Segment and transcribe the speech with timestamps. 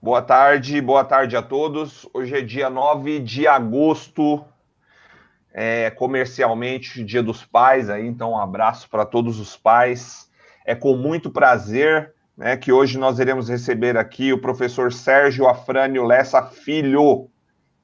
[0.00, 2.06] Boa tarde, boa tarde a todos.
[2.12, 4.44] Hoje é dia 9 de agosto,
[5.52, 10.30] é, comercialmente, Dia dos Pais, aí, então um abraço para todos os pais.
[10.66, 16.04] É com muito prazer né, que hoje nós iremos receber aqui o professor Sérgio Afrânio
[16.04, 17.30] Lessa Filho,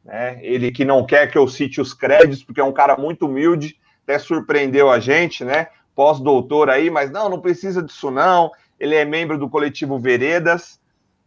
[0.05, 3.25] né, ele que não quer que eu cite os créditos, porque é um cara muito
[3.25, 5.69] humilde, até surpreendeu a gente, né?
[5.95, 8.51] Pós-doutor aí, mas não, não precisa disso não.
[8.79, 10.82] Ele é membro do coletivo Veredas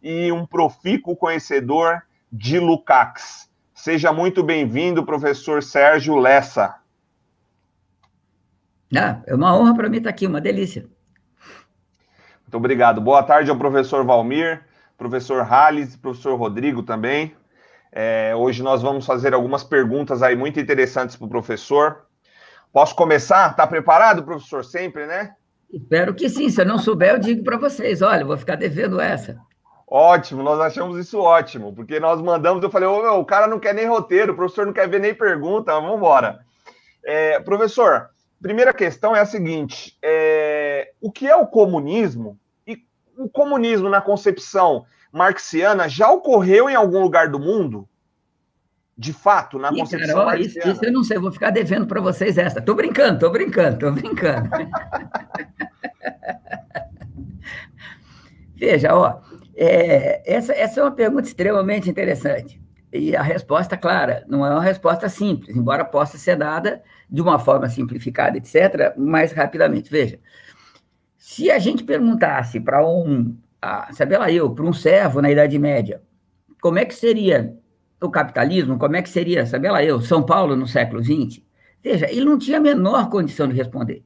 [0.08, 3.50] e um profícuo conhecedor de Lukács.
[3.74, 6.76] Seja muito bem-vindo, professor Sérgio Lessa.
[8.96, 10.86] Ah, é uma honra para mim estar aqui, uma delícia.
[12.42, 13.00] Muito obrigado.
[13.00, 14.62] Boa tarde ao professor Valmir,
[14.96, 17.34] professor Halles, professor Rodrigo também.
[17.90, 22.06] É, hoje nós vamos fazer algumas perguntas aí muito interessantes para o professor.
[22.72, 23.50] Posso começar?
[23.50, 24.64] Está preparado, professor?
[24.64, 25.34] Sempre, né?
[25.68, 26.48] Espero que sim.
[26.48, 29.36] Se eu não souber, eu digo para vocês: olha, vou ficar devendo essa.
[29.88, 33.72] Ótimo, nós achamos isso ótimo, porque nós mandamos, eu falei, meu, o cara não quer
[33.72, 36.40] nem roteiro, o professor não quer ver nem pergunta, vamos embora.
[37.04, 38.10] É, professor,
[38.42, 42.36] primeira questão é a seguinte: é, o que é o comunismo?
[42.66, 42.82] E
[43.16, 47.88] o comunismo, na concepção marxiana, já ocorreu em algum lugar do mundo?
[48.98, 51.86] De fato, na Ih, concepção cara, isso, isso, eu não sei, eu vou ficar devendo
[51.86, 52.60] para vocês essa.
[52.60, 54.50] Tô brincando, tô brincando, tô brincando.
[58.56, 59.20] Veja, ó,
[59.56, 62.60] é, essa, essa é uma pergunta extremamente interessante.
[62.92, 67.38] E a resposta, clara, não é uma resposta simples, embora possa ser dada de uma
[67.38, 69.90] forma simplificada, etc., mais rapidamente.
[69.90, 70.18] Veja,
[71.16, 73.36] se a gente perguntasse para um,
[73.92, 76.02] sabe lá eu, para um servo na Idade Média,
[76.60, 77.56] como é que seria
[78.00, 81.42] o capitalismo, como é que seria, sabe lá eu, São Paulo no século XX?
[81.82, 84.04] Veja, ele não tinha a menor condição de responder.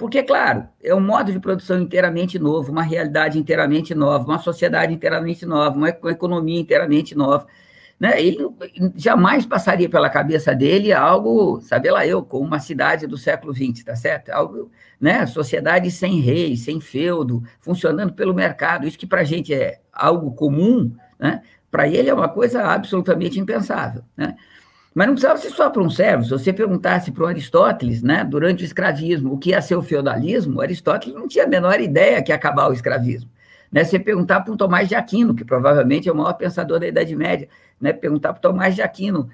[0.00, 4.94] Porque, claro, é um modo de produção inteiramente novo, uma realidade inteiramente nova, uma sociedade
[4.94, 7.46] inteiramente nova, uma economia inteiramente nova.
[8.00, 8.18] Né?
[8.18, 8.48] Ele
[8.96, 13.84] jamais passaria pela cabeça dele algo, sabe lá eu, como uma cidade do século XX,
[13.84, 14.30] tá certo?
[14.30, 15.26] Algo, né?
[15.26, 18.88] Sociedade sem rei, sem feudo, funcionando pelo mercado.
[18.88, 21.42] Isso que para a gente é algo comum, né?
[21.70, 24.34] Para ele é uma coisa absolutamente impensável, né?
[24.94, 26.24] Mas não precisava ser só para um servo.
[26.24, 29.82] Se você perguntasse para o Aristóteles, né, durante o escravismo, o que ia ser o
[29.82, 33.30] feudalismo, Aristóteles não tinha a menor ideia que ia acabar o escravismo.
[33.70, 33.84] Né?
[33.84, 37.14] Você perguntar para um Tomás de Aquino, que provavelmente é o maior pensador da Idade
[37.14, 37.48] Média,
[37.80, 39.28] né, perguntar para Tomás de Aquino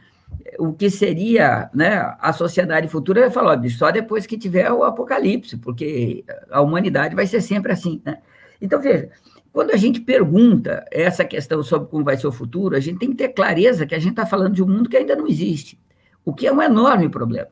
[0.59, 5.57] o que seria né, a sociedade futura, ele falou, só depois que tiver o apocalipse,
[5.57, 8.03] porque a humanidade vai ser sempre assim.
[8.05, 8.19] Né?
[8.61, 9.09] Então, veja,
[9.57, 13.09] quando a gente pergunta essa questão sobre como vai ser o futuro, a gente tem
[13.09, 15.81] que ter clareza que a gente está falando de um mundo que ainda não existe,
[16.27, 17.49] o que é um enorme problema.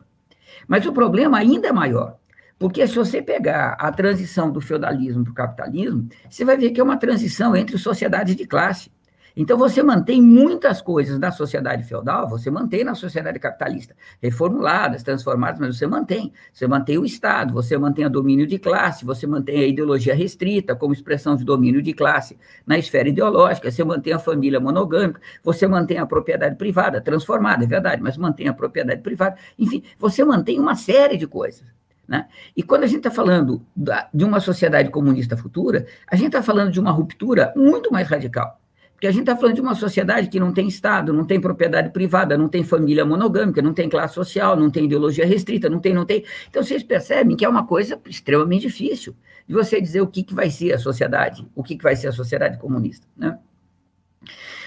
[0.69, 2.19] Mas o problema ainda é maior,
[2.59, 6.81] porque se você pegar a transição do feudalismo para o capitalismo, você vai ver que
[6.83, 8.93] é uma transição entre sociedades de classe.
[9.37, 15.59] Então, você mantém muitas coisas da sociedade feudal, você mantém na sociedade capitalista, reformuladas, transformadas,
[15.59, 16.33] mas você mantém.
[16.53, 20.77] Você mantém o Estado, você mantém o domínio de classe, você mantém a ideologia restrita
[20.77, 25.67] como expressão de domínio de classe na esfera ideológica, você mantém a família monogâmica, você
[25.67, 29.37] mantém a propriedade privada, transformada, é verdade, mas mantém a propriedade privada.
[29.59, 31.65] Enfim, você mantém uma série de coisas.
[32.07, 32.29] Né?
[32.55, 36.43] E quando a gente está falando da, de uma sociedade comunista futura, a gente está
[36.43, 38.61] falando de uma ruptura muito mais radical.
[38.95, 41.91] Porque a gente está falando de uma sociedade que não tem Estado, não tem propriedade
[41.91, 45.93] privada, não tem família monogâmica, não tem classe social, não tem ideologia restrita, não tem,
[45.93, 46.25] não tem.
[46.49, 49.15] Então vocês percebem que é uma coisa extremamente difícil
[49.47, 52.09] de você dizer o que, que vai ser a sociedade, o que, que vai ser
[52.09, 53.07] a sociedade comunista.
[53.17, 53.39] Né?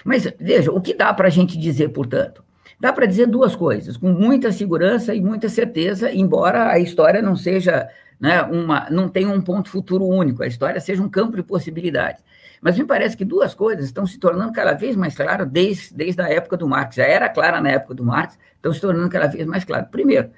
[0.03, 2.43] Mas veja, o que dá para a gente dizer, portanto?
[2.79, 7.35] Dá para dizer duas coisas, com muita segurança e muita certeza, embora a história não
[7.35, 7.89] seja,
[8.19, 12.23] né, uma, não tenha um ponto futuro único, a história seja um campo de possibilidades.
[12.61, 16.21] Mas me parece que duas coisas estão se tornando cada vez mais claras desde, desde
[16.21, 16.95] a época do Marx.
[16.95, 19.87] Já era clara na época do Marx, estão se tornando cada vez mais claras.
[19.89, 20.29] Primeiro,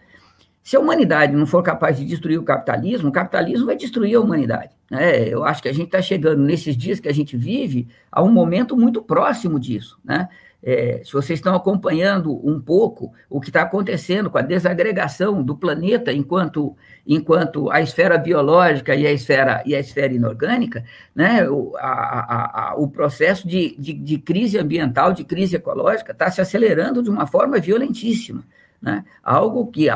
[0.61, 4.19] se a humanidade não for capaz de destruir o capitalismo, o capitalismo vai destruir a
[4.19, 4.71] humanidade.
[4.91, 5.27] Né?
[5.27, 8.31] Eu acho que a gente está chegando, nesses dias que a gente vive, a um
[8.31, 9.99] momento muito próximo disso.
[10.03, 10.27] Né?
[10.61, 15.55] É, se vocês estão acompanhando um pouco o que está acontecendo com a desagregação do
[15.55, 16.75] planeta enquanto,
[17.07, 20.83] enquanto a esfera biológica e a esfera, e a esfera inorgânica,
[21.15, 26.11] né, o, a, a, a, o processo de, de, de, crise ambiental, de crise ecológica,
[26.11, 28.43] está se acelerando de uma forma violentíssima.
[28.81, 29.03] Né?
[29.23, 29.87] Algo que,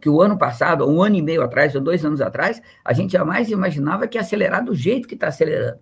[0.00, 3.12] que o ano passado, um ano e meio atrás, ou dois anos atrás, a gente
[3.12, 5.78] jamais imaginava que ia acelerar do jeito que está acelerando.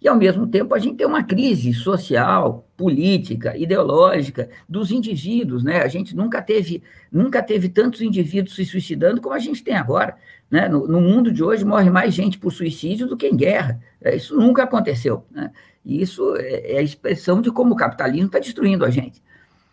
[0.00, 5.82] E, ao mesmo tempo, a gente tem uma crise social, política, ideológica dos indivíduos, né?
[5.82, 10.16] A gente nunca teve, nunca teve tantos indivíduos se suicidando como a gente tem agora.
[10.48, 10.68] Né?
[10.68, 13.80] No, no mundo de hoje, morre mais gente por suicídio do que em guerra.
[14.00, 15.24] É, isso nunca aconteceu.
[15.32, 15.50] Né?
[15.84, 19.20] E isso é, é a expressão de como o capitalismo está destruindo a gente.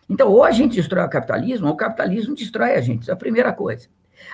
[0.10, 3.04] Então, ou a gente destrói o capitalismo, ou o capitalismo destrói a gente.
[3.04, 3.88] Isso é a primeira coisa.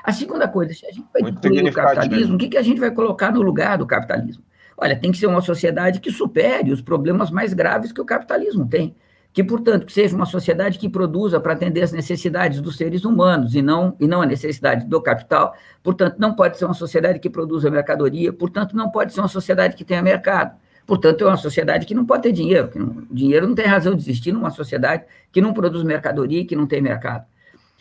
[0.03, 2.79] A segunda coisa, se a gente vai destruir o capitalismo, o que, que a gente
[2.79, 4.43] vai colocar no lugar do capitalismo?
[4.81, 8.67] Olha, tem que ser uma sociedade que supere os problemas mais graves que o capitalismo
[8.67, 8.95] tem.
[9.31, 13.53] Que, portanto, que seja uma sociedade que produza para atender as necessidades dos seres humanos
[13.53, 15.53] e não, e não a necessidade do capital.
[15.83, 19.75] Portanto, não pode ser uma sociedade que produza mercadoria, portanto, não pode ser uma sociedade
[19.75, 20.59] que tenha mercado.
[20.87, 22.67] Portanto, é uma sociedade que não pode ter dinheiro.
[22.67, 26.43] Que não, dinheiro não tem razão de existir numa sociedade que não produz mercadoria e
[26.43, 27.23] que não tem mercado.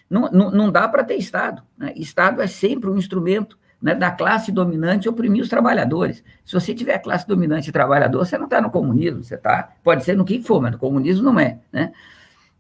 [0.09, 1.63] Não, não, não dá para ter Estado.
[1.79, 1.95] Né?
[1.97, 6.23] Estado é sempre um instrumento né, da classe dominante oprimir os trabalhadores.
[6.45, 10.05] Se você tiver classe dominante e trabalhador, você não está no comunismo, você está, pode
[10.05, 11.59] ser no que for, mas no comunismo não é.
[11.73, 11.93] Né?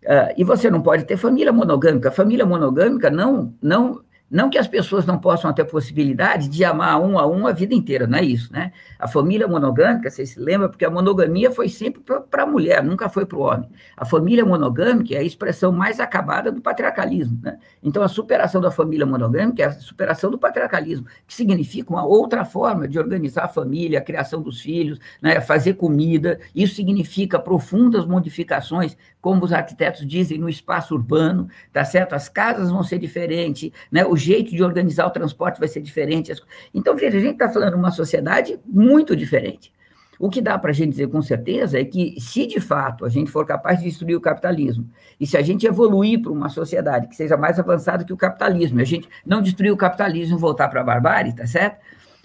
[0.02, 2.11] Uh, e você não pode ter família monogâmica.
[2.11, 4.00] Família monogâmica não, não
[4.31, 7.75] não que as pessoas não possam ter possibilidade de amar um a um a vida
[7.75, 8.73] inteira, não é isso, né?
[8.99, 12.00] A família monogâmica, vocês se lembram, porque a monogamia foi sempre
[12.31, 13.69] para a mulher, nunca foi para o homem.
[13.97, 17.59] A família monogâmica é a expressão mais acabada do patriarcalismo, né?
[17.82, 22.44] Então, a superação da família monogâmica é a superação do patriarcalismo, que significa uma outra
[22.44, 25.41] forma de organizar a família, a criação dos filhos, né?
[25.41, 26.38] fazer comida.
[26.55, 32.15] Isso significa profundas modificações, como os arquitetos dizem, no espaço urbano, tá certo?
[32.15, 34.05] As casas vão ser diferentes, né?
[34.20, 36.32] Jeito de organizar o transporte vai ser diferente.
[36.72, 39.72] Então, veja, a gente está falando de uma sociedade muito diferente.
[40.19, 43.08] O que dá para a gente dizer com certeza é que, se de fato a
[43.08, 44.87] gente for capaz de destruir o capitalismo,
[45.19, 48.78] e se a gente evoluir para uma sociedade que seja mais avançada que o capitalismo,
[48.81, 51.81] a gente não destruir o capitalismo e voltar para a barbárie, tá certo?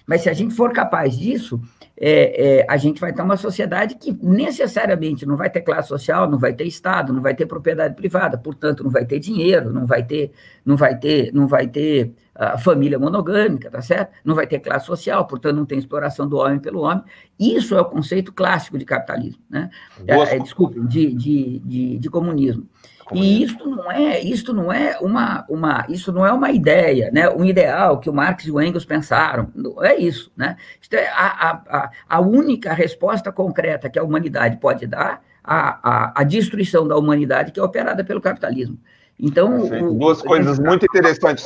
[0.06, 1.60] Mas se a gente for capaz disso,
[1.98, 6.30] é, é, a gente vai ter uma sociedade que necessariamente não vai ter classe social,
[6.30, 9.86] não vai ter Estado, não vai ter propriedade privada, portanto, não vai ter dinheiro, não
[9.86, 10.32] vai ter,
[10.66, 14.12] não vai ter, não vai ter uh, família monogâmica, tá certo?
[14.26, 17.04] Não vai ter classe social, portanto, não tem exploração do homem pelo homem.
[17.40, 19.70] Isso é o conceito clássico de capitalismo, né?
[20.06, 22.68] É, é, desculpe, de, de, de, de comunismo.
[23.14, 27.30] E isto não é, isto não é uma, uma, isso não é uma ideia, né?
[27.30, 29.52] Um ideal que o Marx e o Engels pensaram.
[29.54, 30.58] Não é isso, né?
[30.82, 36.22] Isto é a, a, a única resposta concreta que a humanidade pode dar à, à,
[36.22, 38.80] à destruição da humanidade que é operada pelo capitalismo.
[39.20, 41.46] Então, o, duas coisas muito interessantes.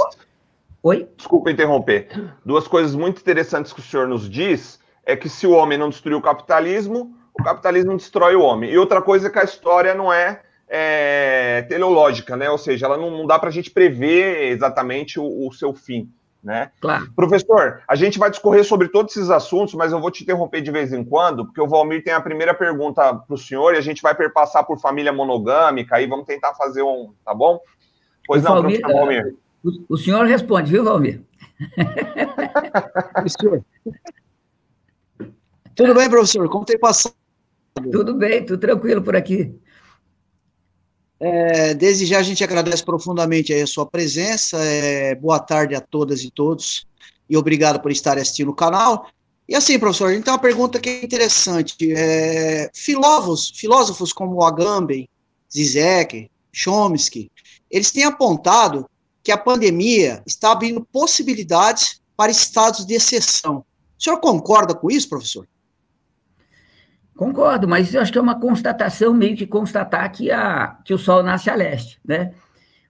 [0.81, 1.09] Oi?
[1.17, 2.07] Desculpa interromper.
[2.45, 5.89] Duas coisas muito interessantes que o senhor nos diz é que se o homem não
[5.89, 8.71] destruir o capitalismo, o capitalismo destrói o homem.
[8.71, 12.49] E outra coisa é que a história não é é, teleológica, né?
[12.49, 16.07] Ou seja, ela não, não dá para a gente prever exatamente o, o, seu fim,
[16.43, 16.71] né?
[16.79, 17.11] Claro.
[17.15, 20.71] Professor, a gente vai discorrer sobre todos esses assuntos, mas eu vou te interromper de
[20.71, 23.81] vez em quando, porque o Valmir tem a primeira pergunta para o senhor e a
[23.81, 27.59] gente vai perpassar por família monogâmica, aí vamos tentar fazer um, tá bom?
[28.27, 29.25] Pois o não, Valmir, professor Valmir.
[29.25, 29.31] É,
[29.63, 31.23] o, o senhor responde, viu, Valmir?
[35.75, 36.49] Tudo bem, professor?
[36.49, 37.15] Como tem passado?
[37.91, 39.57] Tudo bem, tudo tranquilo por aqui.
[41.19, 44.57] É, desde já a gente agradece profundamente a sua presença.
[44.57, 46.87] É, boa tarde a todas e todos
[47.29, 49.07] e obrigado por estarem assistindo o canal.
[49.47, 51.75] E assim, professor, tem uma pergunta que é interessante.
[51.91, 55.09] É, filósofos, filósofos como Agamben,
[55.51, 57.31] Zizek, Chomsky,
[57.69, 58.89] eles têm apontado
[59.23, 63.65] que a pandemia está abrindo possibilidades para estados de exceção.
[63.97, 65.47] O senhor concorda com isso, professor?
[67.19, 70.97] Concordo, mas eu acho que é uma constatação, meio que constatar que, a, que o
[70.97, 72.31] Sol nasce a leste, né?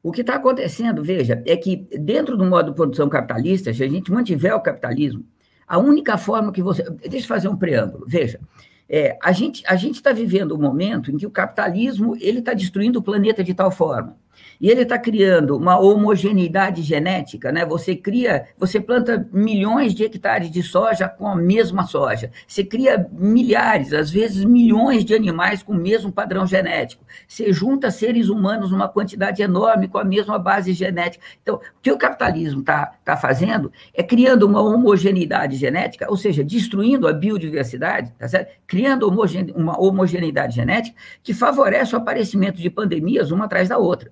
[0.03, 3.88] O que está acontecendo, veja, é que dentro do modo de produção capitalista, se a
[3.88, 5.25] gente mantiver o capitalismo,
[5.67, 6.83] a única forma que você...
[7.09, 8.39] Deixa eu fazer um preâmbulo, veja.
[8.88, 13.00] É, a gente a está vivendo um momento em que o capitalismo ele está destruindo
[13.00, 14.15] o planeta de tal forma
[14.60, 17.65] e ele está criando uma homogeneidade genética, né?
[17.65, 22.31] Você cria, você planta milhões de hectares de soja com a mesma soja.
[22.46, 27.05] Você cria milhares, às vezes milhões de animais com o mesmo padrão genético.
[27.27, 31.24] Você junta seres humanos numa quantidade enorme com a mesma base genética.
[31.41, 36.43] Então, o que o capitalismo está tá fazendo é criando uma homogeneidade genética, ou seja,
[36.43, 38.51] destruindo a biodiversidade, tá certo?
[38.67, 39.10] criando
[39.55, 44.12] uma homogeneidade genética que favorece o aparecimento de pandemias uma atrás da outra.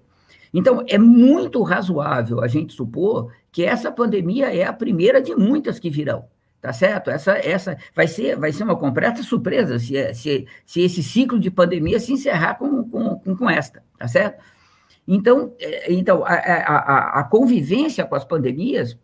[0.54, 5.80] Então, é muito razoável a gente supor que essa pandemia é a primeira de muitas
[5.80, 6.26] que virão.
[6.60, 7.12] Tá certo?
[7.12, 11.52] Essa, essa vai, ser, vai ser uma completa surpresa se, se, se esse ciclo de
[11.52, 14.44] pandemia se encerrar com, com, com esta, tá certo?
[15.08, 18.98] Então, é, então a, a, a convivência com as pandemias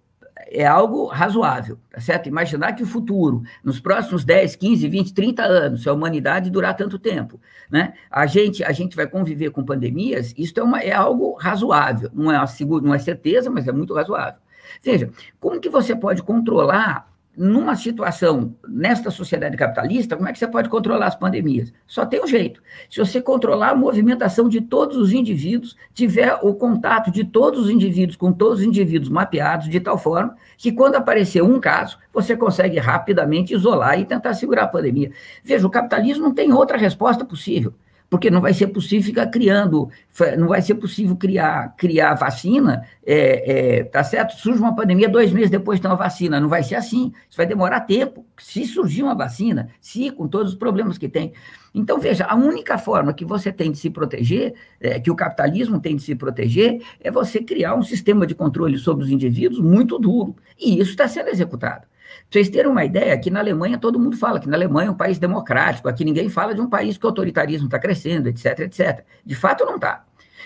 [0.54, 2.28] é algo razoável, tá certo?
[2.28, 6.76] Imaginar que o futuro, nos próximos 10, 15, 20, 30 anos, se a humanidade durar
[6.76, 7.94] tanto tempo, né?
[8.10, 12.32] A gente, a gente vai conviver com pandemias, isso é, uma, é algo razoável, não
[12.32, 14.40] é, uma, não é certeza, mas é muito razoável.
[14.82, 20.48] Veja, como que você pode controlar numa situação, nesta sociedade capitalista, como é que você
[20.48, 21.74] pode controlar as pandemias?
[21.88, 22.62] Só tem um jeito.
[22.90, 27.70] Se você controlar a movimentação de todos os indivíduos, tiver o contato de todos os
[27.70, 32.38] indivíduos com todos os indivíduos mapeados, de tal forma que quando aparecer um caso, você
[32.38, 35.12] consegue rapidamente isolar e tentar segurar a pandemia.
[35.44, 37.74] Veja, o capitalismo não tem outra resposta possível
[38.14, 39.90] porque não vai ser possível ficar criando,
[40.38, 44.36] não vai ser possível criar, criar vacina, é, é, tá certo?
[44.38, 47.48] Surge uma pandemia, dois meses depois tem uma vacina, não vai ser assim, isso vai
[47.48, 48.24] demorar tempo.
[48.38, 51.34] Se surgir uma vacina, se com todos os problemas que tem.
[51.74, 55.80] Então, veja, a única forma que você tem de se proteger, é, que o capitalismo
[55.80, 59.98] tem de se proteger, é você criar um sistema de controle sobre os indivíduos muito
[59.98, 60.36] duro.
[60.56, 61.88] E isso está sendo executado.
[62.30, 64.92] Pra vocês terem uma ideia, aqui na Alemanha todo mundo fala que na Alemanha é
[64.92, 68.60] um país democrático, aqui ninguém fala de um país que o autoritarismo está crescendo, etc,
[68.60, 69.06] etc.
[69.26, 70.04] De fato não está.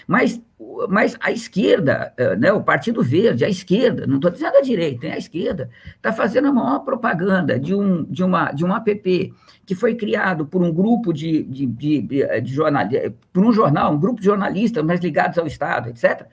[0.08, 0.42] Mas,
[0.88, 5.08] mas a esquerda, eh, né, o Partido Verde, a esquerda, não estou dizendo a direita,
[5.08, 9.34] a esquerda, está fazendo a maior propaganda de um, de, uma, de um app
[9.66, 12.86] que foi criado por um grupo de, de, de, de, de jornal,
[13.34, 16.26] por um jornal, um grupo de jornalistas mais ligados ao Estado, etc.,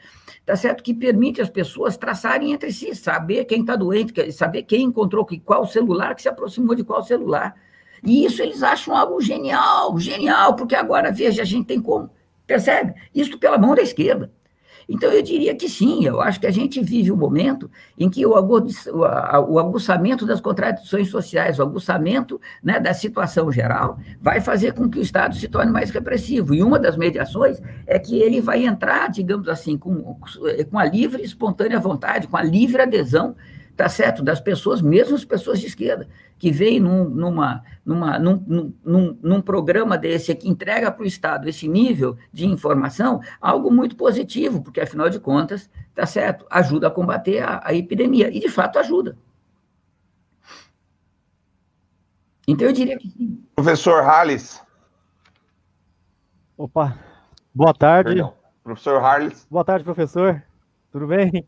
[0.45, 0.83] tá certo?
[0.83, 5.67] Que permite as pessoas traçarem entre si, saber quem está doente, saber quem encontrou qual
[5.67, 7.55] celular, que se aproximou de qual celular.
[8.03, 12.11] E isso eles acham algo genial, genial, porque agora, veja, a gente tem como.
[12.47, 12.95] Percebe?
[13.15, 14.31] Isso pela mão da esquerda.
[14.89, 18.25] Então, eu diria que sim, eu acho que a gente vive um momento em que
[18.27, 18.35] o,
[19.59, 25.03] aguçamento das contradições sociais, o aguçamento né, da situação geral, vai fazer com que o
[25.03, 26.55] Estado se torne mais repressivo.
[26.55, 30.17] E uma das mediações é que ele vai entrar, digamos assim, com,
[30.71, 33.35] com a livre, espontânea vontade, com a livre adesão
[33.77, 34.23] tá certo?
[34.23, 39.41] Das pessoas, mesmo as pessoas de esquerda, que veem num, numa, numa, num, num, num
[39.41, 44.81] programa desse que entrega para o Estado esse nível de informação, algo muito positivo, porque
[44.81, 46.47] afinal de contas, tá certo?
[46.51, 49.17] Ajuda a combater a, a epidemia, e de fato ajuda.
[52.47, 53.43] Então eu diria que sim.
[53.55, 54.63] Professor Halles.
[56.57, 56.97] Opa,
[57.55, 58.11] boa tarde.
[58.11, 58.45] Perdão.
[58.65, 59.47] Professor Harles.
[59.51, 60.43] Boa tarde, professor.
[60.91, 61.47] Tudo bem?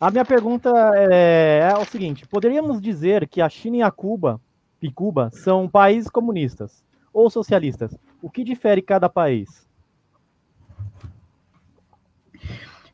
[0.00, 4.40] A minha pergunta é, é, o seguinte: poderíamos dizer que a China e a Cuba
[4.80, 7.94] e Cuba são países comunistas ou socialistas?
[8.22, 9.68] O que difere cada país?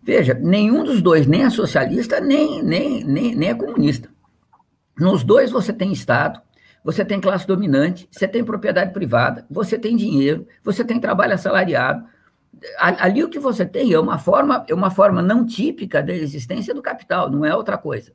[0.03, 4.09] Veja, nenhum dos dois nem é socialista, nem, nem, nem, nem é comunista.
[4.99, 6.41] Nos dois você tem Estado,
[6.83, 12.05] você tem classe dominante, você tem propriedade privada, você tem dinheiro, você tem trabalho assalariado,
[12.79, 16.75] ali o que você tem é uma forma, é uma forma não típica da existência
[16.75, 18.12] do capital, não é outra coisa.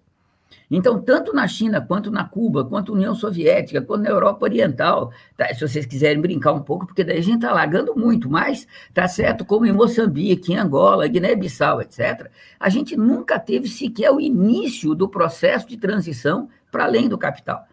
[0.69, 5.11] Então, tanto na China, quanto na Cuba, quanto na União Soviética, quanto na Europa Oriental,
[5.35, 5.53] tá?
[5.53, 9.07] se vocês quiserem brincar um pouco, porque daí a gente está largando muito, mas tá
[9.07, 14.95] certo, como em Moçambique, em Angola, Guiné-Bissau, etc., a gente nunca teve sequer o início
[14.95, 17.65] do processo de transição para além do capital.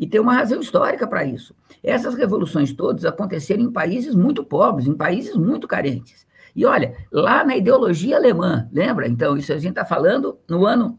[0.00, 1.54] E tem uma razão histórica para isso.
[1.82, 6.26] Essas revoluções todas aconteceram em países muito pobres, em países muito carentes.
[6.56, 9.06] E olha, lá na ideologia alemã, lembra?
[9.06, 10.98] Então, isso a gente está falando no ano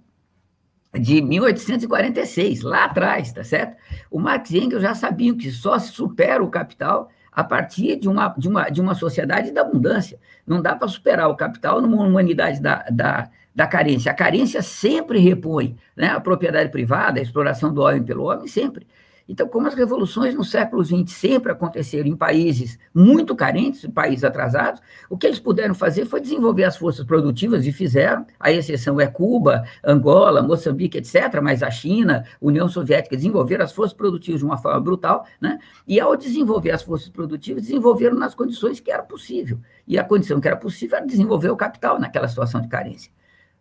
[0.94, 3.76] de 1846, lá atrás, tá certo?
[4.12, 8.08] O Marx e Engels já sabiam que só se supera o capital a partir de
[8.08, 10.20] uma, de uma, de uma sociedade da abundância.
[10.46, 14.12] Não dá para superar o capital numa humanidade da, da, da carência.
[14.12, 16.08] A carência sempre repõe né?
[16.08, 18.88] a propriedade privada, a exploração do homem pelo homem, sempre.
[19.32, 24.82] Então, como as revoluções no século XX sempre aconteceram em países muito carentes, países atrasados,
[25.10, 28.26] o que eles puderam fazer foi desenvolver as forças produtivas e fizeram.
[28.38, 33.96] A exceção é Cuba, Angola, Moçambique, etc., mas a China, União Soviética desenvolveram as forças
[33.96, 35.60] produtivas de uma forma brutal, né?
[35.88, 39.60] e ao desenvolver as forças produtivas, desenvolveram nas condições que era possível.
[39.88, 43.10] E a condição que era possível era desenvolver o capital naquela situação de carência.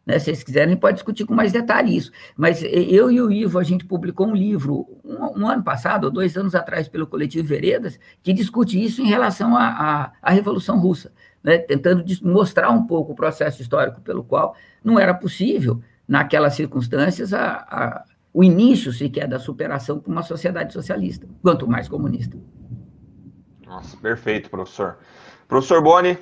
[0.04, 0.19] Né?
[0.19, 2.11] Se vocês quiserem, pode discutir com mais detalhe isso.
[2.37, 6.11] Mas eu e o Ivo, a gente publicou um livro um, um ano passado, ou
[6.11, 11.59] dois anos atrás, pelo Coletivo Veredas, que discute isso em relação à, Revolução Russa, né?
[11.59, 17.52] tentando mostrar um pouco o processo histórico pelo qual não era possível, naquelas circunstâncias, a,
[17.71, 22.37] a, o início sequer da superação para uma sociedade socialista, quanto mais comunista.
[23.64, 24.99] Nossa, perfeito, professor.
[25.47, 26.19] Professor Boni,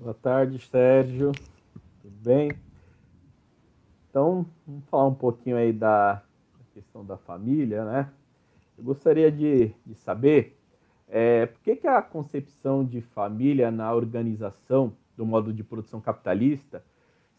[0.00, 1.30] Boa tarde, Sérgio.
[2.00, 2.52] Tudo bem?
[4.08, 6.22] Então, vamos falar um pouquinho aí da
[6.72, 8.08] questão da família, né?
[8.78, 10.56] Eu gostaria de, de saber
[11.06, 16.82] é, por que, que a concepção de família na organização do modo de produção capitalista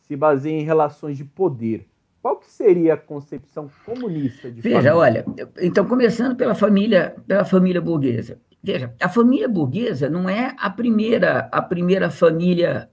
[0.02, 1.88] se se baseia em relações de poder.
[2.22, 4.96] Qual que seria a concepção comunista de Veja, família?
[4.96, 5.26] olha,
[5.62, 8.38] então começando pela família, pela família burguesa.
[8.64, 12.90] Veja, a família burguesa não é a primeira, a primeira família.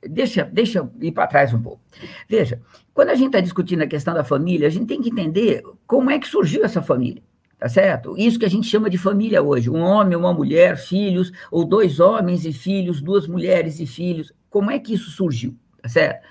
[0.00, 1.80] Deixa, deixa eu ir para trás um pouco.
[2.28, 2.60] Veja,
[2.94, 6.10] quando a gente está discutindo a questão da família, a gente tem que entender como
[6.10, 7.22] é que surgiu essa família.
[7.58, 8.16] Tá certo?
[8.16, 11.98] Isso que a gente chama de família hoje: um homem, uma mulher, filhos, ou dois
[11.98, 14.32] homens e filhos, duas mulheres e filhos.
[14.48, 15.56] Como é que isso surgiu?
[15.82, 16.24] Tá certo?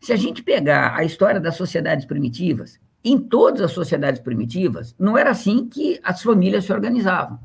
[0.00, 5.18] Se a gente pegar a história das sociedades primitivas, em todas as sociedades primitivas, não
[5.18, 7.40] era assim que as famílias se organizavam.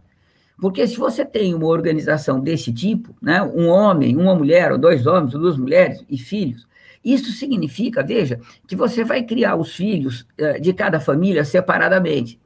[0.60, 5.06] Porque se você tem uma organização desse tipo, né, um homem, uma mulher, ou dois
[5.06, 6.66] homens, ou duas mulheres e filhos,
[7.04, 12.40] isso significa, veja, que você vai criar os filhos uh, de cada família separadamente.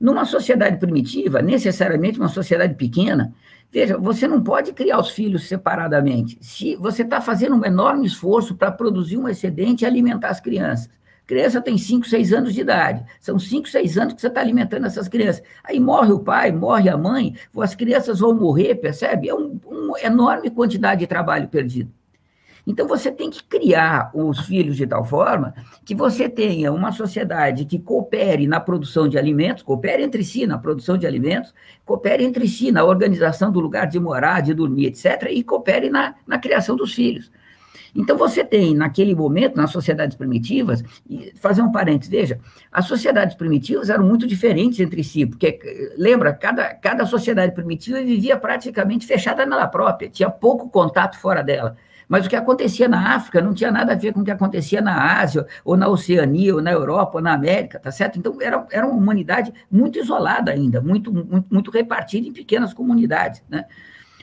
[0.00, 3.32] Numa sociedade primitiva, necessariamente uma sociedade pequena,
[3.70, 6.38] veja, você não pode criar os filhos separadamente.
[6.40, 10.88] Se você está fazendo um enorme esforço para produzir um excedente e alimentar as crianças
[11.30, 13.04] criança tem 5, 6 anos de idade.
[13.20, 15.44] São 5, 6 anos que você está alimentando essas crianças.
[15.62, 19.28] Aí morre o pai, morre a mãe, as crianças vão morrer, percebe?
[19.28, 21.92] É um, uma enorme quantidade de trabalho perdido.
[22.66, 27.64] Então você tem que criar os filhos de tal forma que você tenha uma sociedade
[27.64, 32.48] que coopere na produção de alimentos, coopere entre si na produção de alimentos, coopere entre
[32.48, 36.74] si na organização do lugar de morar, de dormir, etc., e coopere na, na criação
[36.74, 37.30] dos filhos.
[37.94, 40.82] Então, você tem, naquele momento, nas sociedades primitivas,
[41.36, 45.58] fazer um parênteses, veja, as sociedades primitivas eram muito diferentes entre si, porque,
[45.96, 51.76] lembra, cada, cada sociedade primitiva vivia praticamente fechada nela própria, tinha pouco contato fora dela.
[52.08, 54.80] Mas o que acontecia na África não tinha nada a ver com o que acontecia
[54.80, 58.18] na Ásia, ou na Oceania, ou na Europa, ou na América, tá certo?
[58.18, 63.44] Então, era, era uma humanidade muito isolada ainda, muito, muito, muito repartida em pequenas comunidades,
[63.48, 63.64] né?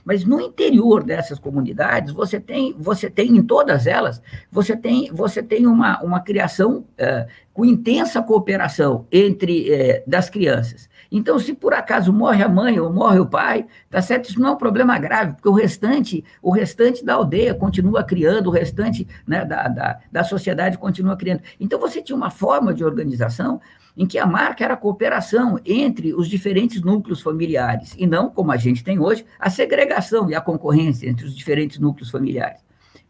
[0.07, 5.43] Mas no interior dessas comunidades, você tem, você tem em todas elas, você tem, você
[5.43, 10.89] tem uma, uma criação é, com intensa cooperação entre é, das crianças.
[11.11, 14.29] Então, se por acaso morre a mãe ou morre o pai, tá certo?
[14.29, 18.47] Isso não é um problema grave, porque o restante, o restante da aldeia continua criando,
[18.47, 21.41] o restante né, da, da, da sociedade continua criando.
[21.59, 23.59] Então, você tinha uma forma de organização
[23.95, 28.51] em que a marca era a cooperação entre os diferentes núcleos familiares, e não, como
[28.51, 32.61] a gente tem hoje, a segregação e a concorrência entre os diferentes núcleos familiares.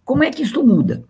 [0.05, 1.03] Como é que isso muda?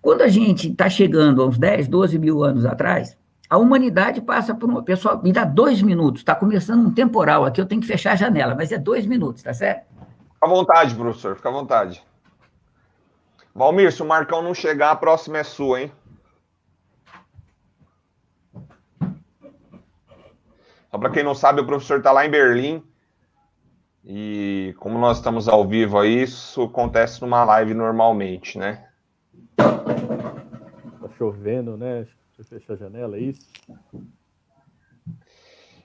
[0.00, 3.16] Quando a gente está chegando a uns 10, 12 mil anos atrás,
[3.52, 4.82] a humanidade passa por uma.
[4.82, 8.16] Pessoal, me dá dois minutos, está começando um temporal aqui, eu tenho que fechar a
[8.16, 9.84] janela, mas é dois minutos, tá certo?
[9.90, 12.02] Fica à vontade, professor, fica à vontade.
[13.54, 15.92] Valmir, se o Marcão não chegar, a próxima é sua, hein?
[20.90, 22.82] Só para quem não sabe, o professor está lá em Berlim.
[24.02, 28.88] E como nós estamos ao vivo aí, isso acontece numa live normalmente, né?
[29.58, 32.06] Tá chovendo, né?
[32.36, 33.46] Deixa eu fechar a janela, é isso?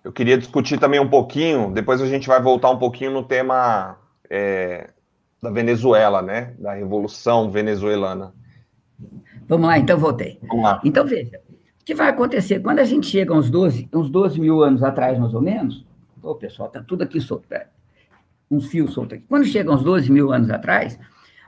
[0.03, 3.97] Eu queria discutir também um pouquinho, depois a gente vai voltar um pouquinho no tema
[4.29, 4.89] é,
[5.41, 6.55] da Venezuela, né?
[6.57, 8.33] Da Revolução Venezuelana.
[9.47, 10.39] Vamos lá, então voltei.
[10.41, 10.81] Vamos lá.
[10.83, 11.41] Então veja,
[11.87, 12.59] que vai acontecer?
[12.59, 15.85] Quando a gente chega uns 12, uns 12 mil anos atrás, mais ou menos,
[16.21, 17.69] ô pessoal, tá tudo aqui solto, pera,
[18.51, 19.25] uns fios soltos aqui.
[19.29, 20.99] Quando chega uns 12 mil anos atrás,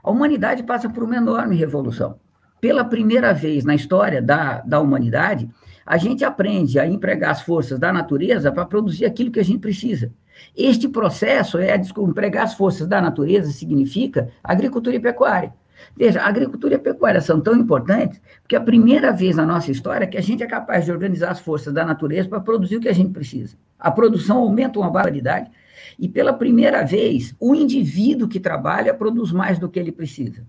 [0.02, 2.18] a humanidade passa por uma enorme revolução.
[2.60, 5.48] Pela primeira vez na história da, da humanidade,
[5.84, 9.60] a gente aprende a empregar as forças da natureza para produzir aquilo que a gente
[9.60, 10.12] precisa.
[10.56, 15.52] Este processo é empregar as forças da natureza significa agricultura e pecuária.
[15.96, 19.46] Veja, a agricultura e a pecuária são tão importantes porque é a primeira vez na
[19.46, 22.76] nossa história que a gente é capaz de organizar as forças da natureza para produzir
[22.76, 23.56] o que a gente precisa.
[23.78, 25.50] A produção aumenta uma barbaridade
[25.98, 30.44] e, pela primeira vez, o indivíduo que trabalha produz mais do que ele precisa.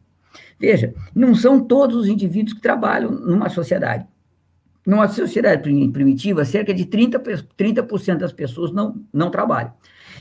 [0.62, 4.06] Veja, não são todos os indivíduos que trabalham numa sociedade.
[4.86, 9.74] Numa sociedade primitiva, cerca de 30%, 30 das pessoas não, não trabalham.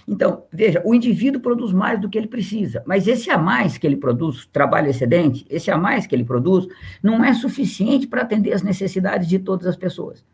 [0.09, 3.87] Então, veja, o indivíduo produz mais do que ele precisa, mas esse a mais que
[3.87, 6.67] ele produz, trabalho excedente, esse a mais que ele produz,
[7.03, 10.25] não é suficiente para atender as necessidades de todas as pessoas.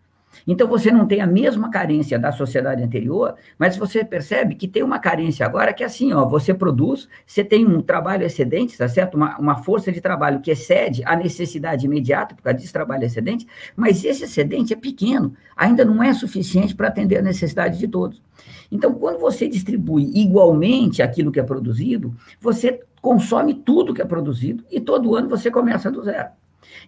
[0.46, 4.82] Então você não tem a mesma carência da sociedade anterior, mas você percebe que tem
[4.82, 8.88] uma carência agora que é assim, ó, você produz, você tem um trabalho excedente, tá
[8.88, 9.14] certo?
[9.14, 13.46] Uma, uma força de trabalho que excede a necessidade imediata, por causa desse trabalho excedente,
[13.76, 18.22] mas esse excedente é pequeno, ainda não é suficiente para atender a necessidade de todos.
[18.70, 24.64] Então, quando você distribui igualmente aquilo que é produzido, você consome tudo que é produzido
[24.70, 26.30] e todo ano você começa do zero.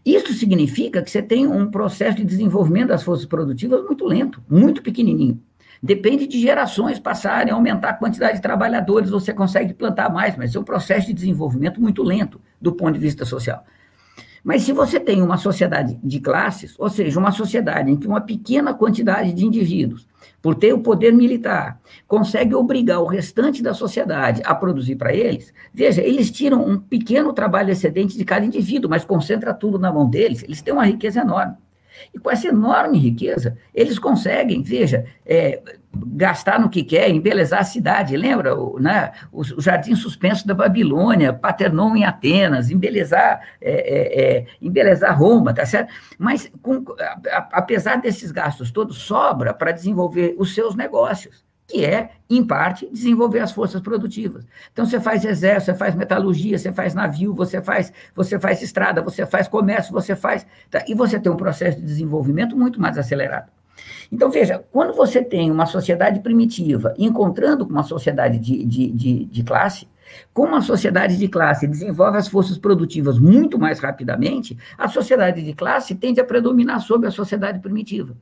[0.05, 4.83] Isso significa que você tem um processo de desenvolvimento das forças produtivas muito lento, muito
[4.83, 5.41] pequenininho.
[5.83, 10.59] Depende de gerações passarem, aumentar a quantidade de trabalhadores, você consegue plantar mais, mas é
[10.59, 13.65] um processo de desenvolvimento muito lento do ponto de vista social.
[14.43, 18.21] Mas se você tem uma sociedade de classes, ou seja, uma sociedade em que uma
[18.21, 20.08] pequena quantidade de indivíduos,
[20.41, 25.53] por ter o poder militar, consegue obrigar o restante da sociedade a produzir para eles,
[25.73, 30.09] veja, eles tiram um pequeno trabalho excedente de cada indivíduo, mas concentra tudo na mão
[30.09, 31.57] deles, eles têm uma riqueza enorme.
[32.15, 35.61] E com essa enorme riqueza, eles conseguem, veja, é,
[35.93, 38.17] gastar no que quer, embelezar a cidade.
[38.17, 44.23] Lembra o, né, o, o Jardim Suspenso da Babilônia, Paternon em Atenas, embelezar, é, é,
[44.23, 45.93] é embelezar Roma, tá certo?
[46.19, 52.13] Mas, com, a, apesar desses gastos todos, sobra para desenvolver os seus negócios que é,
[52.31, 54.45] em parte, desenvolver as forças produtivas.
[54.73, 59.03] Então, você faz exército, você faz metalurgia, você faz navio, você faz, você faz estrada,
[59.03, 60.47] você faz comércio, você faz.
[60.71, 60.83] Tá?
[60.89, 63.51] E você tem um processo de desenvolvimento muito mais acelerado.
[64.11, 69.25] Então, veja, quando você tem uma sociedade primitiva encontrando com uma sociedade de, de, de,
[69.27, 69.87] de classe,
[70.33, 75.53] como a sociedade de classe desenvolve as forças produtivas muito mais rapidamente, a sociedade de
[75.53, 78.17] classe tende a predominar sobre a sociedade primitiva.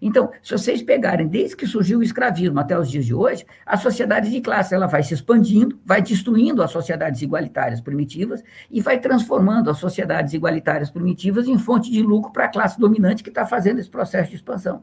[0.00, 3.76] Então, se vocês pegarem, desde que surgiu o escravismo até os dias de hoje, a
[3.76, 8.98] sociedade de classe ela vai se expandindo, vai destruindo as sociedades igualitárias primitivas e vai
[8.98, 13.44] transformando as sociedades igualitárias primitivas em fonte de lucro para a classe dominante que está
[13.44, 14.82] fazendo esse processo de expansão.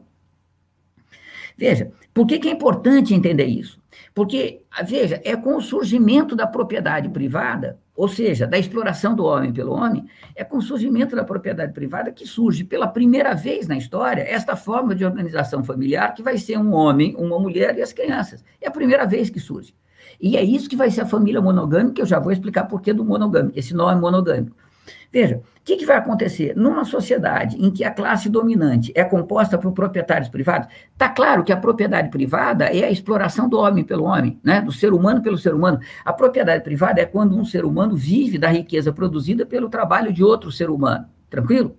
[1.56, 3.82] Veja, por que, que é importante entender isso?
[4.14, 9.52] Porque, veja, é com o surgimento da propriedade privada, ou seja, da exploração do homem
[9.52, 10.06] pelo homem,
[10.36, 14.54] é com o surgimento da propriedade privada que surge pela primeira vez na história esta
[14.54, 18.44] forma de organização familiar que vai ser um homem, uma mulher e as crianças.
[18.60, 19.74] É a primeira vez que surge.
[20.20, 22.92] E é isso que vai ser a família monogâmica, eu já vou explicar por que
[22.92, 24.56] do monogâmico, esse nome monogâmico.
[25.12, 26.56] Veja, o que, que, vai acontecer?
[26.56, 31.52] Numa sociedade em que a classe dominante é composta por proprietários privados, está claro que
[31.52, 34.60] a propriedade privada é a exploração do homem pelo homem, né?
[34.60, 35.78] do ser humano pelo ser humano.
[36.04, 40.24] A propriedade privada é quando um ser humano vive da riqueza produzida pelo trabalho de
[40.24, 41.06] outro ser humano.
[41.28, 41.76] Tranquilo?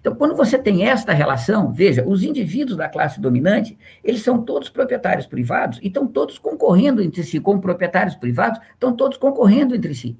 [0.00, 4.68] Então, quando você tem esta relação, veja, os indivíduos da classe dominante, eles são todos
[4.68, 9.94] proprietários privados e estão todos concorrendo entre si, como proprietários privados, estão todos concorrendo entre
[9.94, 10.18] si.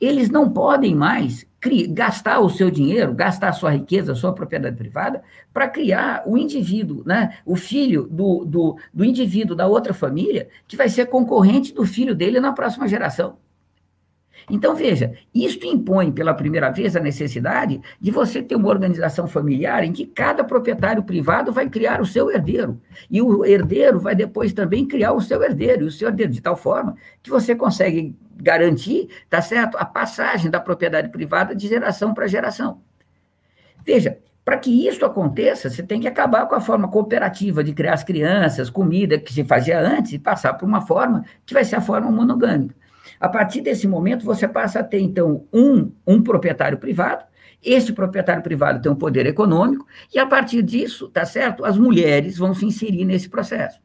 [0.00, 1.46] Eles não podem mais
[1.88, 6.38] gastar o seu dinheiro, gastar a sua riqueza, a sua propriedade privada, para criar o
[6.38, 7.38] indivíduo, né?
[7.44, 12.14] o filho do, do, do indivíduo da outra família, que vai ser concorrente do filho
[12.14, 13.36] dele na próxima geração.
[14.50, 19.84] Então, veja, isto impõe pela primeira vez a necessidade de você ter uma organização familiar
[19.84, 22.80] em que cada proprietário privado vai criar o seu herdeiro.
[23.08, 26.42] E o herdeiro vai depois também criar o seu herdeiro, e o seu herdeiro, de
[26.42, 32.12] tal forma que você consegue garantir, tá certo, a passagem da propriedade privada de geração
[32.12, 32.80] para geração.
[33.84, 37.94] Veja, para que isso aconteça, você tem que acabar com a forma cooperativa de criar
[37.94, 41.76] as crianças, comida que se fazia antes, e passar por uma forma que vai ser
[41.76, 42.74] a forma monogâmica.
[43.20, 47.22] A partir desse momento, você passa a ter, então, um, um proprietário privado,
[47.62, 51.62] este proprietário privado tem um poder econômico, e a partir disso, tá certo?
[51.62, 53.78] As mulheres vão se inserir nesse processo.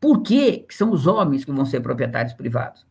[0.00, 2.86] Por que são os homens que vão ser proprietários privados?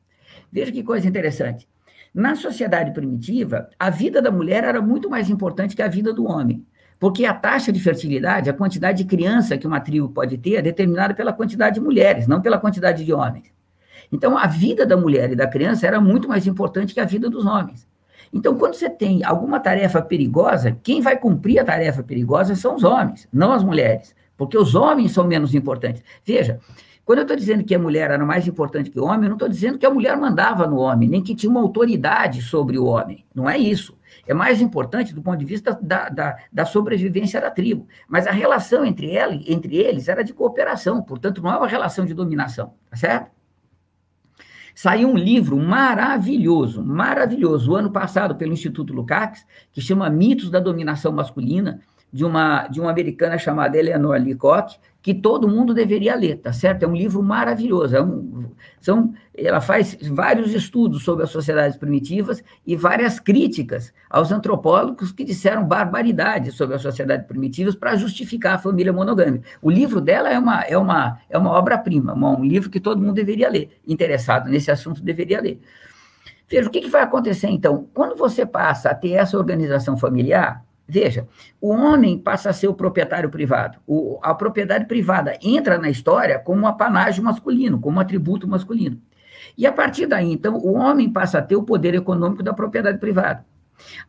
[0.51, 1.67] Veja que coisa interessante.
[2.13, 6.25] Na sociedade primitiva, a vida da mulher era muito mais importante que a vida do
[6.25, 6.63] homem.
[6.99, 10.61] Porque a taxa de fertilidade, a quantidade de criança que uma tribo pode ter, é
[10.61, 13.51] determinada pela quantidade de mulheres, não pela quantidade de homens.
[14.11, 17.29] Então, a vida da mulher e da criança era muito mais importante que a vida
[17.29, 17.87] dos homens.
[18.33, 22.83] Então, quando você tem alguma tarefa perigosa, quem vai cumprir a tarefa perigosa são os
[22.83, 26.03] homens, não as mulheres, porque os homens são menos importantes.
[26.25, 26.59] Veja,
[27.05, 29.35] quando eu estou dizendo que a mulher era mais importante que o homem, eu não
[29.35, 32.85] estou dizendo que a mulher mandava no homem, nem que tinha uma autoridade sobre o
[32.85, 33.25] homem.
[33.35, 33.97] Não é isso.
[34.25, 37.87] É mais importante do ponto de vista da, da, da sobrevivência da tribo.
[38.07, 42.05] Mas a relação entre, ela, entre eles era de cooperação, portanto, não é uma relação
[42.05, 43.31] de dominação, tá certo?
[44.75, 50.59] Saiu um livro maravilhoso, maravilhoso, o ano passado, pelo Instituto Lukács, que chama Mitos da
[50.59, 51.79] Dominação Masculina,
[52.11, 56.83] de uma, de uma americana chamada Eleanor Leacock, que todo mundo deveria ler, tá certo?
[56.83, 57.93] É um livro maravilhoso.
[57.93, 58.45] É um,
[58.79, 65.25] são, ela faz vários estudos sobre as sociedades primitivas e várias críticas aos antropólogos que
[65.25, 69.45] disseram barbaridades sobre as sociedades primitivas para justificar a família monogâmica.
[69.61, 73.13] O livro dela é uma, é uma, é uma obra-prima, um livro que todo mundo
[73.13, 73.77] deveria ler.
[73.85, 75.59] Interessado nesse assunto deveria ler.
[76.47, 77.89] Veja, o que, que vai acontecer então?
[77.93, 81.27] Quando você passa a ter essa organização familiar, Veja,
[81.61, 83.79] o homem passa a ser o proprietário privado.
[83.87, 88.99] O, a propriedade privada entra na história como um apanágio masculino, como um atributo masculino.
[89.57, 92.97] E a partir daí, então, o homem passa a ter o poder econômico da propriedade
[92.97, 93.45] privada.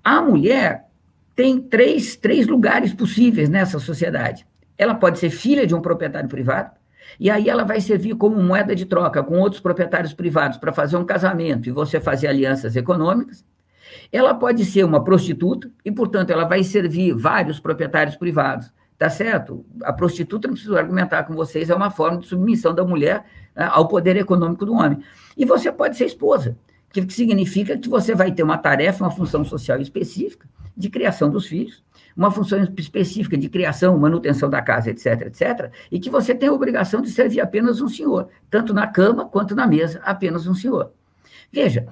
[0.02, 0.86] A mulher
[1.34, 4.46] tem três, três lugares possíveis nessa sociedade.
[4.76, 6.72] Ela pode ser filha de um proprietário privado,
[7.18, 10.96] e aí ela vai servir como moeda de troca com outros proprietários privados para fazer
[10.96, 13.44] um casamento e você fazer alianças econômicas.
[14.12, 18.72] Ela pode ser uma prostituta e, portanto, ela vai servir vários proprietários privados.
[18.96, 19.66] Tá certo?
[19.82, 23.68] A prostituta, não preciso argumentar com vocês, é uma forma de submissão da mulher né,
[23.72, 25.00] ao poder econômico do homem.
[25.36, 26.56] E você pode ser esposa,
[26.92, 31.46] que significa que você vai ter uma tarefa, uma função social específica de criação dos
[31.46, 31.82] filhos,
[32.16, 36.52] uma função específica de criação, manutenção da casa, etc, etc, e que você tem a
[36.52, 40.92] obrigação de servir apenas um senhor, tanto na cama quanto na mesa, apenas um senhor.
[41.52, 41.86] Veja,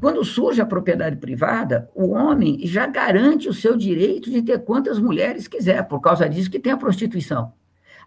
[0.00, 4.98] quando surge a propriedade privada, o homem já garante o seu direito de ter quantas
[4.98, 7.52] mulheres quiser, por causa disso que tem a prostituição.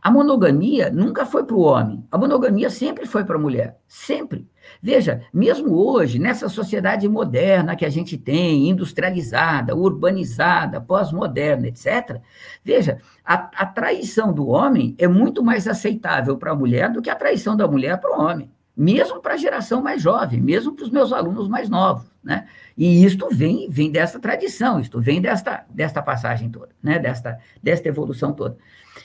[0.01, 4.49] A monogamia nunca foi para o homem, a monogamia sempre foi para a mulher, sempre.
[4.81, 12.19] Veja, mesmo hoje, nessa sociedade moderna que a gente tem, industrializada, urbanizada, pós-moderna, etc.,
[12.63, 17.09] veja, a, a traição do homem é muito mais aceitável para a mulher do que
[17.09, 20.85] a traição da mulher para o homem mesmo para a geração mais jovem, mesmo para
[20.85, 22.47] os meus alunos mais novos, né?
[22.75, 26.97] E isto vem, vem dessa tradição, isto vem desta, desta passagem toda, né?
[26.97, 28.57] Desta, desta evolução toda.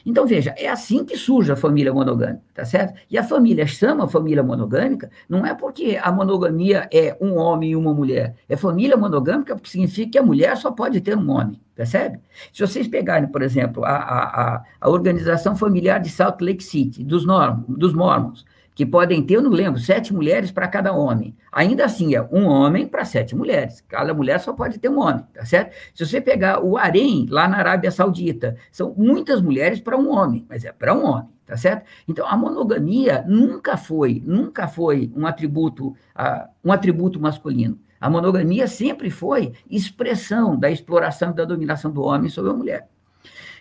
[0.04, 2.98] Então, veja, é assim que surge a família monogâmica, tá certo?
[3.11, 7.76] E a família chama família monogâmica, não é porque a monogamia é um homem e
[7.76, 8.35] uma mulher.
[8.48, 12.20] É família monogâmica porque significa que a mulher só pode ter um homem, percebe?
[12.52, 17.26] Se vocês pegarem, por exemplo, a, a, a organização familiar de Salt Lake City, dos,
[17.26, 18.44] norm, dos Mormons,
[18.78, 21.34] que podem ter, eu não lembro, sete mulheres para cada homem.
[21.50, 23.80] Ainda assim, é um homem para sete mulheres.
[23.88, 25.74] Cada mulher só pode ter um homem, tá certo?
[25.92, 30.46] Se você pegar o harém, lá na Arábia Saudita, são muitas mulheres para um homem,
[30.48, 31.86] mas é para um homem, tá certo?
[32.06, 37.80] Então, a monogamia nunca foi, nunca foi um atributo, uh, um atributo masculino.
[38.00, 42.88] A monogamia sempre foi expressão da exploração e da dominação do homem sobre a mulher.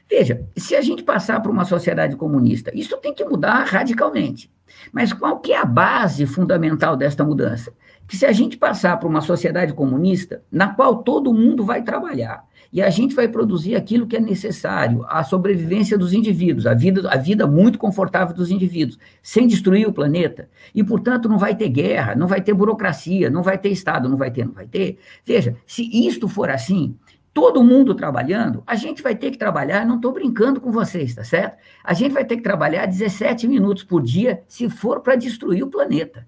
[0.08, 4.56] Veja, se a gente passar para uma sociedade comunista, isso tem que mudar radicalmente.
[4.92, 7.74] Mas qual que é a base fundamental desta mudança?
[8.08, 12.46] Que se a gente passar para uma sociedade comunista, na qual todo mundo vai trabalhar,
[12.72, 17.10] e a gente vai produzir aquilo que é necessário, a sobrevivência dos indivíduos, a vida,
[17.10, 21.70] a vida muito confortável dos indivíduos, sem destruir o planeta, e, portanto, não vai ter
[21.70, 25.00] guerra, não vai ter burocracia, não vai ter Estado, não vai ter, não vai ter.
[25.26, 26.96] Veja, se isto for assim,
[27.38, 31.24] todo mundo trabalhando, a gente vai ter que trabalhar, não estou brincando com vocês, tá
[31.24, 31.56] certo?
[31.84, 35.68] A gente vai ter que trabalhar 17 minutos por dia se for para destruir o
[35.68, 36.28] planeta.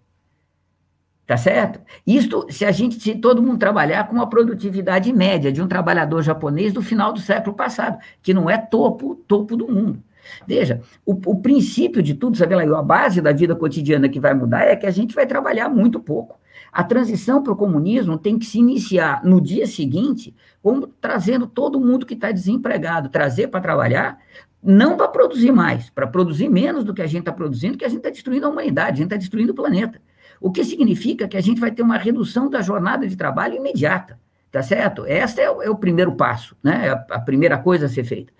[1.25, 1.81] Tá certo?
[2.05, 6.21] Isto, se a gente, se todo mundo trabalhar com uma produtividade média de um trabalhador
[6.21, 10.03] japonês do final do século passado, que não é topo, topo do mundo.
[10.45, 14.35] Veja, o, o princípio de tudo, sabe lá, a base da vida cotidiana que vai
[14.35, 16.39] mudar é que a gente vai trabalhar muito pouco.
[16.71, 21.79] A transição para o comunismo tem que se iniciar no dia seguinte, como trazendo todo
[21.79, 24.19] mundo que está desempregado, trazer para trabalhar,
[24.61, 27.89] não para produzir mais, para produzir menos do que a gente está produzindo, que a
[27.89, 30.01] gente está destruindo a humanidade, a gente está destruindo o planeta.
[30.39, 34.19] O que significa que a gente vai ter uma redução da jornada de trabalho imediata,
[34.51, 35.05] tá certo?
[35.05, 36.87] Este é o, é o primeiro passo, né?
[36.87, 38.31] É a, a primeira coisa a ser feita.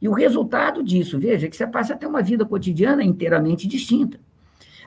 [0.00, 3.66] E o resultado disso, veja, é que você passa a ter uma vida cotidiana inteiramente
[3.66, 4.20] distinta.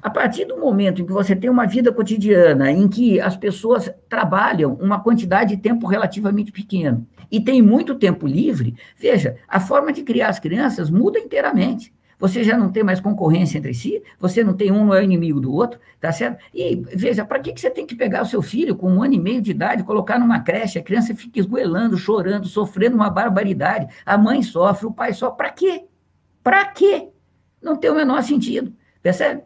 [0.02, 3.94] A partir do momento em que você tem uma vida cotidiana em que as pessoas
[4.10, 9.94] trabalham uma quantidade de tempo relativamente pequeno e tem muito tempo livre, veja, a forma
[9.94, 11.94] de criar as crianças muda inteiramente.
[12.18, 15.40] Você já não tem mais concorrência entre si, você não tem um não é inimigo
[15.40, 16.40] do outro, tá certo?
[16.54, 19.16] E veja, para que, que você tem que pegar o seu filho com um ano
[19.16, 23.88] e meio de idade, colocar numa creche, a criança fica esgoelando, chorando, sofrendo uma barbaridade,
[24.06, 25.86] a mãe sofre, o pai sofre, para quê?
[26.44, 27.10] Para quê?
[27.62, 29.42] Não tem o menor sentido, percebe?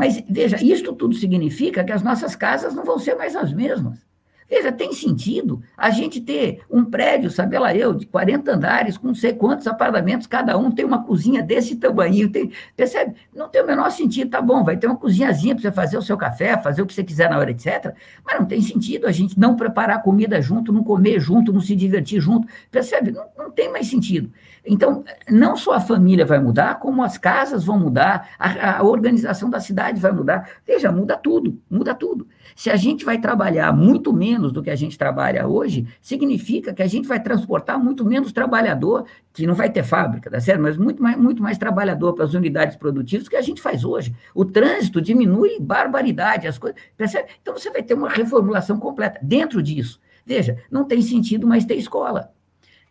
[0.00, 3.98] Mas veja, isto tudo significa que as nossas casas não vão ser mais as mesmas.
[4.48, 9.08] Veja, tem sentido a gente ter um prédio, sabe lá eu, de 40 andares, com
[9.08, 13.14] não sei quantos apartamentos, cada um tem uma cozinha desse tamanho, tem, percebe?
[13.32, 16.02] Não tem o menor sentido, tá bom, vai ter uma cozinhazinha para você fazer o
[16.02, 17.94] seu café, fazer o que você quiser na hora, etc.
[18.24, 21.76] Mas não tem sentido a gente não preparar comida junto, não comer junto, não se
[21.76, 23.12] divertir junto, percebe?
[23.12, 24.30] Não, não tem mais sentido.
[24.64, 29.48] Então, não só a família vai mudar, como as casas vão mudar, a, a organização
[29.48, 30.50] da cidade vai mudar.
[30.66, 32.26] Veja, muda tudo, muda tudo.
[32.54, 36.82] Se a gente vai trabalhar muito menos do que a gente trabalha hoje, significa que
[36.82, 40.60] a gente vai transportar muito menos trabalhador, que não vai ter fábrica, tá certo?
[40.60, 44.14] Mas muito mais, muito mais trabalhador para as unidades produtivas que a gente faz hoje.
[44.34, 47.30] O trânsito diminui barbaridade, as coisas, percebe?
[47.40, 49.18] Então você vai ter uma reformulação completa.
[49.22, 52.30] Dentro disso, veja, não tem sentido mais ter escola.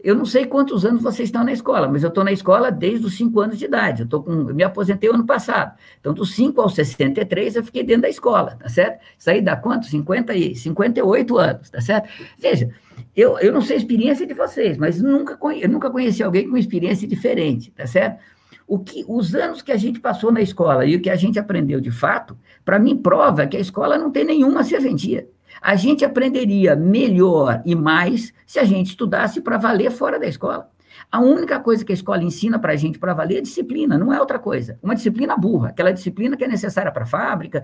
[0.01, 3.05] Eu não sei quantos anos vocês estão na escola, mas eu estou na escola desde
[3.05, 4.03] os 5 anos de idade.
[4.03, 5.77] Eu, tô com, eu me aposentei ano passado.
[5.99, 9.01] Então, dos 5 aos 63, eu fiquei dentro da escola, tá certo?
[9.17, 9.87] Isso aí dá quanto?
[9.87, 12.07] 50 e 58 anos, tá certo?
[12.37, 12.69] Veja,
[13.13, 16.55] eu, eu não sei a experiência de vocês, mas nunca, eu nunca conheci alguém com
[16.55, 18.21] experiência diferente, tá certo?
[18.65, 21.37] O que, os anos que a gente passou na escola e o que a gente
[21.37, 25.27] aprendeu de fato, para mim prova que a escola não tem nenhuma serventia.
[25.61, 30.69] A gente aprenderia melhor e mais se a gente estudasse para valer fora da escola.
[31.11, 34.13] A única coisa que a escola ensina para a gente para valer é disciplina, não
[34.13, 34.77] é outra coisa.
[34.81, 37.63] Uma disciplina burra, aquela disciplina que é necessária para a fábrica.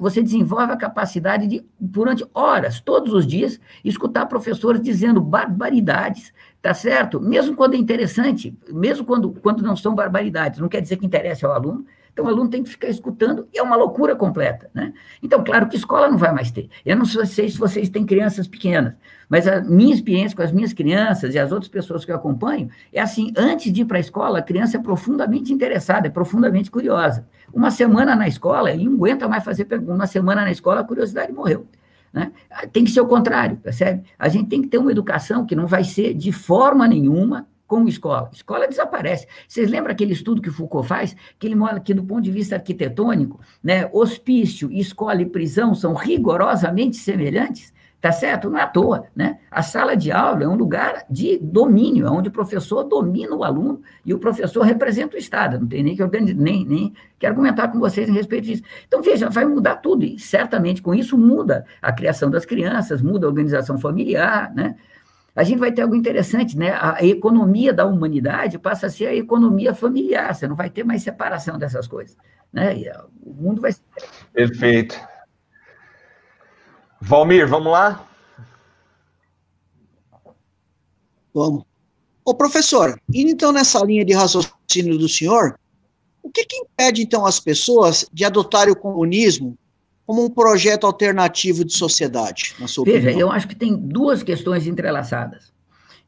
[0.00, 6.72] Você desenvolve a capacidade de, durante horas, todos os dias, escutar professores dizendo barbaridades, tá
[6.72, 7.20] certo?
[7.20, 11.44] Mesmo quando é interessante, mesmo quando, quando não são barbaridades, não quer dizer que interesse
[11.44, 11.84] ao aluno,
[12.16, 14.94] então, o aluno tem que ficar escutando, e é uma loucura completa, né?
[15.22, 16.70] Então, claro que escola não vai mais ter.
[16.82, 18.94] Eu não sei se vocês têm crianças pequenas,
[19.28, 22.70] mas a minha experiência com as minhas crianças e as outras pessoas que eu acompanho
[22.90, 26.70] é assim: antes de ir para a escola, a criança é profundamente interessada, é profundamente
[26.70, 27.28] curiosa.
[27.52, 29.92] Uma semana na escola, ele não aguenta mais fazer pergunta.
[29.92, 31.66] Uma semana na escola, a curiosidade morreu.
[32.14, 32.32] Né?
[32.72, 34.04] Tem que ser o contrário, percebe?
[34.18, 37.86] A gente tem que ter uma educação que não vai ser de forma nenhuma com
[37.88, 38.30] escola.
[38.32, 39.26] Escola desaparece.
[39.46, 41.16] Vocês lembram aquele estudo que Foucault faz?
[41.38, 45.94] Que ele mostra que, do ponto de vista arquitetônico, né, hospício, escola e prisão são
[45.94, 47.74] rigorosamente semelhantes?
[47.98, 48.48] Tá certo?
[48.50, 49.38] Não é à toa, né?
[49.50, 53.80] A sala de aula é um lugar de domínio, onde o professor domina o aluno
[54.04, 55.58] e o professor representa o Estado.
[55.58, 58.62] Não tem nem que, organizar, nem, nem argumentar com vocês a respeito disso.
[58.86, 63.26] Então, veja, vai mudar tudo, e certamente com isso muda a criação das crianças, muda
[63.26, 64.76] a organização familiar, né?
[65.36, 66.72] A gente vai ter algo interessante, né?
[66.72, 71.02] A economia da humanidade passa a ser a economia familiar, você não vai ter mais
[71.02, 72.16] separação dessas coisas,
[72.50, 72.74] né?
[72.74, 72.90] E
[73.22, 73.82] o mundo vai ser...
[74.32, 74.98] Perfeito.
[77.02, 78.08] Valmir, vamos lá?
[81.34, 81.64] Vamos.
[82.24, 85.60] Ô, professor, indo então nessa linha de raciocínio do senhor,
[86.22, 89.56] o que, que impede, então, as pessoas de adotarem o comunismo
[90.06, 93.28] como um projeto alternativo de sociedade, na sua Veja, opinião?
[93.28, 95.52] eu acho que tem duas questões entrelaçadas.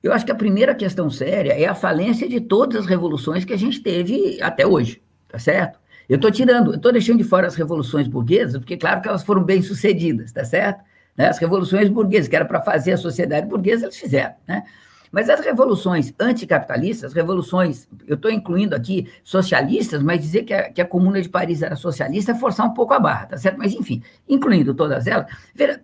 [0.00, 3.52] Eu acho que a primeira questão séria é a falência de todas as revoluções que
[3.52, 5.80] a gente teve até hoje, tá certo?
[6.08, 9.42] Eu estou tirando, estou deixando de fora as revoluções burguesas, porque claro que elas foram
[9.42, 10.82] bem sucedidas, tá certo?
[11.16, 11.28] Né?
[11.28, 14.62] As revoluções burguesas, que era para fazer a sociedade burguesa, eles fizeram, né?
[15.10, 20.80] Mas as revoluções anticapitalistas, revoluções, eu estou incluindo aqui socialistas, mas dizer que a, que
[20.80, 23.58] a Comuna de Paris era socialista é forçar um pouco a barra, tá certo?
[23.58, 25.26] Mas, enfim, incluindo todas elas,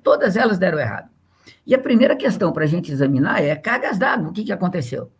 [0.02, 1.08] todas elas deram errado.
[1.66, 5.10] E a primeira questão para a gente examinar é cargas d'água, o que, que aconteceu?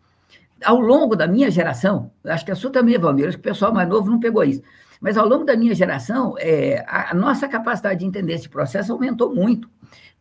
[0.63, 3.73] Ao longo da minha geração, acho que a sua também, Valmir, acho que o pessoal
[3.73, 4.61] mais novo não pegou isso,
[5.01, 8.93] mas ao longo da minha geração, é, a, a nossa capacidade de entender esse processo
[8.93, 9.69] aumentou muito.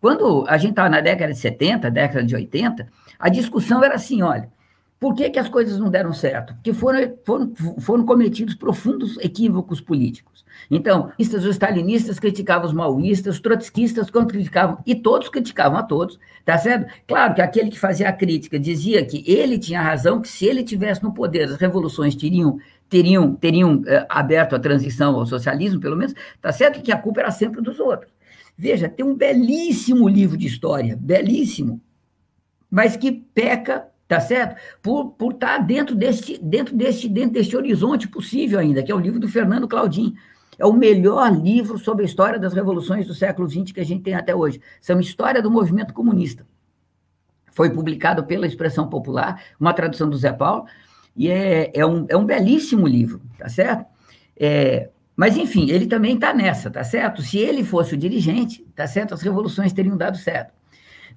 [0.01, 2.87] Quando a gente estava na década de 70, década de 80,
[3.18, 4.50] a discussão era assim: olha,
[4.98, 6.55] por que, que as coisas não deram certo?
[6.55, 10.44] Porque foram, foram, foram cometidos profundos equívocos políticos.
[10.70, 16.57] Então, os stalinistas criticavam os maoístas, os trotskistas criticavam, e todos criticavam a todos, tá
[16.57, 16.90] certo?
[17.07, 20.62] Claro que aquele que fazia a crítica dizia que ele tinha razão, que se ele
[20.62, 25.96] tivesse no poder, as revoluções teriam teriam, teriam uh, aberto a transição ao socialismo, pelo
[25.96, 28.12] menos, tá certo que a culpa era sempre dos outros.
[28.57, 31.81] Veja, tem um belíssimo livro de história, belíssimo,
[32.74, 34.60] mas que peca, tá certo?
[34.82, 38.94] Por, por estar tá dentro deste, dentro, deste, dentro deste horizonte possível ainda, que é
[38.94, 40.16] o livro do Fernando Claudin.
[40.58, 44.02] É o melhor livro sobre a história das revoluções do século XX que a gente
[44.02, 44.60] tem até hoje.
[44.80, 46.44] São História do Movimento Comunista.
[47.52, 50.66] Foi publicado pela Expressão Popular, uma tradução do Zé Paulo,
[51.14, 53.87] e é, é, um, é um belíssimo livro, tá certo?
[54.37, 57.22] É, mas, enfim, ele também está nessa, tá certo?
[57.22, 59.14] Se ele fosse o dirigente, tá certo?
[59.14, 60.52] As revoluções teriam dado certo.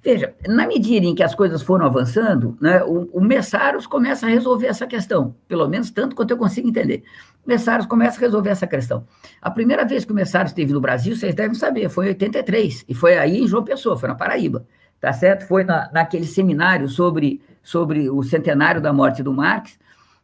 [0.02, 4.28] Veja, na medida em que as coisas foram avançando, né, o, o Messaros começa a
[4.28, 7.02] resolver essa questão, pelo menos tanto quanto eu consigo entender.
[7.44, 9.04] O Messaros começa a resolver essa questão.
[9.42, 12.84] A primeira vez que o Messaros esteve no Brasil, vocês devem saber, foi em 83,
[12.88, 14.64] e foi aí em João Pessoa, foi na Paraíba,
[15.00, 15.46] tá certo?
[15.48, 19.78] Foi na, naquele seminário sobre, sobre o centenário da morte do Marx,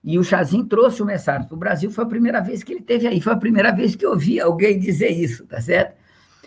[0.05, 2.83] e o Chazin trouxe o Messaros para o Brasil, foi a primeira vez que ele
[2.83, 6.04] teve aí, foi a primeira vez que eu ouvi alguém dizer isso, tá certo?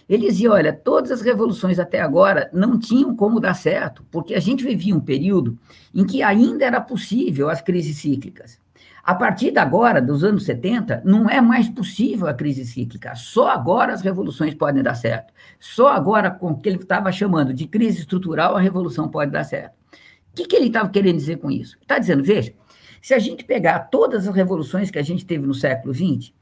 [0.08, 4.39] Ele dizia: olha, todas as revoluções até agora não tinham como dar certo, porque a
[4.39, 5.58] gente vivia um período
[5.93, 8.60] em que ainda era possível as crises cíclicas.
[9.04, 13.15] A partir de agora, dos anos 70, não é mais possível a crise cíclica.
[13.15, 15.34] Só agora as revoluções podem dar certo.
[15.60, 19.46] Só agora, com o que ele estava chamando de crise estrutural, a revolução pode dar
[19.46, 19.74] certo.
[19.74, 21.78] O que, que ele estava querendo dizer com isso?
[21.82, 22.54] Está dizendo, veja,
[23.02, 26.34] se a gente pegar todas as revoluções que a gente teve no século XX,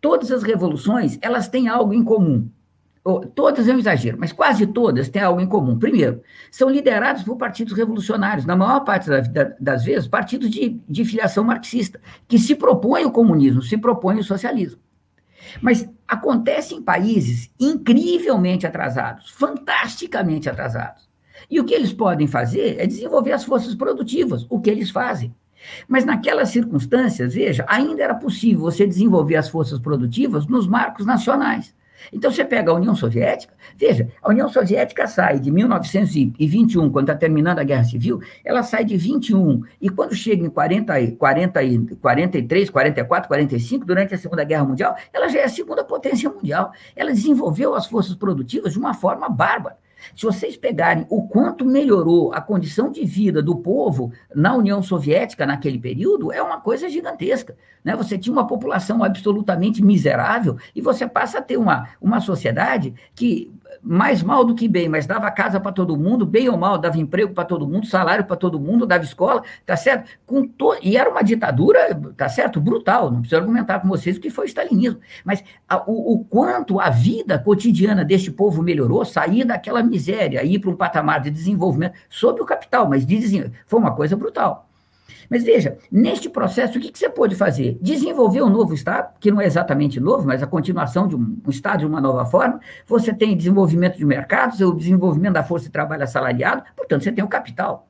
[0.00, 2.48] todas as revoluções, elas têm algo em comum
[3.34, 5.78] todas é um exagero, mas quase todas têm algo em comum.
[5.78, 9.10] Primeiro, são liderados por partidos revolucionários, na maior parte
[9.60, 14.24] das vezes, partidos de, de filiação marxista, que se propõem o comunismo, se propõem o
[14.24, 14.80] socialismo.
[15.60, 21.06] Mas acontece em países incrivelmente atrasados, fantasticamente atrasados.
[21.50, 25.34] E o que eles podem fazer é desenvolver as forças produtivas, o que eles fazem.
[25.86, 31.74] Mas naquelas circunstâncias, veja, ainda era possível você desenvolver as forças produtivas nos marcos nacionais.
[32.12, 37.18] Então, você pega a União Soviética, veja, a União Soviética sai de 1921, quando está
[37.18, 41.60] terminando a Guerra Civil, ela sai de 21, e quando chega em 40, 40,
[42.00, 46.72] 43, 44, 45, durante a Segunda Guerra Mundial, ela já é a segunda potência mundial.
[46.94, 49.76] Ela desenvolveu as forças produtivas de uma forma bárbara.
[50.14, 55.46] Se vocês pegarem o quanto melhorou a condição de vida do povo na União Soviética
[55.46, 57.56] naquele período, é uma coisa gigantesca.
[57.82, 57.94] Né?
[57.96, 63.52] Você tinha uma população absolutamente miserável e você passa a ter uma, uma sociedade que
[63.84, 66.98] mais mal do que bem, mas dava casa para todo mundo, bem ou mal, dava
[66.98, 70.10] emprego para todo mundo, salário para todo mundo, dava escola, tá certo?
[70.24, 70.74] Com to...
[70.82, 72.60] E era uma ditadura, tá certo?
[72.60, 76.24] Brutal, não preciso argumentar com vocês o que foi o stalinismo, mas a, o, o,
[76.24, 81.30] quanto a vida cotidiana deste povo melhorou, sair daquela miséria, ir para um patamar de
[81.30, 84.68] desenvolvimento sob o capital, mas dizem, foi uma coisa brutal.
[85.28, 87.78] Mas veja, neste processo, o que, que, você pode fazer?
[87.80, 91.50] Desenvolver um novo Estado, que não é exatamente novo, mas a continuação de um, um
[91.50, 92.60] Estado de uma nova forma.
[92.86, 97.24] Você tem desenvolvimento de mercados, o desenvolvimento da força de trabalho assalariado, portanto, você tem
[97.24, 97.88] o capital.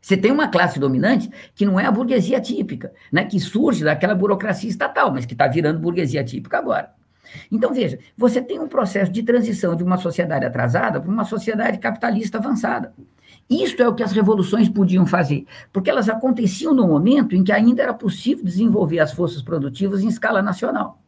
[0.00, 4.14] Você tem uma classe dominante que não é a burguesia típica, né, que surge daquela
[4.14, 6.90] burocracia estatal, mas que está virando burguesia típica agora.
[7.52, 11.78] Então, veja, você tem um processo de transição de uma sociedade atrasada para uma sociedade
[11.78, 12.92] capitalista avançada.
[13.50, 17.50] Isto é o que as revoluções podiam fazer, porque elas aconteciam no momento em que
[17.50, 21.02] ainda era possível desenvolver as forças produtivas em escala nacional.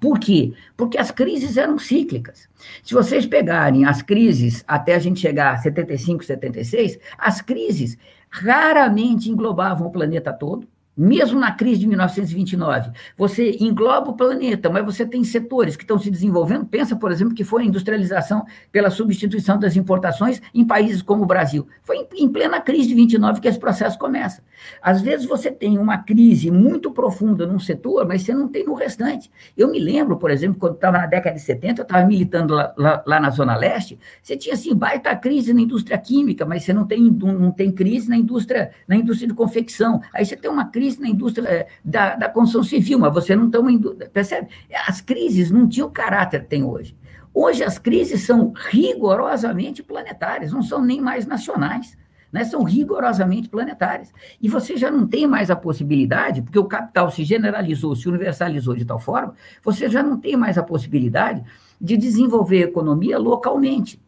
[0.00, 0.52] Por quê?
[0.76, 2.48] Porque as crises eram cíclicas.
[2.84, 7.98] Se vocês pegarem as crises até a gente chegar a 75, 76, as crises
[8.30, 10.68] raramente englobavam o planeta todo,
[10.98, 15.96] mesmo na crise de 1929, você engloba o planeta, mas você tem setores que estão
[15.96, 16.66] se desenvolvendo.
[16.66, 21.26] Pensa, por exemplo, que foi a industrialização pela substituição das importações em países como o
[21.26, 21.68] Brasil.
[21.84, 24.42] Foi em plena crise de 29 que esse processo começa.
[24.82, 28.74] Às vezes você tem uma crise muito profunda num setor, mas você não tem no
[28.74, 29.30] restante.
[29.56, 32.74] Eu me lembro, por exemplo, quando estava na década de 70, eu estava militando lá,
[32.76, 36.72] lá, lá, na Zona Leste, você tinha assim, baita crise na indústria química, mas você
[36.72, 40.00] não tem, não tem crise na indústria, na indústria de confecção.
[40.12, 43.36] Aí você tem uma crise crise na indústria eh, da, da construção civil, mas você
[43.36, 44.08] não tem uma indústria.
[44.08, 44.48] Percebe?
[44.86, 46.96] As crises não tinham o caráter que tem hoje.
[47.34, 51.96] Hoje as crises são rigorosamente planetárias, não são nem mais nacionais.
[52.30, 54.12] Né, são rigorosamente planetárias.
[54.38, 58.76] E você já não tem mais a possibilidade, porque o capital se generalizou, se universalizou
[58.76, 61.42] de tal forma, você já não tem mais a possibilidade
[61.80, 63.98] de desenvolver economia localmente.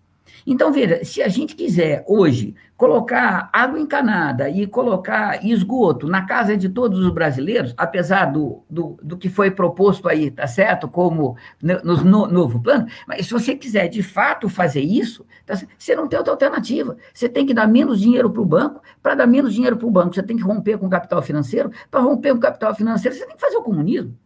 [0.46, 6.56] Então, veja, se a gente quiser hoje colocar água encanada e colocar esgoto na casa
[6.56, 10.88] de todos os brasileiros, apesar do, do, do que foi proposto aí, tá certo?
[10.88, 15.94] Como no, no novo plano, mas se você quiser de fato fazer isso, tá você
[15.94, 16.96] não tem outra alternativa.
[17.12, 19.90] Você tem que dar menos dinheiro para o banco, para dar menos dinheiro para o
[19.90, 23.14] banco, você tem que romper com o capital financeiro, para romper com o capital financeiro,
[23.14, 24.16] você tem que fazer o comunismo.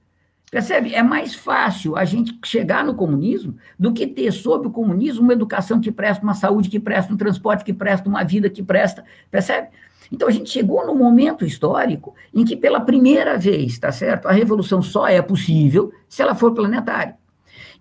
[0.54, 0.94] Percebe?
[0.94, 5.32] É mais fácil a gente chegar no comunismo do que ter sob o comunismo uma
[5.32, 9.04] educação que presta, uma saúde que presta, um transporte que presta, uma vida que presta.
[9.32, 9.70] Percebe?
[10.12, 14.28] Então a gente chegou num momento histórico em que pela primeira vez, tá certo?
[14.28, 17.16] A revolução só é possível se ela for planetária.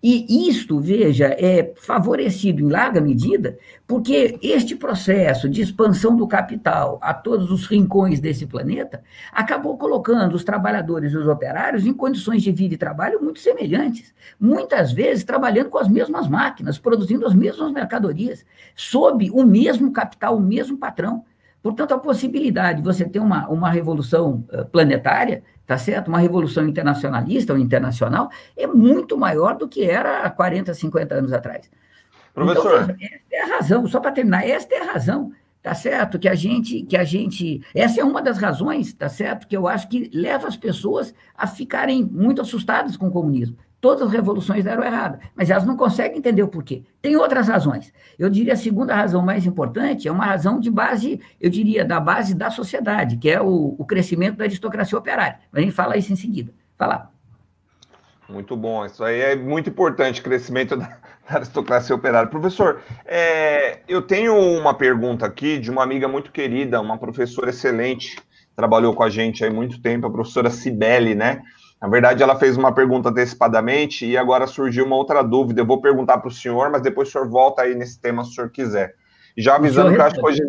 [0.06, 7.00] E isto, veja, é favorecido em larga medida porque este processo de expansão do capital
[7.02, 9.02] a todos os rincões desse planeta
[9.32, 14.14] acabou colocando os trabalhadores e os operários em condições de vida e trabalho muito semelhantes,
[14.38, 18.46] muitas vezes trabalhando com as mesmas máquinas, produzindo as mesmas mercadorias,
[18.76, 21.24] sob o mesmo capital, o mesmo patrão.
[21.64, 26.08] Portanto, a possibilidade de você ter uma, uma revolução uh, planetária tá certo?
[26.08, 31.34] Uma revolução internacionalista ou internacional é muito maior do que era há 40, 50 anos
[31.34, 31.70] atrás.
[32.34, 32.84] Professor.
[32.84, 36.20] Então, essa é a razão, só para terminar, esta é a razão, tá certo?
[36.20, 39.48] Que a gente, que a gente, essa é uma das razões, tá certo?
[39.48, 43.56] Que eu acho que leva as pessoas a ficarem muito assustadas com o comunismo.
[43.84, 46.84] Todas as revoluções deram errado, mas elas não conseguem entender o porquê.
[47.02, 47.92] Tem outras razões.
[48.18, 52.00] Eu diria a segunda razão mais importante é uma razão de base, eu diria, da
[52.00, 55.40] base da sociedade, que é o, o crescimento da aristocracia operária.
[55.52, 56.54] A gente fala isso em seguida.
[56.78, 57.12] Fala.
[58.30, 60.86] Muito bom, isso aí é muito importante, crescimento da,
[61.30, 62.30] da aristocracia operária.
[62.30, 68.16] Professor, é, eu tenho uma pergunta aqui de uma amiga muito querida, uma professora excelente,
[68.56, 71.42] trabalhou com a gente há muito tempo, a professora Cibele, né?
[71.84, 75.60] Na verdade, ela fez uma pergunta antecipadamente e agora surgiu uma outra dúvida.
[75.60, 78.32] Eu vou perguntar para o senhor, mas depois o senhor volta aí nesse tema se
[78.32, 78.96] o senhor quiser.
[79.38, 80.42] Já avisando que eu acho que hoje,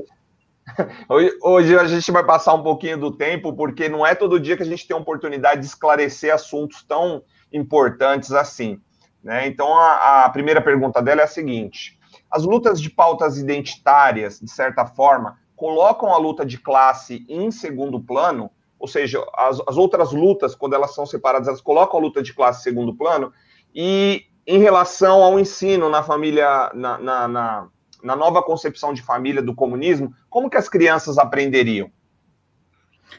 [1.42, 4.62] hoje a gente vai passar um pouquinho do tempo, porque não é todo dia que
[4.62, 8.80] a gente tem a oportunidade de esclarecer assuntos tão importantes assim.
[9.20, 9.48] Né?
[9.48, 11.98] Então, a, a primeira pergunta dela é a seguinte:
[12.30, 18.00] as lutas de pautas identitárias, de certa forma, colocam a luta de classe em segundo
[18.00, 18.52] plano?
[18.84, 22.34] Ou seja, as, as outras lutas, quando elas são separadas, elas colocam a luta de
[22.34, 23.32] classe segundo plano,
[23.74, 27.68] e em relação ao ensino na família, na, na, na,
[28.02, 31.90] na nova concepção de família do comunismo, como que as crianças aprenderiam?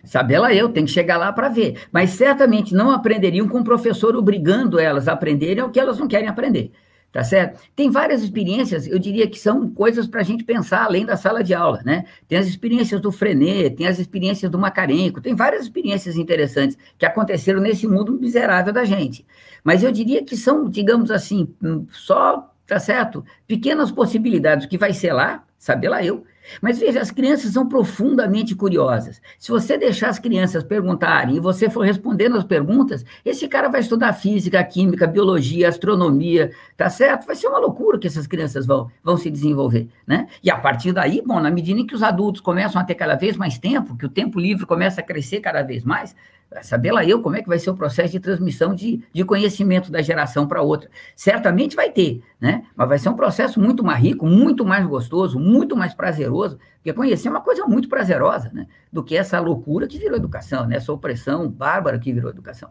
[0.03, 1.87] Sabe lá eu, tem que chegar lá para ver.
[1.91, 6.07] Mas certamente não aprenderiam com o professor obrigando elas a aprenderem o que elas não
[6.07, 6.73] querem aprender.
[7.15, 7.61] Tá certo?
[7.73, 11.41] Tem várias experiências, eu diria que são coisas para a gente pensar além da sala
[11.41, 12.03] de aula, né?
[12.27, 17.05] Tem as experiências do Frenet, tem as experiências do Macarenco, tem várias experiências interessantes que
[17.05, 19.25] aconteceram nesse mundo miserável da gente.
[19.63, 21.47] Mas eu diria que são, digamos assim,
[21.89, 23.23] só, tá certo?
[23.47, 26.23] Pequenas possibilidades, que vai ser lá, saber lá eu,
[26.61, 29.21] mas veja, as crianças são profundamente curiosas.
[29.39, 33.81] Se você deixar as crianças perguntarem e você for respondendo as perguntas, esse cara vai
[33.81, 37.25] estudar física, química, biologia, astronomia, tá certo?
[37.25, 40.27] Vai ser uma loucura que essas crianças vão, vão se desenvolver, né?
[40.43, 43.15] E a partir daí, bom, na medida em que os adultos começam a ter cada
[43.15, 46.15] vez mais tempo, que o tempo livre começa a crescer cada vez mais,
[46.63, 49.91] saber lá eu como é que vai ser o processo de transmissão de, de conhecimento
[49.91, 50.89] da geração para outra.
[51.15, 52.65] Certamente vai ter, né?
[52.75, 56.93] Mas vai ser um processo muito mais rico, muito mais gostoso, muito mais prazeroso, porque
[56.93, 58.67] conhecer é uma coisa muito prazerosa, né?
[58.91, 60.77] Do que essa loucura que virou educação, né?
[60.77, 62.69] Essa opressão bárbara que virou educação.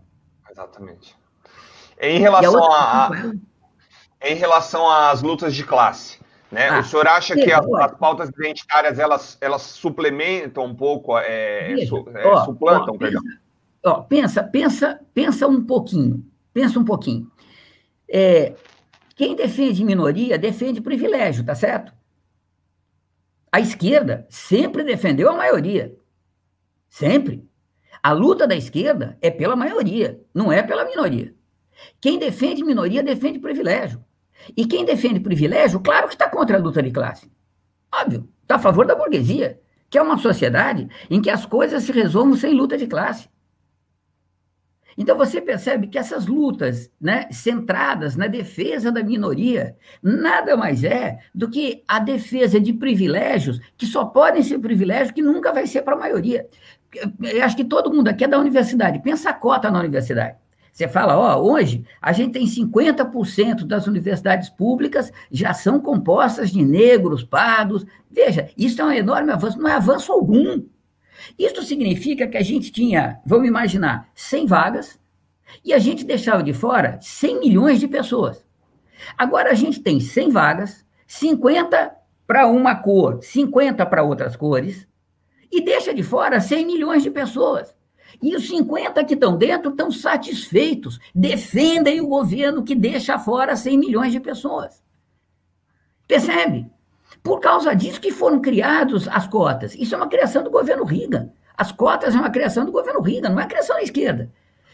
[0.51, 1.17] Exatamente.
[2.01, 3.33] Em relação a, a,
[4.23, 6.19] em relação às lutas de classe,
[6.55, 6.69] né?
[6.69, 11.75] Ah, o senhor acha que as, as, pautas identitárias elas, elas suplementam um pouco, é,
[11.89, 13.21] su, é, ó, suplantam, ó, perdão?
[13.85, 17.31] Ó, pensa, pensa, pensa um pouquinho, pensa um pouquinho.
[18.09, 18.55] É,
[19.15, 21.93] quem defende minoria defende privilégio, tá certo?
[23.53, 25.95] A esquerda sempre defendeu a maioria.
[26.89, 27.49] Sempre.
[28.03, 31.35] A luta da esquerda é pela maioria, não é pela minoria.
[32.01, 34.05] Quem defende minoria defende privilégio.
[34.57, 37.31] E quem defende privilégio, claro que está contra a luta de classe.
[37.93, 41.93] Óbvio, está a favor da burguesia, que é uma sociedade em que as coisas se
[41.93, 43.29] resolvam sem luta de classe.
[44.97, 51.19] Então você percebe que essas lutas, né, centradas na defesa da minoria, nada mais é
[51.35, 55.83] do que a defesa de privilégios que só podem ser privilégios que nunca vai ser
[55.83, 56.49] para a maioria.
[57.21, 60.37] Eu acho que todo mundo aqui é da universidade, pensa a cota na universidade.
[60.75, 66.65] Você fala, ó, hoje a gente tem 50% das universidades públicas já são compostas de
[66.65, 67.87] negros, pardos.
[68.11, 70.65] Veja, isso é um enorme avanço, não é avanço algum.
[71.39, 74.99] Isso significa que a gente tinha, vamos imaginar, 100 vagas
[75.65, 78.45] e a gente deixava de fora 100 milhões de pessoas.
[79.17, 81.95] Agora a gente tem 100 vagas, 50
[82.27, 84.87] para uma cor, 50 para outras cores,
[85.51, 87.75] e deixa de fora 100 milhões de pessoas.
[88.23, 93.79] E os 50 que estão dentro estão satisfeitos, defendem o governo que deixa fora 100
[93.79, 94.83] milhões de pessoas.
[96.07, 96.71] Percebe?
[97.25, 99.75] Por causa disso que foram criados as cotas.
[99.75, 101.31] Isso é uma criação do governo Reagan.
[101.57, 104.31] As cotas é uma criação do governo Reagan, não é criação da esquerda.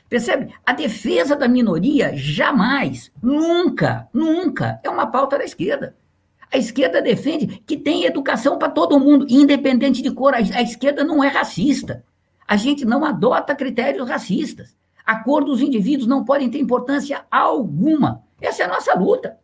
[0.09, 0.53] Percebe?
[0.66, 5.94] A defesa da minoria jamais, nunca, nunca é uma pauta da esquerda.
[6.53, 10.34] A esquerda defende que tem educação para todo mundo, independente de cor.
[10.34, 12.05] A esquerda não é racista.
[12.48, 14.76] A gente não adota critérios racistas.
[15.07, 18.24] A cor dos indivíduos não podem ter importância alguma.
[18.40, 19.38] Essa é a nossa luta.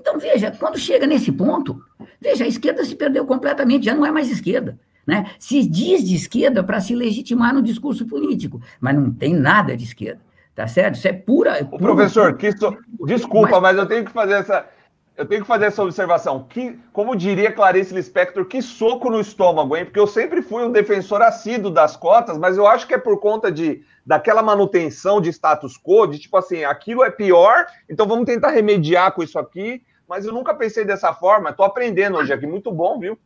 [0.00, 1.82] Então, veja, quando chega nesse ponto,
[2.20, 4.78] veja, a esquerda se perdeu completamente, já não é mais esquerda.
[5.06, 5.30] Né?
[5.38, 9.84] Se diz de esquerda para se legitimar no discurso político, mas não tem nada de
[9.84, 10.20] esquerda.
[10.54, 10.96] Tá certo?
[10.96, 11.58] Isso é pura.
[11.58, 11.82] É pura...
[11.82, 12.76] professor, que so...
[13.06, 13.76] desculpa, mas...
[13.76, 14.66] mas eu tenho que fazer essa.
[15.16, 16.46] Eu tenho que fazer essa observação.
[16.48, 19.84] Que, como diria Clarice Lispector, que soco no estômago, hein?
[19.84, 23.20] Porque eu sempre fui um defensor assíduo das cotas, mas eu acho que é por
[23.20, 28.24] conta de daquela manutenção de status quo, de tipo assim, aquilo é pior, então vamos
[28.24, 31.50] tentar remediar com isso aqui mas eu nunca pensei dessa forma.
[31.50, 33.16] Estou aprendendo hoje aqui, muito bom, viu?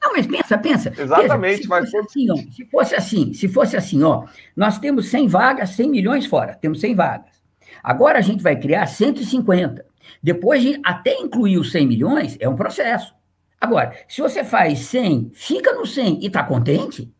[0.00, 0.92] Não, mas pensa, pensa.
[0.96, 5.26] Exatamente, mas se, assim, ó, se fosse assim, se fosse assim, ó, nós temos 100
[5.26, 7.42] vagas, 100 milhões fora, temos 100 vagas.
[7.82, 9.84] Agora a gente vai criar 150.
[10.22, 13.12] Depois de até incluir os 100 milhões, é um processo.
[13.60, 17.12] Agora, se você faz 100, fica no 100 e está contente,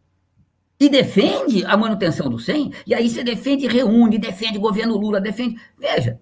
[0.79, 5.57] e defende a manutenção do 100, e aí você defende, reúne, defende governo Lula, defende.
[5.77, 6.21] Veja,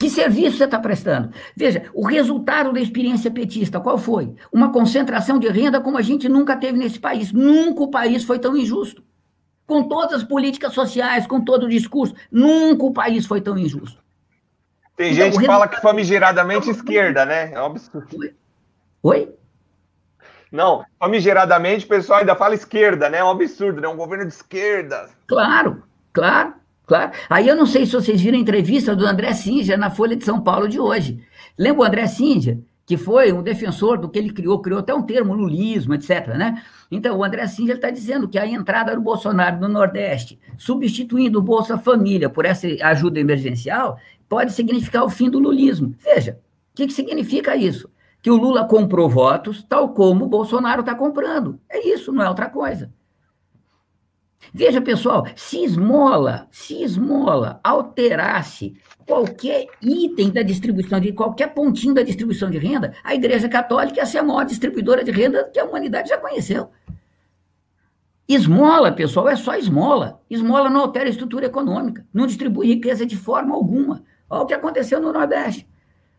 [0.00, 1.30] que serviço você está prestando?
[1.54, 4.34] Veja, o resultado da experiência petista, qual foi?
[4.50, 7.30] Uma concentração de renda como a gente nunca teve nesse país.
[7.32, 9.04] Nunca o país foi tão injusto.
[9.66, 14.02] Com todas as políticas sociais, com todo o discurso, nunca o país foi tão injusto.
[14.96, 17.52] Tem então, gente que fala que famigeradamente esquerda, né?
[17.52, 18.08] É um absurdo.
[18.16, 18.34] Oi?
[19.02, 19.34] Oi?
[20.50, 23.18] Não, famigeradamente o pessoal ainda fala esquerda, né?
[23.18, 23.86] É um absurdo, né?
[23.86, 25.10] Um governo de esquerda.
[25.26, 26.54] Claro, claro.
[26.90, 27.12] Claro.
[27.28, 30.24] Aí eu não sei se vocês viram a entrevista do André Sinja na Folha de
[30.24, 31.20] São Paulo de hoje.
[31.56, 32.58] Lembra o André Sinja?
[32.84, 36.26] que foi um defensor do que ele criou, criou até um termo, lulismo, etc.
[36.36, 36.60] Né?
[36.90, 41.42] Então, o André Singer está dizendo que a entrada do Bolsonaro no Nordeste, substituindo o
[41.42, 43.96] Bolsa Família por essa ajuda emergencial,
[44.28, 45.94] pode significar o fim do lulismo.
[46.00, 46.40] Veja,
[46.72, 47.88] o que, que significa isso?
[48.20, 51.60] Que o Lula comprou votos, tal como o Bolsonaro está comprando.
[51.68, 52.90] É isso, não é outra coisa.
[54.52, 58.74] Veja, pessoal, se esmola, se esmola alterasse
[59.06, 64.06] qualquer item da distribuição de qualquer pontinho da distribuição de renda, a Igreja Católica ia
[64.06, 66.70] ser a maior distribuidora de renda que a humanidade já conheceu.
[68.26, 70.20] Esmola, pessoal, é só esmola.
[70.30, 74.04] Esmola não altera a estrutura econômica, não distribui riqueza de forma alguma.
[74.28, 75.68] Olha o que aconteceu no Nordeste.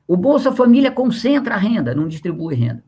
[0.06, 2.84] O Bolsa Família concentra a renda, não distribui renda.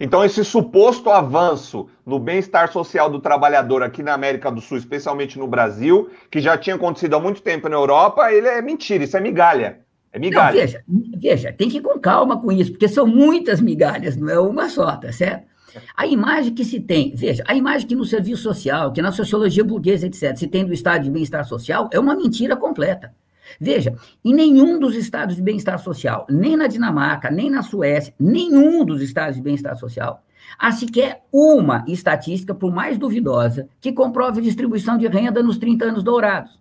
[0.00, 5.38] Então, esse suposto avanço no bem-estar social do trabalhador aqui na América do Sul, especialmente
[5.38, 9.16] no Brasil, que já tinha acontecido há muito tempo na Europa, ele é mentira, isso
[9.16, 9.80] é migalha.
[10.12, 10.54] É migalha.
[10.54, 10.84] Não, veja,
[11.16, 14.68] veja, tem que ir com calma com isso, porque são muitas migalhas, não é uma
[14.68, 15.48] só, tá certo?
[15.96, 19.62] A imagem que se tem, veja, a imagem que no serviço social, que na sociologia
[19.64, 23.12] burguesa, etc., se tem do estado de bem-estar social, é uma mentira completa.
[23.60, 23.94] Veja,
[24.24, 29.02] em nenhum dos estados de bem-estar social, nem na Dinamarca, nem na Suécia, nenhum dos
[29.02, 30.22] estados de bem-estar social,
[30.58, 36.02] há sequer uma estatística, por mais duvidosa, que comprove distribuição de renda nos 30 anos
[36.02, 36.58] dourados.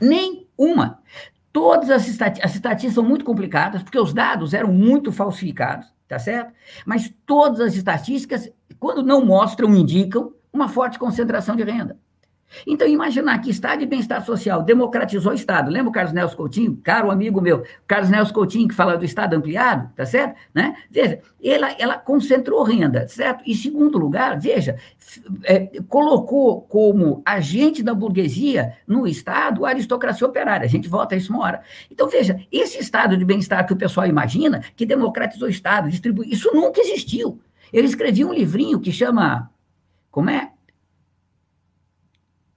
[0.00, 0.98] Nem uma.
[1.52, 2.02] Todas as,
[2.42, 6.52] as estatísticas são muito complicadas, porque os dados eram muito falsificados, tá certo?
[6.84, 11.98] Mas todas as estatísticas, quando não mostram, indicam uma forte concentração de renda.
[12.66, 15.70] Então, imaginar que Estado de Bem-Estar Social democratizou o Estado.
[15.70, 16.80] Lembra o Carlos Nelson Coutinho?
[16.82, 20.36] Caro amigo meu, Carlos Nelson Coutinho, que fala do Estado ampliado, tá certo?
[20.54, 20.76] Né?
[20.90, 23.42] Veja, ela, ela concentrou renda, certo?
[23.46, 24.76] E, segundo lugar, veja,
[25.44, 30.64] é, colocou como agente da burguesia no Estado a aristocracia operária.
[30.64, 31.62] A gente volta a isso uma hora.
[31.90, 36.28] Então, veja, esse Estado de bem-estar que o pessoal imagina, que democratizou o Estado, distribui,
[36.30, 37.40] isso nunca existiu.
[37.72, 39.50] Ele escrevia um livrinho que chama.
[40.10, 40.52] Como é?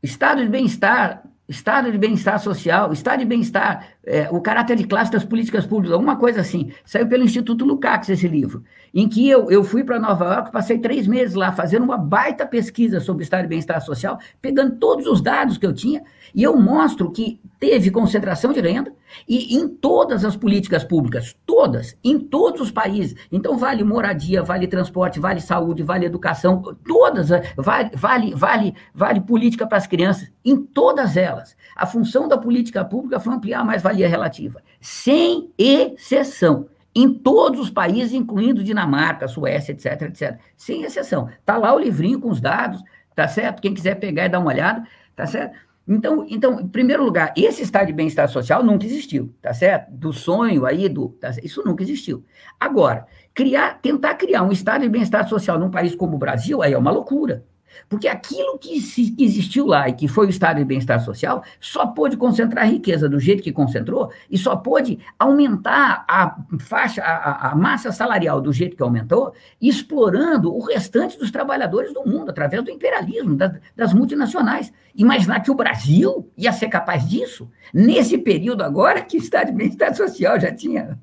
[0.01, 5.11] Estado de bem-estar, estado de bem-estar social, estado de bem-estar, é, o caráter de classe
[5.11, 6.71] das políticas públicas, alguma coisa assim.
[6.85, 10.79] Saiu pelo Instituto Lukács esse livro, em que eu, eu fui para Nova York, passei
[10.79, 15.21] três meses lá fazendo uma baita pesquisa sobre estado de bem-estar social, pegando todos os
[15.21, 16.01] dados que eu tinha,
[16.33, 18.93] e eu mostro que teve concentração de renda,
[19.27, 23.15] e em todas as políticas públicas, todas, em todos os países.
[23.31, 29.21] Então, vale moradia, vale transporte, vale saúde, vale educação, todas, eh, vale, vale, vale, vale
[29.21, 31.55] política para as crianças, em todas elas.
[31.75, 36.67] A função da política pública foi ampliar a relativa, sem exceção.
[36.93, 40.39] Em todos os países, incluindo Dinamarca, Suécia, etc, etc.
[40.57, 41.29] Sem exceção.
[41.39, 42.81] Está lá o livrinho com os dados,
[43.15, 43.61] tá certo?
[43.61, 44.83] Quem quiser pegar e dar uma olhada,
[45.15, 45.55] tá certo?
[45.87, 49.89] Então, então, em primeiro lugar, esse estado de bem-estar social nunca existiu, tá certo?
[49.91, 52.23] Do sonho aí, do, tá isso nunca existiu.
[52.59, 56.73] Agora, criar, tentar criar um estado de bem-estar social num país como o Brasil, aí
[56.73, 57.43] é uma loucura.
[57.87, 58.75] Porque aquilo que,
[59.17, 63.09] existiu lá e que foi o estado de bem-estar social só pôde concentrar a riqueza
[63.09, 68.53] do jeito que concentrou e só pôde aumentar a faixa, a, a massa salarial do
[68.53, 73.93] jeito que aumentou, explorando o restante dos trabalhadores do mundo através do imperialismo, das, das
[73.93, 74.71] multinacionais.
[74.95, 79.53] Imaginar que o Brasil ia ser capaz disso nesse período agora que o estado de
[79.53, 80.99] bem-estar social já tinha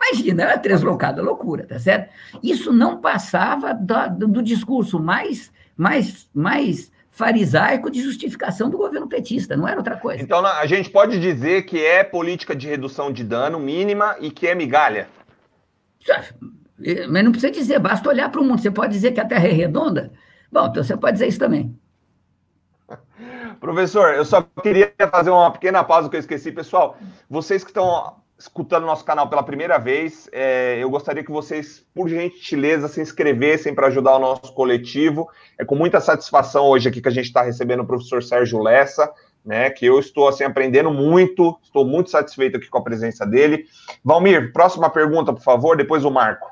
[0.00, 2.12] Imagina, era deslocada loucura, tá certo?
[2.42, 9.56] Isso não passava do, do discurso mais mais, mais farisaico de justificação do governo petista,
[9.56, 10.20] não era outra coisa.
[10.20, 14.48] Então a gente pode dizer que é política de redução de dano mínima e que
[14.48, 15.08] é migalha.
[17.08, 18.60] Mas não precisa dizer, basta olhar para o mundo.
[18.60, 20.12] Você pode dizer que a Terra é redonda?
[20.50, 21.78] Bom, então você pode dizer isso também.
[23.60, 26.50] Professor, eu só queria fazer uma pequena pausa que eu esqueci.
[26.50, 26.96] Pessoal,
[27.28, 32.08] vocês que estão escutando nosso canal pela primeira vez, é, eu gostaria que vocês, por
[32.08, 35.28] gentileza, se inscrevessem para ajudar o nosso coletivo.
[35.58, 39.12] É com muita satisfação hoje aqui que a gente está recebendo o professor Sérgio Lessa,
[39.44, 43.66] né, que eu estou assim aprendendo muito, estou muito satisfeito aqui com a presença dele.
[44.04, 46.48] Valmir, próxima pergunta, por favor, depois o Marco.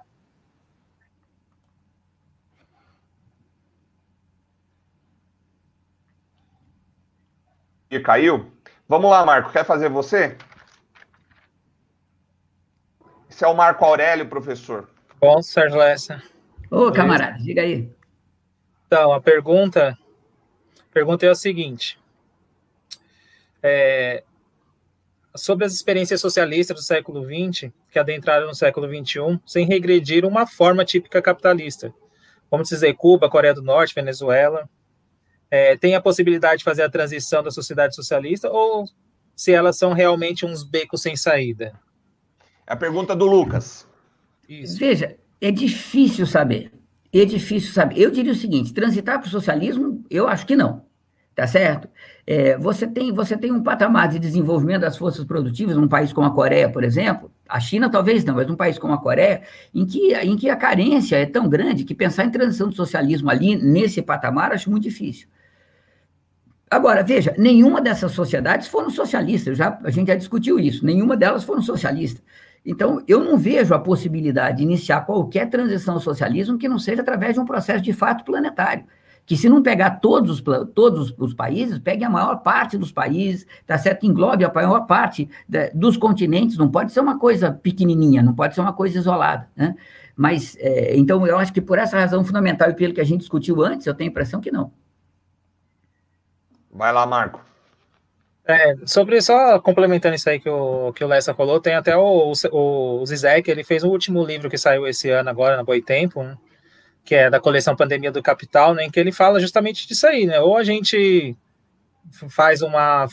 [7.89, 8.51] E caiu?
[8.89, 10.37] Vamos lá, Marco, quer fazer você?
[13.37, 14.89] Esse é o Marco Aurélio, professor.
[15.21, 16.23] Bom, Sérgio Lessa.
[16.71, 17.87] Ô, camarada, diga aí.
[18.87, 19.91] Então, a pergunta,
[20.81, 21.99] a pergunta é a seguinte.
[23.63, 24.25] É,
[25.37, 30.47] sobre as experiências socialistas do século XX, que adentraram no século XXI, sem regredir uma
[30.47, 31.93] forma típica capitalista.
[32.51, 34.67] Vamos dizer, Cuba, Coreia do Norte, Venezuela.
[35.51, 38.87] É, tem a possibilidade de fazer a transição da sociedade socialista ou
[39.37, 41.79] se elas são realmente uns becos sem saída?
[42.67, 43.87] É a pergunta do Lucas.
[44.49, 44.79] Isso.
[44.79, 46.73] Veja, é difícil saber.
[47.13, 47.99] É difícil saber.
[47.99, 50.85] Eu diria o seguinte: transitar para o socialismo, eu acho que não.
[51.35, 51.87] Tá certo?
[52.27, 56.27] É, você, tem, você tem um patamar de desenvolvimento das forças produtivas num país como
[56.27, 59.43] a Coreia, por exemplo, a China talvez não, mas num país como a Coreia,
[59.75, 63.29] em que, em que a carência é tão grande que pensar em transição do socialismo
[63.29, 65.29] ali, nesse patamar, acho muito difícil.
[66.71, 71.45] Agora, veja, nenhuma dessas sociedades foram socialistas, já, a gente já discutiu isso, nenhuma delas
[71.45, 72.23] foram socialistas.
[72.67, 77.01] Então, eu não vejo a possibilidade de iniciar qualquer transição ao socialismo que não seja
[77.01, 78.85] através de um processo de fato planetário
[79.27, 83.45] que se não pegar todos os, todos os países, pegue a maior parte dos países,
[83.67, 84.07] tá certo?
[84.07, 88.55] Englobe a maior parte da, dos continentes, não pode ser uma coisa pequenininha, não pode
[88.55, 89.75] ser uma coisa isolada, né?
[90.15, 93.21] Mas, é, então, eu acho que por essa razão fundamental e pelo que a gente
[93.21, 94.73] discutiu antes, eu tenho a impressão que não.
[96.73, 97.45] Vai lá, Marco.
[98.49, 102.33] É, sobre, só complementando isso aí que o, que o Lessa falou, tem até o,
[102.53, 106.23] o, o Zizek, ele fez o último livro que saiu esse ano agora, na Boitempo,
[106.23, 106.39] né?
[107.05, 110.27] que é da coleção Pandemia do Capital, né, em que ele fala justamente disso aí,
[110.27, 110.41] né?
[110.41, 111.37] Ou a gente
[112.29, 113.07] faz uma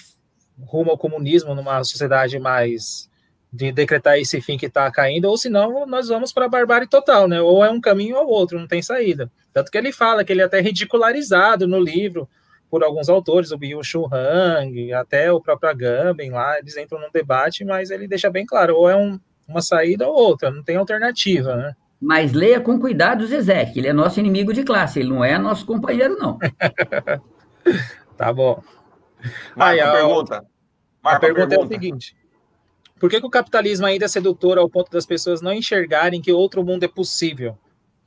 [0.66, 3.10] rumo ao comunismo numa sociedade mais
[3.52, 7.28] de decretar esse fim que está caindo, ou senão nós vamos para a barbárie total,
[7.28, 7.40] né?
[7.40, 9.32] Ou é um caminho ou outro, não tem saída.
[9.54, 12.28] Tanto que ele fala que ele é até ridicularizado no livro
[12.74, 17.64] por alguns autores, o Shu Hang, até o próprio Agamben lá, eles entram num debate,
[17.64, 21.56] mas ele deixa bem claro, ou é um, uma saída ou outra, não tem alternativa,
[21.56, 21.76] né?
[22.02, 25.24] Mas leia com cuidado o Zezé, que ele é nosso inimigo de classe, ele não
[25.24, 26.40] é nosso companheiro, não.
[28.18, 28.60] tá bom.
[29.56, 30.44] Aí, a pergunta.
[31.04, 32.18] a pergunta, pergunta é o seguinte:
[33.00, 36.32] por que, que, o capitalismo ainda é sedutor ao ponto das pessoas não enxergarem que
[36.32, 37.56] outro mundo é possível?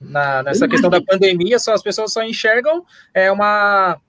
[0.01, 4.01] Na, nessa questão da pandemia, só as pessoas só enxergam é uma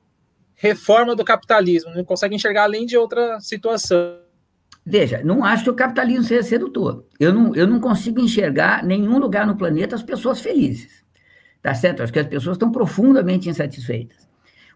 [0.58, 4.18] reforma do capitalismo, não conseguem enxergar além de outra situação.
[4.84, 7.06] Veja, não acho que o capitalismo seja sedutor.
[7.20, 11.06] Eu não, eu não consigo enxergar nenhum lugar no planeta as pessoas felizes.
[11.62, 12.02] Tá certo?
[12.02, 14.28] Acho que as pessoas estão profundamente insatisfeitas.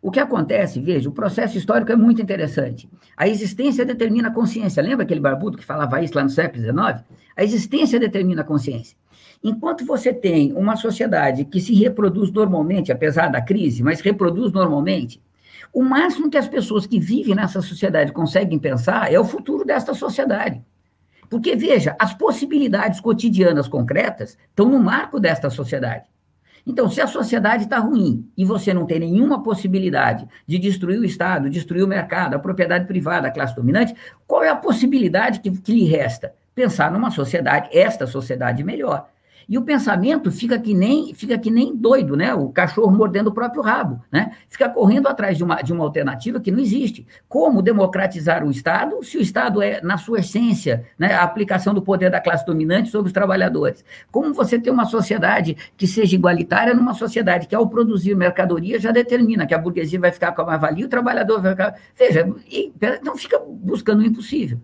[0.01, 2.89] O que acontece, veja, o processo histórico é muito interessante.
[3.15, 4.82] A existência determina a consciência.
[4.82, 7.05] Lembra aquele barbudo que falava isso lá no século XIX?
[7.36, 8.97] A existência determina a consciência.
[9.43, 15.21] Enquanto você tem uma sociedade que se reproduz normalmente, apesar da crise, mas reproduz normalmente,
[15.74, 19.93] o máximo que as pessoas que vivem nessa sociedade conseguem pensar é o futuro desta
[19.93, 20.62] sociedade.
[21.30, 26.05] Porque, veja, as possibilidades cotidianas concretas estão no marco desta sociedade.
[26.66, 31.05] Então, se a sociedade está ruim e você não tem nenhuma possibilidade de destruir o
[31.05, 33.95] Estado, destruir o mercado, a propriedade privada, a classe dominante,
[34.28, 36.34] qual é a possibilidade que, que lhe resta?
[36.53, 39.07] Pensar numa sociedade, esta sociedade melhor.
[39.47, 42.33] E o pensamento fica que nem fica que nem doido, né?
[42.33, 44.31] O cachorro mordendo o próprio rabo, né?
[44.49, 47.05] Fica correndo atrás de uma, de uma alternativa que não existe.
[47.27, 51.81] Como democratizar o Estado se o Estado é, na sua essência, né, a aplicação do
[51.81, 53.83] poder da classe dominante sobre os trabalhadores?
[54.11, 58.91] Como você ter uma sociedade que seja igualitária numa sociedade que, ao produzir mercadoria, já
[58.91, 61.75] determina que a burguesia vai ficar com a mais-valia e o trabalhador vai ficar.
[61.95, 62.27] Veja,
[63.03, 64.59] não fica buscando o impossível.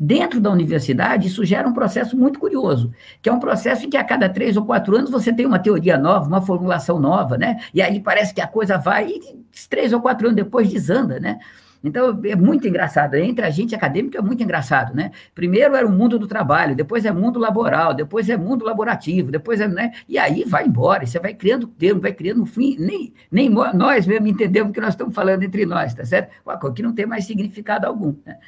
[0.00, 3.96] Dentro da universidade, isso gera um processo muito curioso, que é um processo em que
[3.96, 7.58] a cada três ou quatro anos você tem uma teoria nova, uma formulação nova, né?
[7.74, 9.20] E aí parece que a coisa vai e
[9.68, 11.40] três ou quatro anos depois desanda, né?
[11.82, 13.14] Então, é muito engraçado.
[13.16, 15.10] Entre a gente acadêmico é muito engraçado, né?
[15.34, 19.60] Primeiro era o mundo do trabalho, depois é mundo laboral, depois é mundo laborativo, depois
[19.60, 19.92] é, né?
[20.08, 24.06] E aí vai embora, você vai criando termo, vai criando um fim, nem, nem nós
[24.06, 26.30] mesmo entendemos o que nós estamos falando entre nós, tá certo?
[26.72, 28.38] Que não tem mais significado algum, né?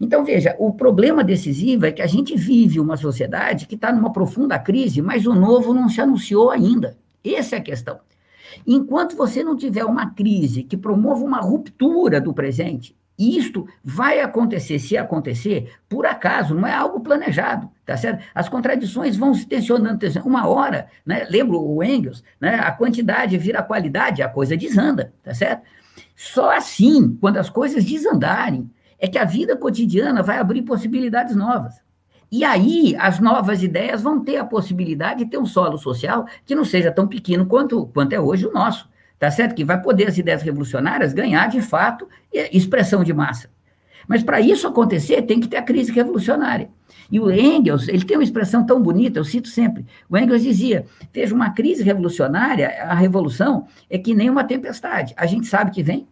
[0.00, 4.12] Então, veja, o problema decisivo é que a gente vive uma sociedade que está numa
[4.12, 6.96] profunda crise, mas o novo não se anunciou ainda.
[7.24, 7.98] Essa é a questão.
[8.66, 14.78] Enquanto você não tiver uma crise que promova uma ruptura do presente, isto vai acontecer,
[14.78, 18.24] se acontecer, por acaso, não é algo planejado, tá certo?
[18.32, 21.26] As contradições vão se tensionando, uma hora, né?
[21.28, 22.54] Lembra o Engels, né?
[22.54, 25.62] A quantidade vira qualidade, a coisa desanda, tá certo?
[26.14, 31.80] Só assim, quando as coisas desandarem, é que a vida cotidiana vai abrir possibilidades novas.
[32.30, 36.54] E aí, as novas ideias vão ter a possibilidade de ter um solo social que
[36.54, 38.88] não seja tão pequeno quanto, quanto é hoje o nosso.
[39.18, 39.54] Tá certo?
[39.54, 43.50] Que vai poder as ideias revolucionárias ganhar, de fato, expressão de massa.
[44.06, 46.70] Mas para isso acontecer, tem que ter a crise revolucionária.
[47.10, 49.84] E o Engels, ele tem uma expressão tão bonita, eu cito sempre.
[50.08, 55.14] O Engels dizia: veja, uma crise revolucionária, a revolução é que nem uma tempestade.
[55.16, 56.06] A gente sabe que vem,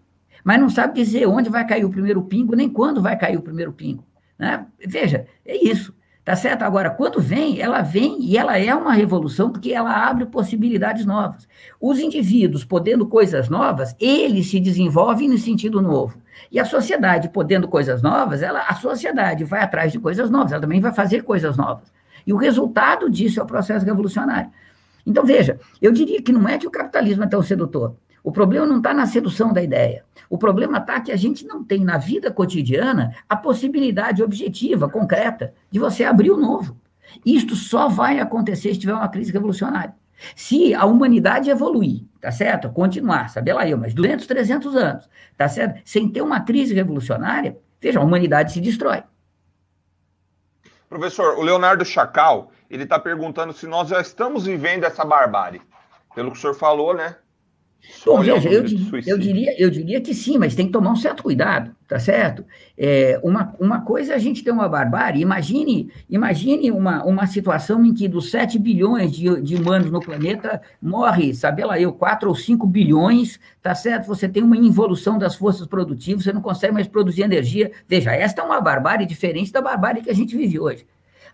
[0.45, 3.43] mas não sabe dizer onde vai cair o primeiro pingo, nem quando vai cair o
[3.43, 4.05] primeiro pingo.
[4.39, 4.67] Né?
[4.87, 5.95] Veja, é isso.
[6.27, 6.63] Tá certo?
[6.63, 11.47] Agora, quando vem, ela vem e ela é uma revolução porque ela abre possibilidades novas.
[11.81, 16.21] Os indivíduos podendo coisas novas, eles se desenvolvem no sentido novo.
[16.51, 20.61] E a sociedade podendo coisas novas, ela, a sociedade vai atrás de coisas novas, ela
[20.61, 21.93] também vai fazer coisas novas.
[22.27, 24.51] E o resultado disso é o processo revolucionário.
[25.07, 27.95] Então, veja, eu diria que não é que o capitalismo é tão sedutor.
[28.27, 30.05] O problema não está na sedução da ideia.
[30.29, 35.55] O problema está que a gente não tem na vida cotidiana a possibilidade objetiva, concreta,
[35.71, 36.77] de você abrir o novo.
[37.25, 39.95] Isto só vai acontecer se tiver uma crise revolucionária.
[40.35, 42.69] Se a humanidade evoluir, tá certo?
[42.71, 45.81] Continuar, sabe lá eu, mas 200, 300 anos, tá certo?
[45.85, 49.05] Sem ter uma crise revolucionária, veja, a humanidade se destrói.
[50.89, 55.63] Professor, o Leonardo Chacal, ele está perguntando se nós já estamos vivendo essa barbárie.
[56.13, 57.15] Pelo que o senhor falou, né?
[58.05, 58.65] Bom, veja, eu,
[59.07, 62.45] eu, diria, eu diria que sim, mas tem que tomar um certo cuidado, tá certo?
[62.79, 67.85] É, uma, uma coisa é a gente ter uma barbárie, imagine, imagine uma, uma situação
[67.85, 72.29] em que dos 7 bilhões de, de humanos no planeta morre, sabe lá eu, 4
[72.29, 74.07] ou 5 bilhões, tá certo?
[74.07, 77.73] Você tem uma involução das forças produtivas, você não consegue mais produzir energia.
[77.89, 80.87] Veja, esta é uma barbárie diferente da barbárie que a gente vive hoje.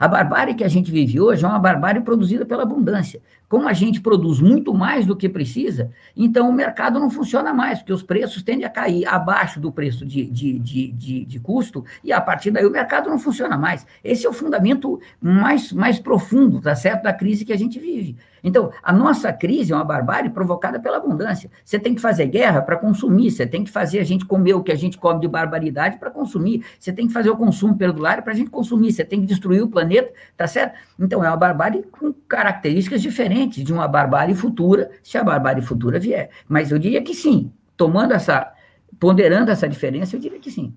[0.02, 3.20] A barbárie que a gente vive hoje é uma barbárie produzida pela abundância.
[3.52, 7.80] Como a gente produz muito mais do que precisa, então o mercado não funciona mais,
[7.80, 11.84] porque os preços tendem a cair abaixo do preço de, de, de, de, de custo,
[12.02, 13.86] e a partir daí o mercado não funciona mais.
[14.02, 18.16] Esse é o fundamento mais, mais profundo, tá certo, da crise que a gente vive.
[18.42, 21.50] Então, a nossa crise é uma barbárie provocada pela abundância.
[21.64, 24.62] Você tem que fazer guerra para consumir, você tem que fazer a gente comer o
[24.62, 28.22] que a gente come de barbaridade para consumir, você tem que fazer o consumo perdulário
[28.22, 30.76] para a gente consumir, você tem que destruir o planeta, tá certo?
[30.98, 35.98] Então, é uma barbárie com características diferentes de uma barbárie futura, se a barbárie futura
[35.98, 36.30] vier.
[36.48, 38.52] Mas eu diria que sim, tomando essa,
[38.98, 40.74] ponderando essa diferença, eu diria que sim.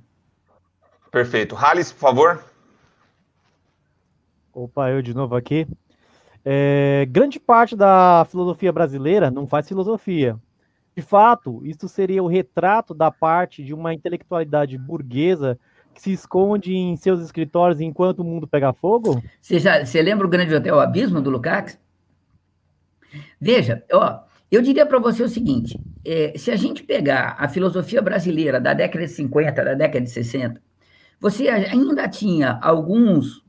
[1.12, 1.56] Perfeito.
[1.56, 2.44] Halles, por favor.
[4.54, 5.68] Opa, eu de novo aqui.
[6.44, 10.38] É, grande parte da filosofia brasileira não faz filosofia.
[10.96, 15.60] De fato, isso seria o retrato da parte de uma intelectualidade burguesa
[15.94, 19.22] que se esconde em seus escritórios enquanto o mundo pega fogo?
[19.42, 21.80] Você, já, você lembra o grande hotel Abismo do Lukács?
[23.40, 24.20] Veja, ó,
[24.52, 28.74] eu diria para você o seguinte: é, se a gente pegar a filosofia brasileira da
[28.74, 30.62] década de 50, da década de 60,
[31.20, 33.44] você ainda tinha alguns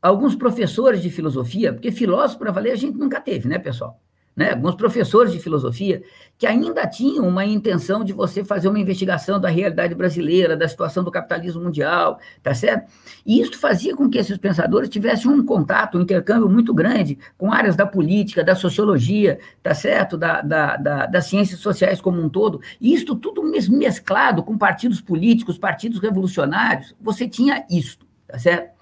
[0.00, 4.00] alguns professores de filosofia, porque filósofo para valer a gente nunca teve, né, pessoal?
[4.34, 4.52] Né?
[4.52, 6.02] Alguns professores de filosofia
[6.38, 11.04] que ainda tinham uma intenção de você fazer uma investigação da realidade brasileira, da situação
[11.04, 12.90] do capitalismo mundial, tá certo?
[13.24, 17.52] E isso fazia com que esses pensadores tivessem um contato, um intercâmbio muito grande com
[17.52, 20.16] áreas da política, da sociologia, tá certo?
[20.16, 22.60] Da, da, da das ciências sociais como um todo.
[22.80, 28.72] E isso tudo mesclado com partidos políticos, partidos revolucionários, você tinha isso, tá certo?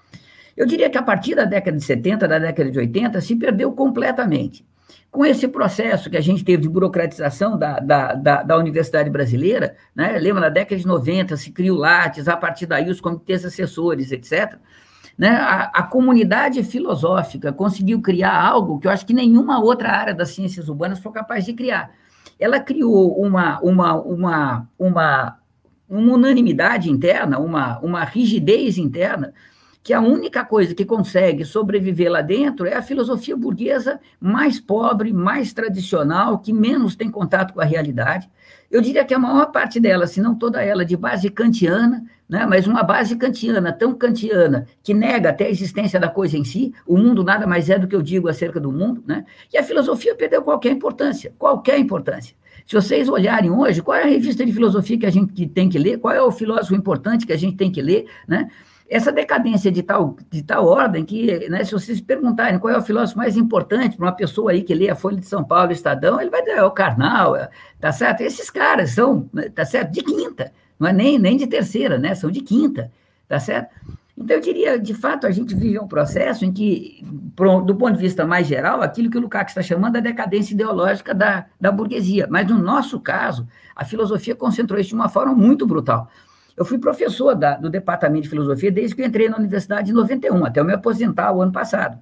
[0.55, 3.71] Eu diria que a partir da década de 70, da década de 80, se perdeu
[3.71, 4.65] completamente.
[5.11, 9.75] Com esse processo que a gente teve de burocratização da, da, da, da Universidade Brasileira,
[9.93, 10.17] né?
[10.17, 14.57] lembra, na década de 90 se criou Lattes, a partir daí os comitês assessores, etc.,
[15.17, 15.29] né?
[15.29, 20.29] A, a, comunidade filosófica conseguiu criar algo que eu acho que nenhuma outra área das
[20.29, 21.91] ciências urbanas foi capaz de criar.
[22.39, 25.37] Ela criou uma, uma, uma, uma,
[25.87, 29.33] uma unanimidade interna, uma, uma rigidez interna,
[29.83, 35.11] que a única coisa que consegue sobreviver lá dentro é a filosofia burguesa mais pobre,
[35.11, 38.29] mais tradicional, que menos tem contato com a realidade.
[38.69, 42.45] Eu diria que a maior parte dela, se não toda ela, de base kantiana, né,
[42.45, 46.73] mas uma base kantiana, tão kantiana, que nega até a existência da coisa em si,
[46.87, 49.63] o mundo nada mais é do que eu digo acerca do mundo, né, e a
[49.63, 52.33] filosofia perdeu qualquer importância, qualquer importância.
[52.65, 55.77] Se vocês olharem hoje, qual é a revista de filosofia que a gente tem que
[55.77, 58.49] ler, qual é o filósofo importante que a gente tem que ler, né?
[58.91, 62.81] Essa decadência de tal, de tal ordem que, né, se vocês perguntarem qual é o
[62.81, 66.19] filósofo mais importante para uma pessoa aí que lê a Folha de São Paulo, Estadão,
[66.19, 68.19] ele vai dizer, é o Karnal, é, tá certo?
[68.19, 69.91] Esses caras são, tá certo?
[69.91, 72.13] De quinta, não é nem, nem de terceira, né?
[72.13, 72.91] São de quinta,
[73.29, 73.73] tá certo?
[74.17, 77.01] Então, eu diria, de fato, a gente vive um processo em que,
[77.65, 80.53] do ponto de vista mais geral, aquilo que o Lukács está chamando é a decadência
[80.53, 82.27] ideológica da, da burguesia.
[82.29, 86.09] Mas, no nosso caso, a filosofia concentrou isso de uma forma muito brutal.
[86.61, 90.45] Eu fui professor da, do departamento de filosofia desde que entrei na universidade em 91,
[90.45, 91.97] até eu me aposentar o ano passado.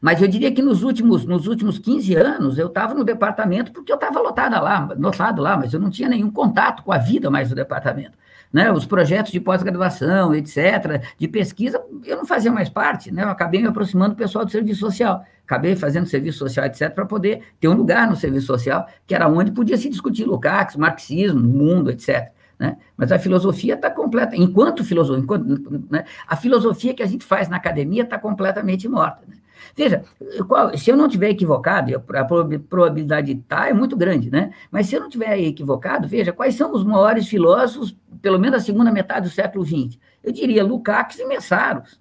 [0.00, 3.90] Mas eu diria que nos últimos, nos últimos 15 anos eu estava no departamento porque
[3.90, 7.32] eu estava lotada lá, lotado lá, mas eu não tinha nenhum contato com a vida
[7.32, 8.16] mais do departamento.
[8.52, 8.70] Né?
[8.70, 13.24] Os projetos de pós-graduação, etc., de pesquisa, eu não fazia mais parte, né?
[13.24, 17.06] eu acabei me aproximando do pessoal do serviço social, acabei fazendo serviço social, etc., para
[17.06, 21.40] poder ter um lugar no serviço social, que era onde podia se discutir Lukács, marxismo,
[21.40, 22.30] mundo, etc.
[22.62, 22.76] Né?
[22.96, 26.04] Mas a filosofia está completa, enquanto filosofia, enquanto, né?
[26.28, 29.24] a filosofia que a gente faz na academia está completamente morta.
[29.26, 29.34] Né?
[29.74, 30.04] Veja,
[30.46, 32.24] qual, se eu não tiver equivocado, a
[32.60, 34.52] probabilidade de estar tá é muito grande, né?
[34.70, 38.64] Mas se eu não tiver equivocado, veja, quais são os maiores filósofos, pelo menos da
[38.64, 39.98] segunda metade do século XX?
[40.22, 42.00] Eu diria Lukács e Messaros.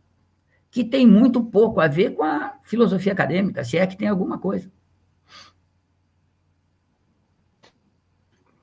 [0.69, 4.37] que tem muito pouco a ver com a filosofia acadêmica, se é que tem alguma
[4.37, 4.69] coisa.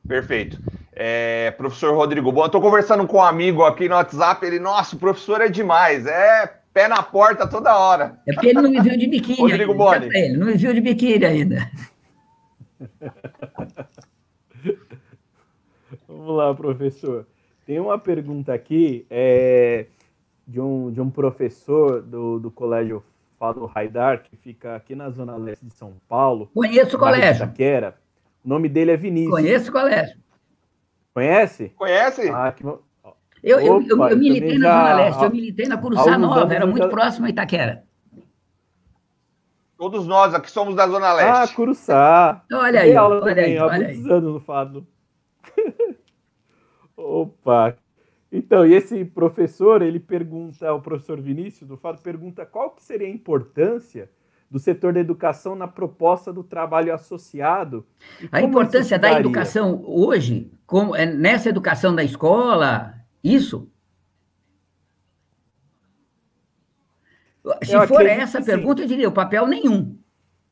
[0.09, 0.59] Perfeito.
[0.93, 4.99] É, professor Rodrigo, bom, estou conversando com um amigo aqui no WhatsApp, ele, nossa, o
[4.99, 8.19] professor é demais, é pé na porta toda hora.
[8.27, 9.39] É porque ele não me viu de biquíni.
[9.39, 10.07] Rodrigo ainda, Boni.
[10.17, 11.71] Ele não me viu de biquíni ainda.
[16.09, 17.27] Vamos lá, professor.
[17.67, 19.87] Tem uma pergunta aqui é,
[20.47, 23.05] de, um, de um professor do, do colégio
[23.39, 26.51] Fado Haidar, que fica aqui na zona leste de São Paulo.
[26.55, 27.45] Conheço o colégio.
[27.45, 27.95] Itaquera.
[28.49, 29.31] O nome dele é Vinícius.
[29.31, 30.17] Conheço o colégio.
[31.13, 31.69] Conhece?
[31.77, 32.31] Conhece?
[32.31, 32.63] Ah, que...
[32.63, 32.79] bom.
[33.43, 36.55] Eu, eu, eu, Opa, eu militei na já- Zona Leste, eu militei na Curuçá Nova,
[36.55, 37.85] era muito já- próximo a Itaquera.
[39.77, 41.55] Todos nós aqui somos da Zona Ah, Leste.
[41.55, 42.43] Curuçá.
[42.51, 44.13] Olha aí, aula olha também, aí, há olha muitos aí.
[44.13, 44.87] anos no Fado.
[46.97, 47.77] Opa!
[48.33, 53.07] Então, e esse professor, ele pergunta, o professor Vinícius do Fado, pergunta qual que seria
[53.07, 54.11] a importância
[54.51, 57.87] do setor da educação na proposta do trabalho associado.
[58.33, 63.69] A importância da educação hoje, como, é, nessa educação da escola, isso?
[67.63, 68.47] Se Eu for essa sim.
[68.47, 69.97] pergunta, eu diria o papel nenhum.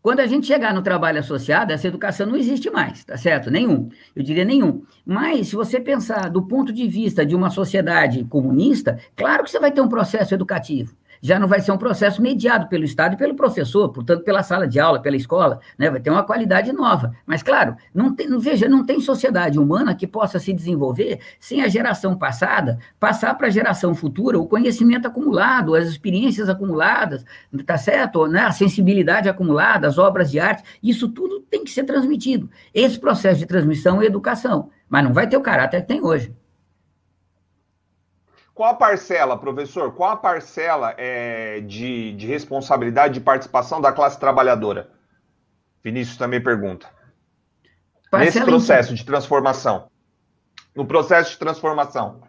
[0.07, 3.51] Quando a gente chegar no trabalho associado, essa educação não existe mais, tá certo?
[3.51, 3.89] Nenhum.
[4.15, 4.85] Eu diria nenhum.
[5.05, 9.59] Mas, se você pensar do ponto de vista de uma sociedade comunista, claro que você
[9.59, 10.95] vai ter um processo educativo.
[11.21, 14.67] Já não vai ser um processo mediado pelo Estado e pelo professor, portanto, pela sala
[14.67, 15.91] de aula, pela escola, né?
[15.91, 17.13] vai ter uma qualidade nova.
[17.25, 21.69] Mas, claro, não tem, veja, não tem sociedade humana que possa se desenvolver sem a
[21.69, 27.25] geração passada passar para a geração futura o conhecimento acumulado, as experiências acumuladas,
[27.65, 28.27] tá certo?
[28.27, 28.41] Né?
[28.41, 32.51] A sensibilidade acumulada, as obras de arte, isso tudo tem que ser transmitido.
[32.75, 36.35] Esse processo de transmissão é educação, mas não vai ter o caráter que tem hoje.
[38.57, 39.93] Qual a parcela, professor?
[39.93, 44.89] Qual a parcela é, de, de responsabilidade de participação da classe trabalhadora?
[45.85, 46.87] Vinícius também pergunta.
[47.63, 49.89] Nesse Parcela em- processo de transformação.
[50.75, 52.23] No processo de transformação.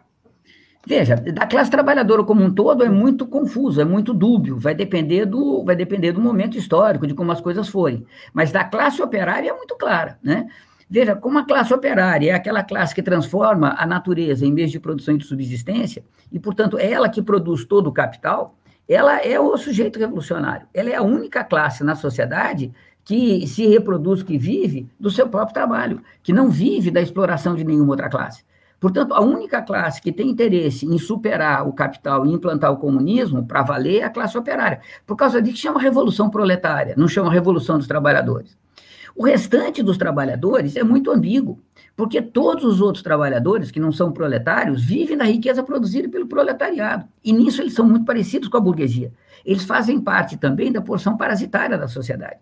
[0.86, 5.24] Veja, da classe trabalhadora como um todo é muito confuso, é muito dúbio, vai depender
[5.24, 8.06] do, vai depender do momento histórico, de como as coisas forem.
[8.34, 10.46] Mas da classe operária é muito clara, né?
[10.90, 14.80] Veja, como a classe operária é aquela classe que transforma a natureza em meio de
[14.80, 18.56] produção e de subsistência, e, portanto, é ela que produz todo o capital,
[18.88, 20.66] ela é o sujeito revolucionário.
[20.72, 22.72] Ela é a única classe na sociedade
[23.04, 27.64] que se reproduz, que vive do seu próprio trabalho, que não vive da exploração de
[27.64, 28.44] nenhuma outra classe.
[28.80, 33.44] Portanto, a única classe que tem interesse em superar o capital e implantar o comunismo
[33.44, 34.80] para valer é a classe operária.
[35.06, 38.56] Por causa disso, chama Revolução Proletária, não chama Revolução dos Trabalhadores.
[39.18, 41.58] O restante dos trabalhadores é muito ambíguo,
[41.96, 47.04] porque todos os outros trabalhadores que não são proletários vivem da riqueza produzida pelo proletariado.
[47.24, 49.12] E nisso eles são muito parecidos com a burguesia.
[49.44, 52.36] Eles fazem parte também da porção parasitária da sociedade.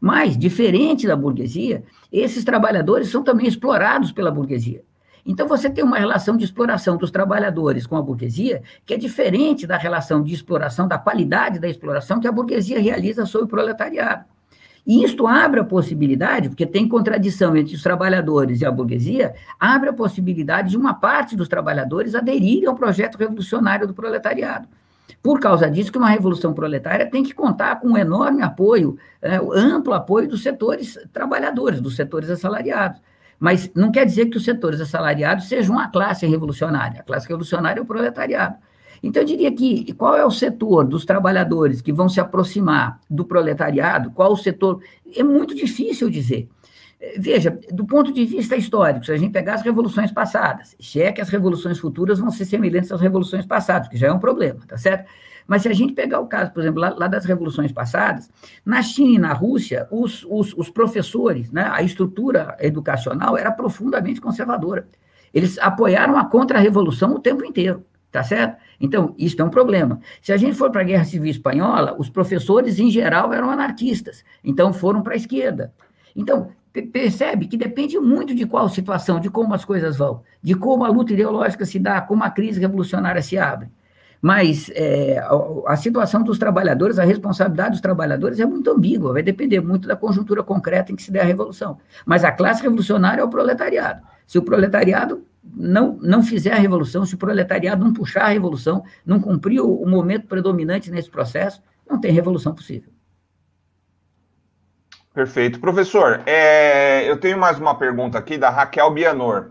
[0.00, 4.82] Mas, diferente da burguesia, esses trabalhadores são também explorados pela burguesia.
[5.26, 9.66] Então, você tem uma relação de exploração dos trabalhadores com a burguesia que é diferente
[9.66, 14.24] da relação de exploração, da qualidade da exploração que a burguesia realiza sobre o proletariado.
[14.86, 19.90] E isto abre a possibilidade, porque tem contradição entre os trabalhadores e a burguesia, abre
[19.90, 24.66] a possibilidade de uma parte dos trabalhadores aderirem ao projeto revolucionário do proletariado.
[25.22, 29.36] Por causa disso, que uma revolução proletária tem que contar com um enorme apoio, é,
[29.54, 33.00] amplo apoio dos setores trabalhadores, dos setores assalariados.
[33.38, 37.00] Mas não quer dizer que os setores assalariados sejam uma classe revolucionária.
[37.00, 38.56] A classe revolucionária é o proletariado.
[39.02, 43.24] Então, eu diria que qual é o setor dos trabalhadores que vão se aproximar do
[43.24, 44.10] proletariado?
[44.12, 44.80] Qual o setor?
[45.14, 46.48] É muito difícil dizer.
[47.18, 51.10] Veja, do ponto de vista histórico, se a gente pegar as revoluções passadas, se é
[51.10, 54.60] que as revoluções futuras vão ser semelhantes às revoluções passadas, que já é um problema,
[54.68, 55.10] tá certo?
[55.44, 58.30] Mas se a gente pegar o caso, por exemplo, lá, lá das revoluções passadas,
[58.64, 64.20] na China e na Rússia, os, os, os professores, né, a estrutura educacional era profundamente
[64.20, 64.86] conservadora.
[65.34, 68.61] Eles apoiaram a contra-revolução o tempo inteiro, tá certo?
[68.82, 70.00] Então, isso é um problema.
[70.20, 74.24] Se a gente for para a Guerra Civil Espanhola, os professores, em geral, eram anarquistas,
[74.42, 75.72] então foram para a esquerda.
[76.16, 76.48] Então,
[76.92, 80.88] percebe que depende muito de qual situação, de como as coisas vão, de como a
[80.88, 83.68] luta ideológica se dá, como a crise revolucionária se abre.
[84.22, 89.22] Mas é, a, a, situação dos trabalhadores, a responsabilidade dos trabalhadores é muito ambígua, vai
[89.22, 91.78] depender muito da conjuntura concreta em que se der a revolução.
[92.06, 94.00] Mas a classe revolucionária é o proletariado.
[94.24, 98.84] Se o proletariado não, não fizer a revolução, se o proletariado não puxar a revolução,
[99.04, 101.60] não cumprir o, o momento predominante nesse processo,
[101.90, 102.92] não tem revolução possível.
[105.12, 105.58] Perfeito.
[105.58, 109.50] Professor, é, eu tenho mais uma pergunta aqui da Raquel Bianor.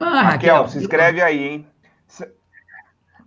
[0.00, 1.66] Ah, Raquel, Raquel, se inscreve aí, hein?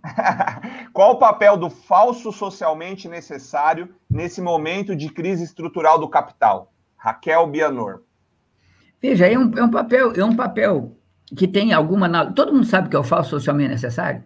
[0.92, 6.72] qual o papel do falso socialmente necessário nesse momento de crise estrutural do capital?
[6.96, 8.02] Raquel Bianor.
[9.00, 10.96] Veja, é um, é um papel, é um papel
[11.36, 12.32] que tem alguma.
[12.32, 14.22] Todo mundo sabe que é o falso socialmente necessário?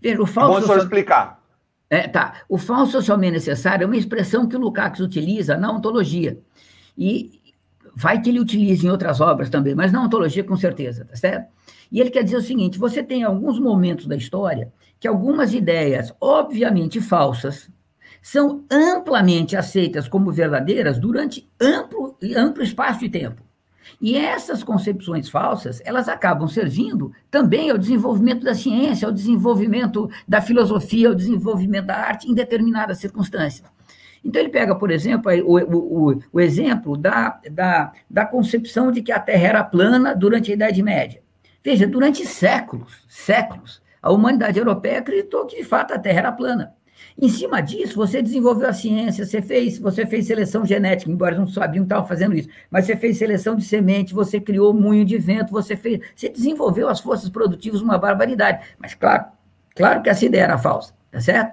[0.00, 0.60] Veja, o falso.
[0.60, 0.78] Social...
[0.78, 1.42] explicar.
[1.88, 2.42] É, tá.
[2.48, 6.38] O falso socialmente necessário é uma expressão que o Lukács utiliza na ontologia.
[6.96, 7.40] E
[7.94, 11.55] vai que ele utilize em outras obras também, mas na ontologia com certeza, tá certo?
[11.96, 14.70] E ele quer dizer o seguinte: você tem alguns momentos da história
[15.00, 17.70] que algumas ideias, obviamente falsas,
[18.20, 23.42] são amplamente aceitas como verdadeiras durante amplo, amplo espaço de tempo.
[23.98, 30.42] E essas concepções falsas, elas acabam servindo também ao desenvolvimento da ciência, ao desenvolvimento da
[30.42, 33.66] filosofia, ao desenvolvimento da arte em determinadas circunstâncias.
[34.22, 39.12] Então, ele pega, por exemplo, o, o, o exemplo da, da, da concepção de que
[39.12, 41.24] a Terra era plana durante a Idade Média.
[41.66, 46.72] Veja, durante séculos, séculos, a humanidade europeia acreditou que, de fato, a Terra era plana.
[47.20, 51.48] Em cima disso, você desenvolveu a ciência, você fez, você fez seleção genética, embora não
[51.48, 55.18] sabiam que estavam fazendo isso, mas você fez seleção de semente, você criou moinho de
[55.18, 58.64] vento, você fez, você desenvolveu as forças produtivas uma barbaridade.
[58.78, 59.24] Mas claro,
[59.74, 61.52] claro que essa ideia era falsa, tá certo?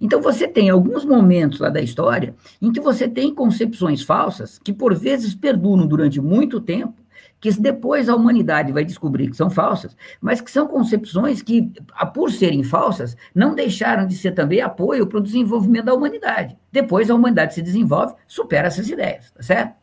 [0.00, 4.72] Então você tem alguns momentos lá da história em que você tem concepções falsas que
[4.72, 7.03] por vezes perduram durante muito tempo
[7.44, 11.70] que depois a humanidade vai descobrir que são falsas, mas que são concepções que,
[12.14, 16.56] por serem falsas, não deixaram de ser também apoio para o desenvolvimento da humanidade.
[16.72, 19.74] Depois a humanidade se desenvolve, supera essas ideias, tá certo?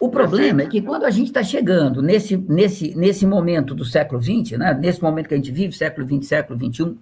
[0.00, 4.22] O problema é que quando a gente está chegando nesse, nesse, nesse momento do século
[4.22, 6.96] XX, né, nesse momento que a gente vive, século XX, século XXI,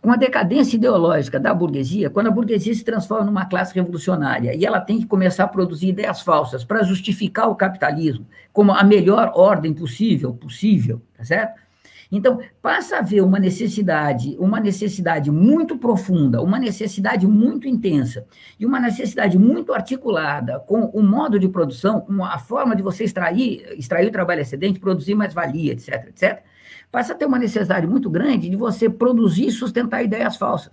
[0.00, 4.64] com a decadência ideológica da burguesia, quando a burguesia se transforma numa classe revolucionária e
[4.64, 9.32] ela tem que começar a produzir ideias falsas para justificar o capitalismo como a melhor
[9.34, 11.60] ordem possível, possível, tá certo?
[12.12, 18.26] Então, passa a haver uma necessidade, uma necessidade muito profunda, uma necessidade muito intensa
[18.58, 23.04] e uma necessidade muito articulada com o modo de produção, com a forma de você
[23.04, 26.42] extrair, extrair o trabalho excedente, produzir mais valia, etc, etc,
[26.90, 30.72] passa a ter uma necessidade muito grande de você produzir e sustentar ideias falsas.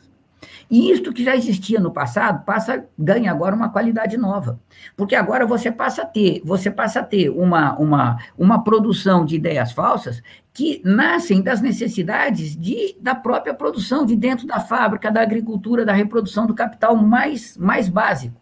[0.70, 4.60] E isto que já existia no passado passa ganha agora uma qualidade nova,
[4.96, 9.36] porque agora você passa a ter você passa a ter uma, uma, uma produção de
[9.36, 10.22] ideias falsas
[10.54, 15.94] que nascem das necessidades de, da própria produção de dentro da fábrica, da agricultura, da
[15.94, 18.40] reprodução do capital mais mais básico.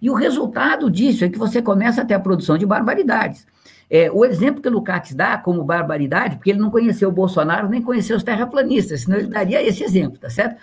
[0.00, 3.46] E o resultado disso é que você começa a ter a produção de barbaridades.
[3.90, 7.68] É, o exemplo que o Lukács dá como barbaridade, porque ele não conheceu o Bolsonaro,
[7.68, 10.60] nem conheceu os terraplanistas, senão ele daria esse exemplo, tá certo?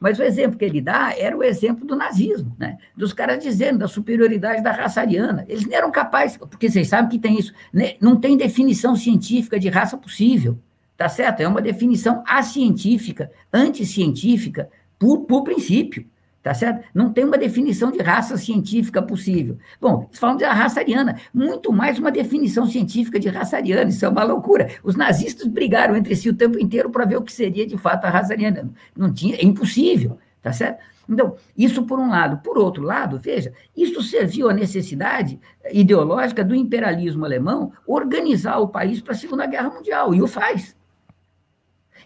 [0.00, 2.78] Mas o exemplo que ele dá era o exemplo do nazismo, né?
[2.96, 5.44] dos caras dizendo da superioridade da raça ariana.
[5.48, 7.94] Eles não eram capazes, porque vocês sabem que tem isso, né?
[8.00, 10.56] não tem definição científica de raça possível,
[10.96, 11.40] tá certo?
[11.40, 14.68] É uma definição acientífica, anticientífica,
[14.98, 16.06] por, por princípio
[16.42, 16.86] tá certo?
[16.94, 19.58] Não tem uma definição de raça científica possível.
[19.80, 24.04] Bom, eles falam da raça ariana, muito mais uma definição científica de raça ariana, isso
[24.04, 24.70] é uma loucura.
[24.82, 28.04] Os nazistas brigaram entre si o tempo inteiro para ver o que seria de fato
[28.04, 28.70] a raça ariana.
[28.96, 30.80] Não tinha, é impossível, tá certo?
[31.08, 32.38] Então, isso por um lado.
[32.42, 35.40] Por outro lado, veja, isso serviu à necessidade
[35.72, 40.76] ideológica do imperialismo alemão organizar o país para a Segunda Guerra Mundial, e o faz.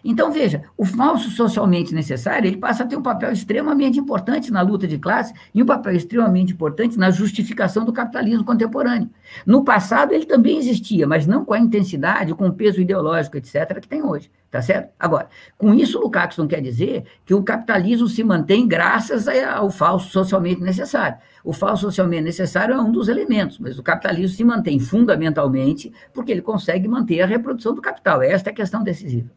[0.03, 4.61] Então, veja, o falso socialmente necessário, ele passa a ter um papel extremamente importante na
[4.61, 9.09] luta de classe e um papel extremamente importante na justificação do capitalismo contemporâneo.
[9.45, 13.79] No passado, ele também existia, mas não com a intensidade, com o peso ideológico, etc.,
[13.79, 14.29] que tem hoje.
[14.51, 14.91] Tá certo?
[14.99, 20.11] Agora, com isso, Lukács não quer dizer que o capitalismo se mantém graças ao falso
[20.11, 21.17] socialmente necessário.
[21.43, 26.31] O falso socialmente necessário é um dos elementos, mas o capitalismo se mantém fundamentalmente porque
[26.31, 28.21] ele consegue manter a reprodução do capital.
[28.21, 29.31] Esta é a questão decisiva.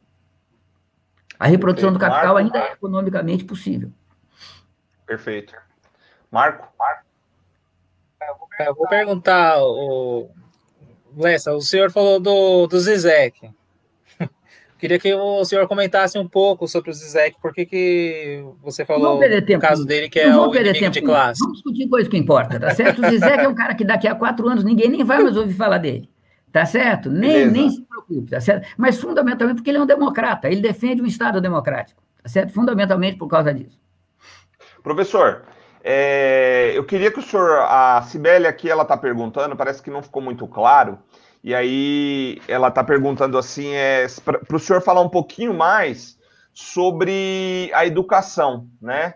[1.39, 2.11] A reprodução Perfeito.
[2.11, 3.91] do capital Marco, ainda é economicamente possível.
[5.07, 5.55] Perfeito.
[6.31, 6.69] Marco?
[6.79, 7.07] Marco?
[8.59, 10.31] Eu vou perguntar, o
[11.17, 13.51] Lessa, o senhor falou do, do Zizek.
[14.79, 19.19] Queria que o senhor comentasse um pouco sobre o Zizek, por que, que você falou
[19.19, 20.91] o caso dele, que é o inimigo tempo.
[20.91, 21.41] de classe.
[21.41, 23.03] Vamos discutir coisa que importa, tá certo?
[23.03, 25.55] O Zizek é um cara que daqui a quatro anos ninguém nem vai mais ouvir
[25.55, 26.09] falar dele.
[26.51, 27.11] Tá certo?
[27.11, 27.86] Nem, nem
[28.29, 28.69] tá certo?
[28.77, 32.53] Mas fundamentalmente porque ele é um democrata, ele defende um Estado democrático, tá certo?
[32.53, 33.79] Fundamentalmente por causa disso.
[34.83, 35.43] Professor,
[35.83, 40.03] é, eu queria que o senhor, a Cibele aqui, ela está perguntando, parece que não
[40.03, 40.99] ficou muito claro,
[41.43, 46.19] e aí ela está perguntando assim, é, para o senhor falar um pouquinho mais
[46.53, 49.15] sobre a educação, né?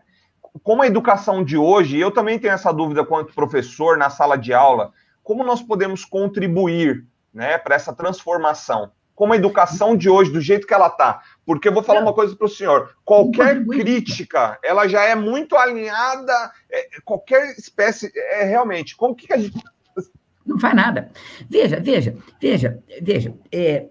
[0.62, 4.52] Como a educação de hoje, eu também tenho essa dúvida quanto professor na sala de
[4.52, 4.92] aula,
[5.22, 8.90] como nós podemos contribuir né, para essa transformação.
[9.15, 12.15] Como a educação de hoje, do jeito que ela está, Porque eu vou falar uma
[12.15, 18.44] coisa para o senhor: qualquer crítica, ela já é muito alinhada, é, qualquer espécie, é
[18.44, 18.97] realmente.
[18.97, 19.62] Como que a gente.
[20.47, 21.11] Não faz nada.
[21.48, 23.35] Veja, veja, veja, veja.
[23.52, 23.86] É,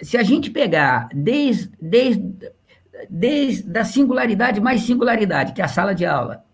[0.00, 2.52] se a gente pegar desde, desde,
[3.10, 6.44] desde a singularidade mais singularidade, que é a sala de aula,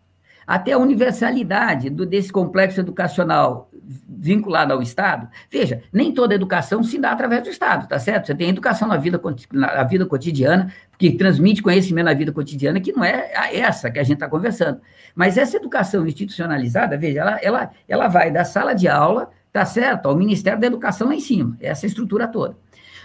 [0.46, 3.70] até a universalidade do, desse complexo educacional
[4.08, 5.28] vinculado ao Estado.
[5.50, 8.26] Veja, nem toda educação se dá através do Estado, tá certo?
[8.26, 9.20] Você tem educação na vida,
[9.52, 14.02] na vida cotidiana, que transmite conhecimento na vida cotidiana, que não é essa que a
[14.02, 14.80] gente está conversando.
[15.14, 20.06] Mas essa educação institucionalizada, veja, ela, ela, ela vai da sala de aula, tá certo?
[20.06, 22.56] Ao Ministério da Educação lá em cima, essa estrutura toda.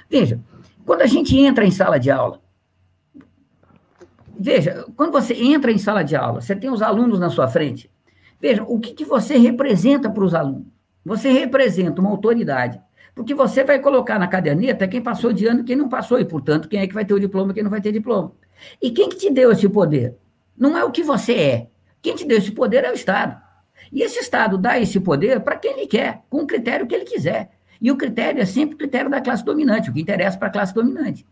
[0.10, 0.40] Veja,
[0.86, 2.42] quando a gente entra em sala de aula,
[4.42, 7.92] Veja, quando você entra em sala de aula, você tem os alunos na sua frente.
[8.40, 10.68] Veja, o que, que você representa para os alunos?
[11.04, 12.80] Você representa uma autoridade.
[13.14, 16.26] Porque você vai colocar na caderneta quem passou de ano e quem não passou, e,
[16.26, 18.32] portanto, quem é que vai ter o diploma e quem não vai ter diploma.
[18.82, 20.16] E quem que te deu esse poder?
[20.58, 21.68] Não é o que você é.
[22.02, 23.42] Quem te deu esse poder é o Estado.
[23.92, 27.04] E esse Estado dá esse poder para quem ele quer, com o critério que ele
[27.04, 27.50] quiser.
[27.82, 30.52] E o critério é sempre o critério da classe dominante, o que interessa para a
[30.52, 31.26] classe dominante.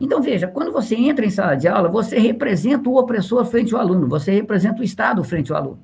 [0.00, 3.80] Então, veja, quando você entra em sala de aula, você representa o opressor frente ao
[3.80, 5.82] aluno, você representa o Estado frente ao aluno.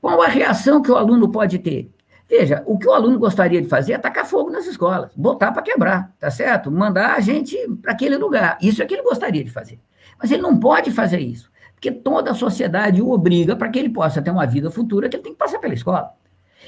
[0.00, 1.90] Qual a reação que o aluno pode ter?
[2.28, 5.62] Veja, o que o aluno gostaria de fazer é tacar fogo nas escolas, botar para
[5.62, 6.70] quebrar, tá certo?
[6.70, 8.56] Mandar a gente para aquele lugar.
[8.62, 9.78] Isso é que ele gostaria de fazer.
[10.20, 13.90] Mas ele não pode fazer isso, porque toda a sociedade o obriga para que ele
[13.90, 16.10] possa ter uma vida futura que ele tem que passar pela escola.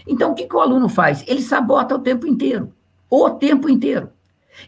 [0.06, 1.24] Então, o que, que o aluno faz?
[1.26, 2.72] Ele sabota o tempo inteiro.
[3.08, 4.10] O tempo inteiro.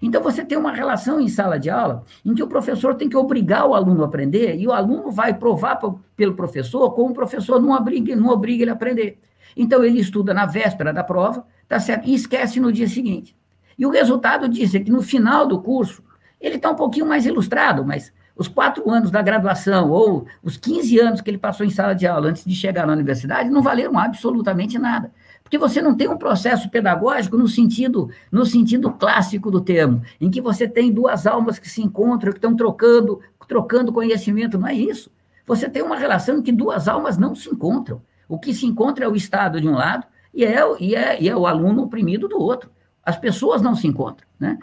[0.01, 3.17] Então, você tem uma relação em sala de aula em que o professor tem que
[3.17, 5.79] obrigar o aluno a aprender e o aluno vai provar
[6.17, 9.19] pelo professor como o professor não obriga, não obriga ele a aprender.
[9.57, 12.09] Então, ele estuda na véspera da prova, tá certo?
[12.09, 13.37] E esquece no dia seguinte.
[13.79, 16.03] E o resultado disso é que no final do curso,
[16.41, 20.99] ele está um pouquinho mais ilustrado, mas os quatro anos da graduação ou os 15
[21.01, 23.99] anos que ele passou em sala de aula antes de chegar na universidade não valeram
[23.99, 25.11] absolutamente nada.
[25.47, 30.29] Porque você não tem um processo pedagógico no sentido, no sentido clássico do termo, em
[30.29, 34.75] que você tem duas almas que se encontram, que estão trocando, trocando conhecimento, não é
[34.75, 35.09] isso.
[35.47, 38.03] Você tem uma relação em que duas almas não se encontram.
[38.29, 40.05] O que se encontra é o Estado de um lado
[40.35, 42.69] e é, e é, e é o aluno oprimido do outro.
[43.05, 44.59] As pessoas não se encontram, né?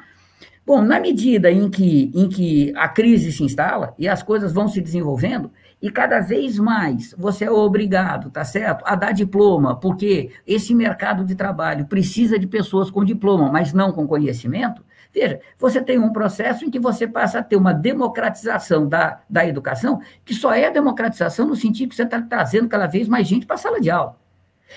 [0.65, 4.69] Bom, na medida em que, em que a crise se instala e as coisas vão
[4.69, 10.31] se desenvolvendo, e cada vez mais você é obrigado, tá certo, a dar diploma, porque
[10.47, 14.81] esse mercado de trabalho precisa de pessoas com diploma, mas não com conhecimento.
[15.13, 19.45] Veja, você tem um processo em que você passa a ter uma democratização da, da
[19.45, 23.45] educação, que só é democratização no sentido que você está trazendo cada vez mais gente
[23.45, 24.17] para a sala de aula.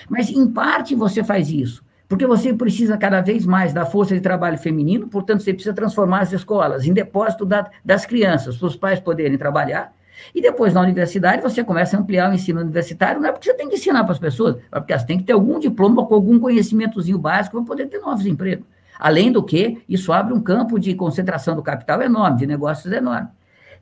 [0.09, 4.21] Mas, em parte, você faz isso porque você precisa cada vez mais da força de
[4.21, 8.75] trabalho feminino, portanto, você precisa transformar as escolas em depósito da, das crianças, para os
[8.75, 9.93] pais poderem trabalhar,
[10.33, 13.53] e depois, na universidade, você começa a ampliar o ensino universitário, não é porque você
[13.53, 16.15] tem que ensinar para as pessoas, é porque elas têm que ter algum diploma com
[16.15, 18.65] algum conhecimentozinho básico para poder ter novos empregos.
[18.99, 23.27] Além do que, isso abre um campo de concentração do capital enorme, de negócios enorme.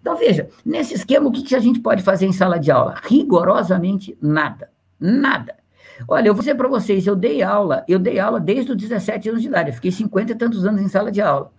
[0.01, 2.95] Então, veja, nesse esquema, o que a gente pode fazer em sala de aula?
[3.03, 4.69] Rigorosamente nada.
[4.99, 5.55] Nada.
[6.07, 9.29] Olha, eu vou dizer para vocês, eu dei aula, eu dei aula desde os 17
[9.29, 11.51] anos de idade, eu fiquei 50 e tantos anos em sala de aula.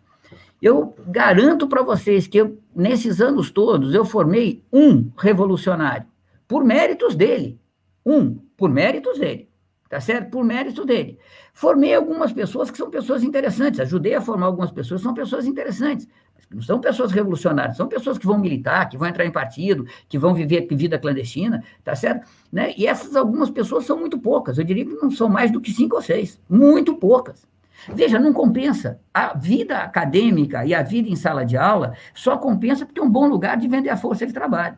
[0.61, 6.07] Eu garanto para vocês que eu, nesses anos todos eu formei um revolucionário,
[6.49, 7.59] por méritos dele.
[8.05, 9.49] Um, por méritos dele.
[9.97, 10.29] Tá certo?
[10.29, 11.19] Por mérito dele.
[11.55, 16.07] Formei algumas pessoas que são pessoas interessantes, ajudei a formar algumas pessoas são pessoas interessantes.
[16.51, 20.19] Não são pessoas revolucionárias, são pessoas que vão militar, que vão entrar em partido, que
[20.19, 22.29] vão viver vida clandestina, tá certo?
[22.53, 22.75] Né?
[22.77, 25.73] E essas algumas pessoas são muito poucas, eu diria que não são mais do que
[25.73, 27.49] cinco ou seis, muito poucas.
[27.89, 29.01] Veja, não compensa.
[29.15, 33.11] A vida acadêmica e a vida em sala de aula só compensa porque é um
[33.11, 34.77] bom lugar de vender a força de trabalho.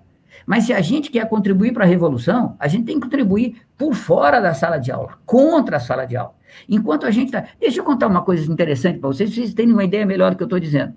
[0.48, 3.92] Mas se a gente quer contribuir para a revolução, a gente tem que contribuir por
[3.92, 6.34] fora da sala de aula, contra a sala de aula.
[6.66, 7.44] Enquanto a gente está.
[7.60, 10.42] Deixa eu contar uma coisa interessante para vocês, vocês terem uma ideia melhor do que
[10.42, 10.94] eu estou dizendo.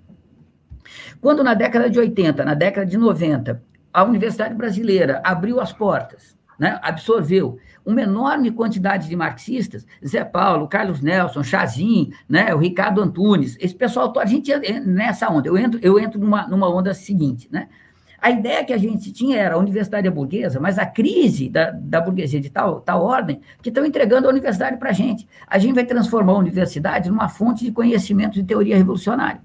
[1.20, 3.62] Quando na década de 80, na década de 90,
[3.92, 10.66] a Universidade Brasileira abriu as portas, né, absorveu uma enorme quantidade de marxistas, Zé Paulo,
[10.66, 14.50] Carlos Nelson, Chazin, né, o Ricardo Antunes, esse pessoal, a gente
[14.80, 17.68] nessa onda, eu entro, eu entro numa, numa onda seguinte, né?
[18.22, 21.72] A ideia que a gente tinha era a universidade é burguesa, mas a crise da,
[21.72, 25.26] da burguesia de tal, tal ordem que estão entregando a universidade para a gente.
[25.44, 29.40] A gente vai transformar a universidade numa fonte de conhecimento de teoria revolucionária.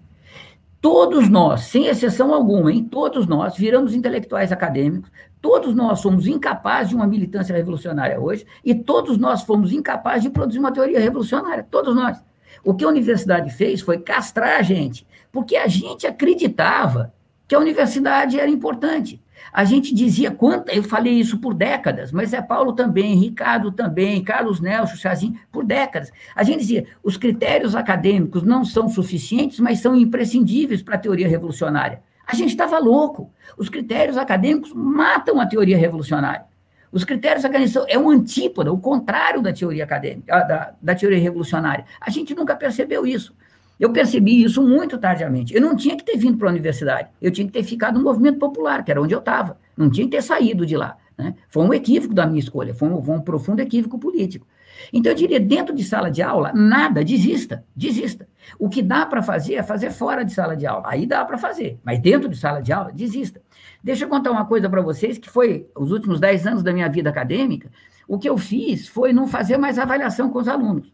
[0.79, 6.89] Todos nós, sem exceção alguma, em todos nós, viramos intelectuais acadêmicos, todos nós somos incapazes
[6.89, 11.65] de uma militância revolucionária hoje, e todos nós fomos incapazes de produzir uma teoria revolucionária,
[11.67, 12.23] todos nós.
[12.63, 17.11] O que a universidade fez foi castrar a gente, porque a gente acreditava
[17.47, 19.21] que a universidade era importante.
[19.53, 24.23] A gente dizia quanta, eu falei isso por décadas, mas é Paulo também, Ricardo também,
[24.23, 26.11] Carlos Nelson, Chazinho, por décadas.
[26.35, 31.27] A gente dizia, os critérios acadêmicos não são suficientes, mas são imprescindíveis para a teoria
[31.27, 32.01] revolucionária.
[32.25, 33.31] A gente estava louco.
[33.57, 36.45] Os critérios acadêmicos matam a teoria revolucionária.
[36.91, 41.85] Os critérios acadêmicos é um antípoda, o contrário da teoria acadêmica, da, da teoria revolucionária.
[42.01, 43.33] A gente nunca percebeu isso.
[43.79, 45.53] Eu percebi isso muito tardiamente.
[45.53, 48.03] Eu não tinha que ter vindo para a universidade, eu tinha que ter ficado no
[48.03, 49.57] movimento popular, que era onde eu estava.
[49.75, 50.97] Não tinha que ter saído de lá.
[51.17, 51.35] Né?
[51.49, 54.45] Foi um equívoco da minha escolha, foi um, foi um profundo equívoco político.
[54.93, 58.27] Então, eu diria, dentro de sala de aula, nada, desista, desista.
[58.59, 60.83] O que dá para fazer é fazer fora de sala de aula.
[60.85, 63.41] Aí dá para fazer, mas dentro de sala de aula, desista.
[63.83, 66.87] Deixa eu contar uma coisa para vocês, que foi os últimos 10 anos da minha
[66.87, 67.71] vida acadêmica,
[68.07, 70.93] o que eu fiz foi não fazer mais avaliação com os alunos.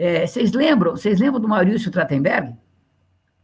[0.00, 0.92] É, vocês lembram?
[0.92, 2.54] Vocês lembram do Maurício Trattenberg?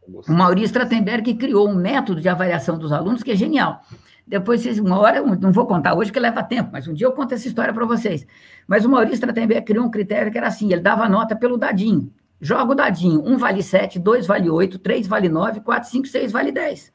[0.06, 3.80] O Maurício Trattenberg criou um método de avaliação dos alunos que é genial.
[4.24, 7.12] Depois, vocês, uma hora, não vou contar hoje que leva tempo, mas um dia eu
[7.12, 8.24] conto essa história para vocês.
[8.68, 12.12] Mas o Maurício Trattenberg criou um critério que era assim: ele dava nota pelo dadinho.
[12.40, 13.20] Joga o dadinho.
[13.26, 16.92] Um vale 7, dois vale 8, três vale 9, 4, 5, 6 vale 10.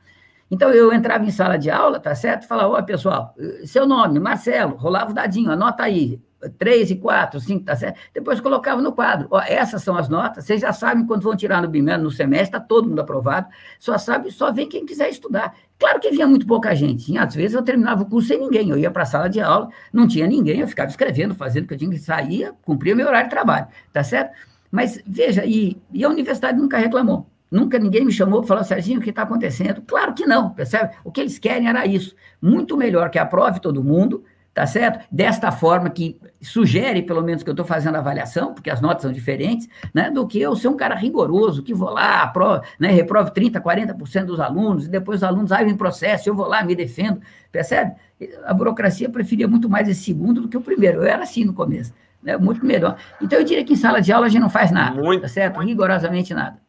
[0.50, 2.48] Então eu entrava em sala de aula, tá certo?
[2.48, 6.22] Falava, ó, pessoal, seu nome, Marcelo, rolava o dadinho, anota aí
[6.58, 8.00] três e quatro, cinco, tá certo?
[8.14, 9.28] Depois colocava no quadro.
[9.32, 12.48] Ó, essas são as notas, vocês já sabem quando vão tirar no bimestre, no semestre,
[12.48, 13.48] está todo mundo aprovado,
[13.80, 15.54] só sabe, só vem quem quiser estudar.
[15.78, 18.78] Claro que vinha muito pouca gente, às vezes eu terminava o curso sem ninguém, eu
[18.78, 21.74] ia para a sala de aula, não tinha ninguém, eu ficava escrevendo, fazendo o que
[21.74, 24.34] eu tinha que sair, cumpria meu horário de trabalho, tá certo?
[24.72, 27.28] Mas veja, e, e a universidade nunca reclamou.
[27.52, 29.82] Nunca ninguém me chamou para falar, Serginho, o que está acontecendo?
[29.82, 30.94] Claro que não, percebe?
[31.04, 32.16] O que eles querem era isso.
[32.40, 34.24] Muito melhor que aprove todo mundo,
[34.60, 35.08] tá certo?
[35.10, 39.04] Desta forma que sugere, pelo menos, que eu estou fazendo a avaliação, porque as notas
[39.04, 42.90] são diferentes, né, do que eu ser um cara rigoroso, que vou lá, aprove, né,
[42.90, 46.76] reprove 30%, 40% dos alunos, e depois os alunos abrem processo, eu vou lá, me
[46.76, 47.94] defendo, percebe?
[48.44, 51.54] A burocracia preferia muito mais esse segundo do que o primeiro, eu era assim no
[51.54, 52.98] começo, né, muito melhor.
[53.22, 55.30] Então, eu diria que em sala de aula a gente não faz nada, muito, tá
[55.30, 55.58] certo?
[55.62, 56.60] Rigorosamente nada.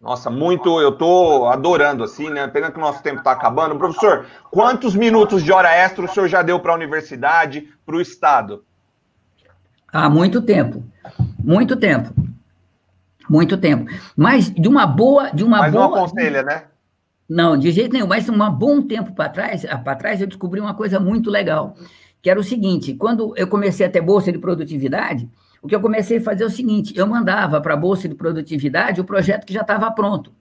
[0.00, 2.48] Nossa, muito, eu tô adorando, assim, né?
[2.48, 3.76] Pena que o nosso tempo está acabando.
[3.76, 8.00] Professor, quantos minutos de hora extra o senhor já deu para a universidade, para o
[8.00, 8.64] Estado?
[9.92, 10.82] Há muito tempo.
[11.38, 12.14] Muito tempo.
[13.28, 13.90] Muito tempo.
[14.16, 15.30] Mas de uma boa.
[15.30, 15.88] De uma Mas boa...
[15.88, 16.64] não aconselha, né?
[17.28, 18.06] Não, de jeito nenhum.
[18.06, 21.74] Mas um bom tempo para trás, para trás, eu descobri uma coisa muito legal.
[22.22, 25.28] Que era o seguinte: quando eu comecei a ter bolsa de produtividade
[25.62, 28.14] o que eu comecei a fazer é o seguinte: eu mandava para a Bolsa de
[28.14, 30.32] Produtividade o projeto que já estava pronto.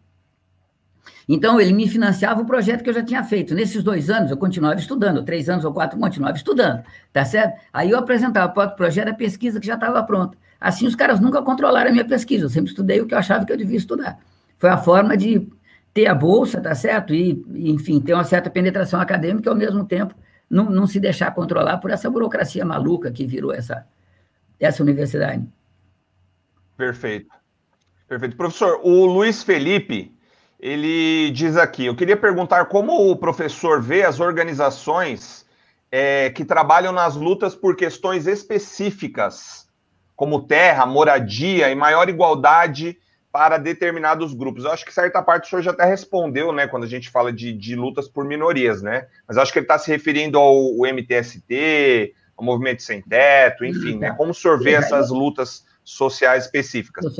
[1.28, 3.54] Então, ele me financiava o projeto que eu já tinha feito.
[3.54, 6.84] Nesses dois anos, eu continuava estudando, três anos ou quatro, eu continuava estudando,
[7.14, 7.60] tá certo?
[7.72, 10.36] Aí eu apresentava para o projeto a pesquisa que já estava pronta.
[10.60, 13.46] Assim, os caras nunca controlaram a minha pesquisa, eu sempre estudei o que eu achava
[13.46, 14.20] que eu devia estudar.
[14.58, 15.48] Foi a forma de
[15.94, 17.14] ter a bolsa, tá certo?
[17.14, 20.16] E, enfim, ter uma certa penetração acadêmica e, ao mesmo tempo,
[20.50, 23.86] não, não se deixar controlar por essa burocracia maluca que virou essa,
[24.60, 25.48] dessa universidade.
[26.76, 27.30] Perfeito.
[28.08, 28.36] Perfeito.
[28.36, 30.12] Professor, o Luiz Felipe,
[30.60, 35.46] ele diz aqui, eu queria perguntar como o professor vê as organizações
[35.92, 39.68] é, que trabalham nas lutas por questões específicas,
[40.16, 42.98] como terra, moradia e maior igualdade
[43.32, 44.66] para determinados grupos.
[44.66, 47.32] Eu acho que certa parte o senhor já até respondeu, né, quando a gente fala
[47.32, 49.08] de, de lutas por minorias, né?
[49.28, 54.12] Mas acho que ele está se referindo ao MTST, o movimento sem teto, enfim, né?
[54.14, 57.16] Como sorver essas lutas sociais específicas?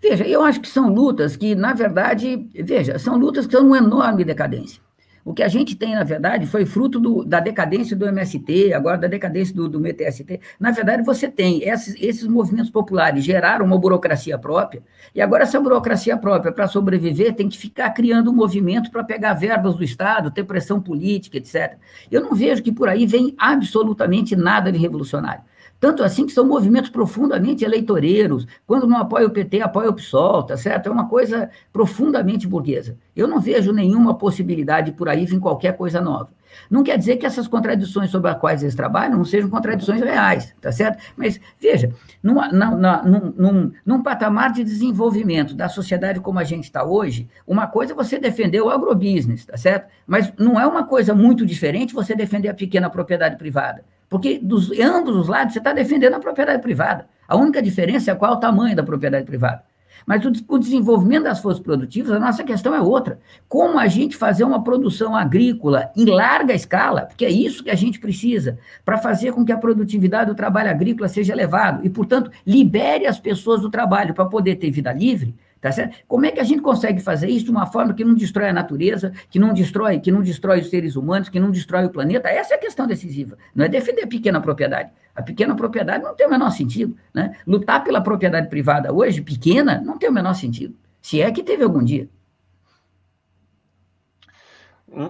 [0.00, 3.78] Veja, eu acho que são lutas que, na verdade, veja, são lutas que estão numa
[3.78, 4.80] enorme decadência.
[5.28, 8.96] O que a gente tem, na verdade, foi fruto do, da decadência do MST, agora
[8.96, 10.40] da decadência do, do MTST.
[10.58, 14.82] Na verdade, você tem esses, esses movimentos populares geraram uma burocracia própria,
[15.14, 19.34] e agora essa burocracia própria, para sobreviver, tem que ficar criando um movimento para pegar
[19.34, 21.76] verbas do Estado, ter pressão política, etc.
[22.10, 25.42] Eu não vejo que por aí vem absolutamente nada de revolucionário.
[25.80, 28.46] Tanto assim que são movimentos profundamente eleitoreiros.
[28.66, 30.88] Quando não apoia o PT, apoia o PSOL, tá certo?
[30.88, 32.96] É uma coisa profundamente burguesa.
[33.14, 36.30] Eu não vejo nenhuma possibilidade por aí vir qualquer coisa nova.
[36.70, 40.54] Não quer dizer que essas contradições sobre as quais eles trabalham não sejam contradições reais,
[40.60, 41.02] tá certo?
[41.16, 41.92] Mas, veja,
[42.22, 47.66] num, num, num, num patamar de desenvolvimento da sociedade como a gente está hoje, uma
[47.66, 49.88] coisa é você defender o agrobusiness, tá certo?
[50.06, 53.84] Mas não é uma coisa muito diferente você defender a pequena propriedade privada.
[54.08, 57.06] Porque dos ambos os lados você está defendendo a propriedade privada.
[57.26, 59.62] A única diferença é qual é o tamanho da propriedade privada.
[60.06, 63.18] Mas o, o, desenvolvimento das forças produtivas, a nossa questão é outra.
[63.46, 67.74] Como a gente fazer uma produção agrícola em larga escala, porque é isso que a
[67.74, 72.30] gente precisa, para fazer com que a produtividade do trabalho agrícola seja elevado e, portanto,
[72.46, 75.98] libere as pessoas do trabalho para poder ter vida livre, Tá certo?
[76.06, 78.52] Como é que a gente consegue fazer isso de uma forma que não destrói a
[78.52, 82.28] natureza, que não destrói, que não destrói os seres humanos, que não destrói o planeta?
[82.28, 83.36] Essa é a questão decisiva.
[83.54, 84.90] Não é defender a pequena propriedade.
[85.16, 86.96] A pequena propriedade não tem o menor sentido.
[87.12, 87.36] Né?
[87.44, 90.76] Lutar pela propriedade privada hoje, pequena, não tem o menor sentido.
[91.02, 92.08] Se é que teve algum dia.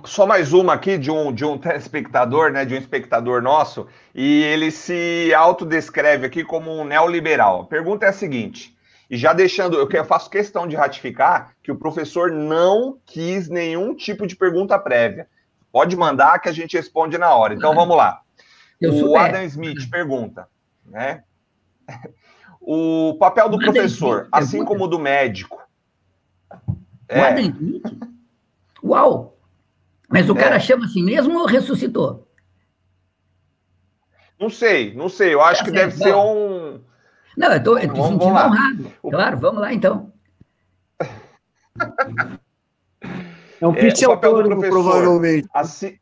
[0.05, 4.43] Só mais uma aqui de um, de um telespectador, né, de um espectador nosso, e
[4.43, 7.63] ele se autodescreve aqui como um neoliberal.
[7.63, 8.77] A pergunta é a seguinte:
[9.11, 14.27] e já deixando, eu faço questão de ratificar que o professor não quis nenhum tipo
[14.27, 15.29] de pergunta prévia.
[15.73, 17.55] Pode mandar que a gente responde na hora.
[17.55, 18.21] Então vamos lá.
[18.81, 20.49] Eu o Adam Smith pergunta,
[20.85, 21.25] né?
[22.61, 25.67] O papel do o professor, Smith, assim como do médico.
[26.69, 26.77] O
[27.09, 27.21] é...
[27.21, 27.83] Adam Smith?
[28.85, 29.39] Uau!
[30.07, 30.39] Mas o é.
[30.39, 32.29] cara chama assim mesmo ou ressuscitou?
[34.39, 35.33] Não sei, não sei.
[35.33, 35.97] Eu acho tá que certo.
[35.97, 36.81] deve ser um
[37.39, 38.93] não, eu estou sentindo honrado.
[39.03, 40.13] Claro, vamos lá então.
[43.61, 45.49] É um pitch é, autônomo, provavelmente.
[45.55, 45.97] Assim,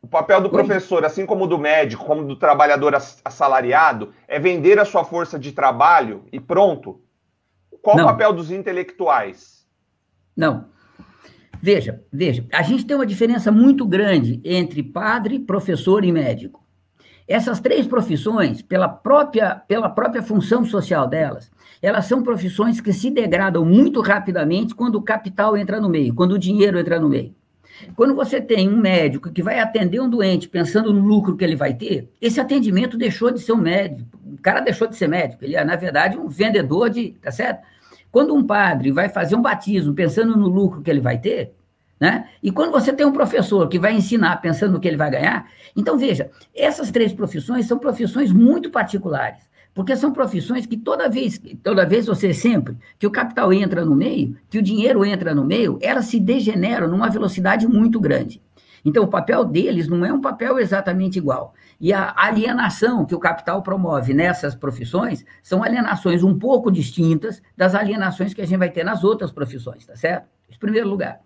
[0.00, 4.84] o papel do professor, assim como do médico, como do trabalhador assalariado, é vender a
[4.84, 7.02] sua força de trabalho e pronto.
[7.82, 8.04] Qual Não.
[8.04, 9.66] o papel dos intelectuais?
[10.36, 10.68] Não.
[11.60, 16.65] Veja, veja, a gente tem uma diferença muito grande entre padre, professor e médico.
[17.28, 21.50] Essas três profissões, pela própria, pela própria função social delas,
[21.82, 26.32] elas são profissões que se degradam muito rapidamente quando o capital entra no meio, quando
[26.32, 27.34] o dinheiro entra no meio.
[27.94, 31.56] Quando você tem um médico que vai atender um doente pensando no lucro que ele
[31.56, 34.08] vai ter, esse atendimento deixou de ser um médico.
[34.24, 37.10] O cara deixou de ser médico, ele é, na verdade, um vendedor de.
[37.22, 37.66] Tá certo?
[38.10, 41.52] Quando um padre vai fazer um batismo pensando no lucro que ele vai ter,
[41.98, 42.28] né?
[42.42, 45.48] E quando você tem um professor que vai ensinar pensando no que ele vai ganhar,
[45.74, 51.40] então veja, essas três profissões são profissões muito particulares, porque são profissões que toda vez,
[51.62, 55.44] toda vez você sempre que o capital entra no meio, que o dinheiro entra no
[55.44, 58.42] meio, elas se degeneram numa velocidade muito grande.
[58.84, 61.54] Então o papel deles não é um papel exatamente igual.
[61.80, 67.74] E a alienação que o capital promove nessas profissões são alienações um pouco distintas das
[67.74, 70.28] alienações que a gente vai ter nas outras profissões, tá certo?
[70.48, 71.20] Em primeiro lugar.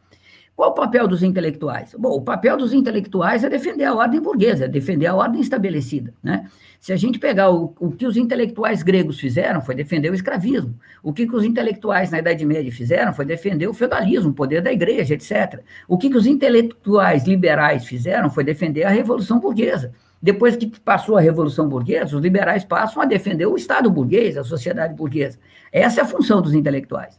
[0.61, 1.95] Qual o papel dos intelectuais?
[1.99, 6.13] Bom, o papel dos intelectuais é defender a ordem burguesa, é defender a ordem estabelecida.
[6.23, 6.51] Né?
[6.79, 10.79] Se a gente pegar o, o que os intelectuais gregos fizeram, foi defender o escravismo.
[11.03, 14.61] O que, que os intelectuais na Idade Média fizeram foi defender o feudalismo, o poder
[14.61, 15.63] da igreja, etc.
[15.89, 19.95] O que, que os intelectuais liberais fizeram foi defender a Revolução Burguesa.
[20.21, 24.45] Depois que passou a Revolução Burguesa, os liberais passam a defender o Estado burguês, a
[24.45, 25.39] sociedade burguesa.
[25.73, 27.19] Essa é a função dos intelectuais.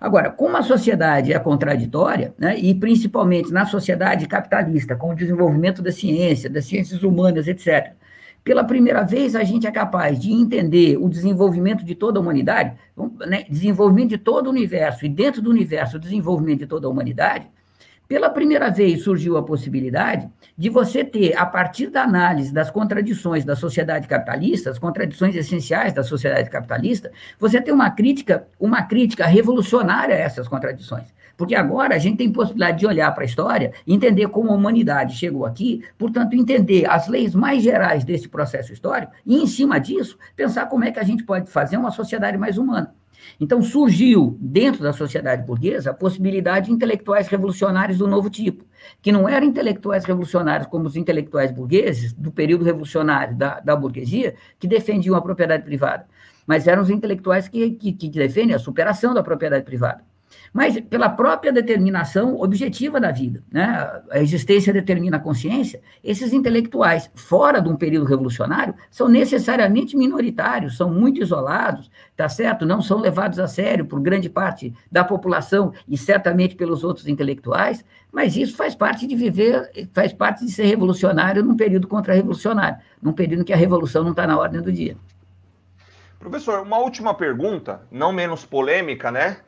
[0.00, 5.82] Agora, como a sociedade é contraditória, né, e principalmente na sociedade capitalista, com o desenvolvimento
[5.82, 7.92] da ciência, das ciências humanas, etc.,
[8.42, 12.74] pela primeira vez a gente é capaz de entender o desenvolvimento de toda a humanidade,
[13.26, 16.90] né, desenvolvimento de todo o universo, e dentro do universo, o desenvolvimento de toda a
[16.90, 17.46] humanidade,
[18.10, 20.28] pela primeira vez surgiu a possibilidade
[20.58, 25.92] de você ter, a partir da análise das contradições da sociedade capitalista, as contradições essenciais
[25.92, 31.04] da sociedade capitalista, você ter uma crítica, uma crítica revolucionária a essas contradições.
[31.36, 35.14] Porque agora a gente tem possibilidade de olhar para a história, entender como a humanidade
[35.14, 40.18] chegou aqui, portanto, entender as leis mais gerais desse processo histórico, e, em cima disso,
[40.34, 42.92] pensar como é que a gente pode fazer uma sociedade mais humana.
[43.40, 48.64] Então, surgiu dentro da sociedade burguesa a possibilidade de intelectuais revolucionários do novo tipo,
[49.02, 54.34] que não eram intelectuais revolucionários como os intelectuais burgueses, do período revolucionário da, da burguesia,
[54.58, 56.06] que defendiam a propriedade privada,
[56.46, 60.02] mas eram os intelectuais que, que, que defendem a superação da propriedade privada
[60.52, 63.42] mas pela própria determinação objetiva da vida.
[63.50, 64.02] Né?
[64.10, 65.80] A existência determina a consciência.
[66.02, 72.66] Esses intelectuais, fora de um período revolucionário, são necessariamente minoritários, são muito isolados, tá certo?
[72.66, 77.84] Não são levados a sério por grande parte da população e certamente pelos outros intelectuais,
[78.12, 83.12] mas isso faz parte de viver, faz parte de ser revolucionário num período contra-revolucionário, num
[83.12, 84.96] período em que a revolução não está na ordem do dia.
[86.18, 89.38] Professor, uma última pergunta, não menos polêmica, né?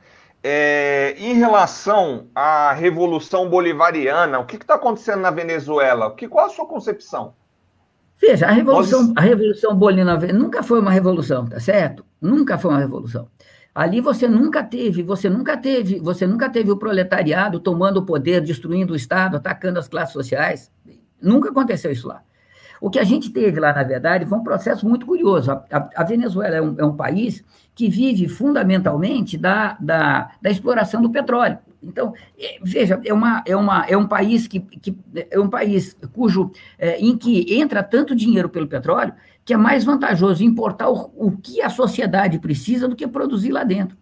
[0.45, 6.15] É, em relação à Revolução Bolivariana, o que está acontecendo na Venezuela?
[6.15, 7.35] Que, qual a sua concepção?
[8.21, 9.17] Veja, a Revolução, Nós...
[9.17, 12.05] a Revolução Bolivariana nunca foi uma revolução, tá certo?
[12.21, 13.29] Nunca foi uma revolução.
[13.75, 18.43] Ali você nunca teve, você nunca teve, você nunca teve o proletariado tomando o poder,
[18.43, 20.71] destruindo o Estado, atacando as classes sociais.
[21.21, 22.23] Nunca aconteceu isso lá.
[22.83, 25.53] O que a gente teve lá, na verdade, foi um processo muito curioso.
[25.53, 27.45] A, a, a Venezuela é um, é um, país
[27.77, 31.59] que vive fundamentalmente da, da, da exploração do petróleo.
[31.81, 34.97] Então, é, veja, é, uma, é, uma, é um país que, que
[35.31, 39.15] é um país cujo é, em que entra tanto dinheiro pelo petróleo
[39.45, 43.63] que é mais vantajoso importar o, o que a sociedade precisa do que produzir lá
[43.63, 43.97] dentro.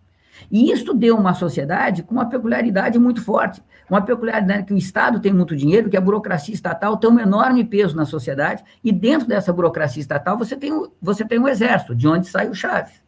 [0.50, 3.62] E isso deu uma sociedade com uma peculiaridade muito forte.
[3.90, 7.64] Uma peculiaridade que o Estado tem muito dinheiro, que a burocracia estatal tem um enorme
[7.64, 10.70] peso na sociedade, e dentro dessa burocracia estatal você tem,
[11.02, 13.02] você tem um exército, de onde sai o Chaves.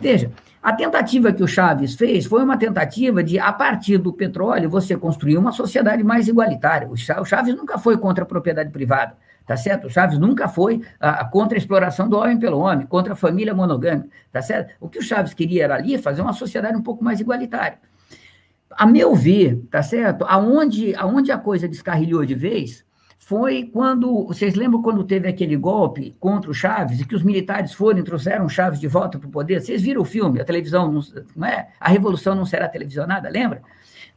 [0.00, 4.68] Veja, a tentativa que o Chaves fez foi uma tentativa de, a partir do petróleo,
[4.68, 6.88] você construir uma sociedade mais igualitária.
[6.88, 9.14] O Chaves nunca foi contra a propriedade privada,
[9.46, 9.86] tá certo?
[9.86, 13.54] O Chaves nunca foi a contra a exploração do homem pelo homem, contra a família
[13.54, 14.74] monogâmica, tá certo?
[14.80, 17.78] O que o Chaves queria era ali fazer uma sociedade um pouco mais igualitária.
[18.72, 20.24] A meu ver, tá certo?
[20.24, 22.84] Aonde, aonde a coisa descarrilhou de vez
[23.18, 27.72] foi quando, vocês lembram quando teve aquele golpe contra o Chaves e que os militares
[27.72, 29.60] foram e trouxeram Chaves de volta para o poder?
[29.60, 31.00] Vocês viram o filme, a televisão, não,
[31.36, 31.68] não é?
[31.78, 33.62] A revolução não será televisionada, lembra?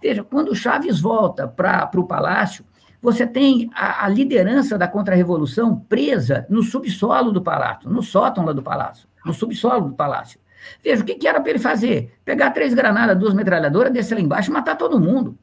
[0.02, 2.66] Veja, quando o Chaves volta para o palácio,
[3.02, 8.54] você tem a, a liderança da contra-revolução presa no subsolo do palácio, no sótão lá
[8.54, 10.40] do palácio, no subsolo do palácio.
[10.84, 12.14] Veja, o que, que era para ele fazer?
[12.24, 15.38] Pegar três granadas, duas metralhadoras, descer lá embaixo e matar todo mundo.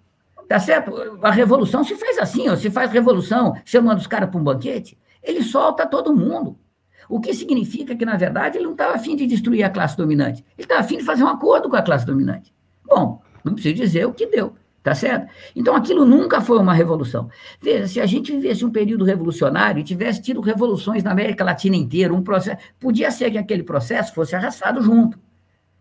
[0.49, 1.19] Tá certo?
[1.23, 4.99] A revolução se faz assim, ó, se faz revolução chamando os caras para um banquete,
[5.23, 6.59] ele solta todo mundo.
[7.09, 10.45] O que significa que, na verdade, ele não estava afim de destruir a classe dominante.
[10.57, 12.55] Ele estava afim de fazer um acordo com a classe dominante.
[12.85, 15.31] Bom, não preciso dizer o que deu, tá certo?
[15.55, 17.28] Então, aquilo nunca foi uma revolução.
[17.61, 21.77] Veja, se a gente vivesse um período revolucionário e tivesse tido revoluções na América Latina
[21.77, 25.19] inteira, um processo, podia ser que aquele processo fosse arrastado junto.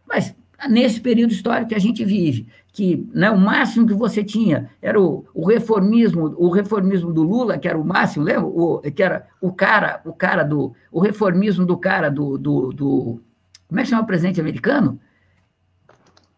[0.08, 0.36] Mas
[0.70, 5.00] nesse período histórico que a gente vive, que né, o máximo que você tinha era
[5.00, 8.46] o, o, reformismo, o reformismo do Lula, que era o máximo, lembra?
[8.46, 13.22] O, que era o cara, o cara do, o reformismo do cara do, do, do
[13.68, 15.00] como é que chama o presidente americano?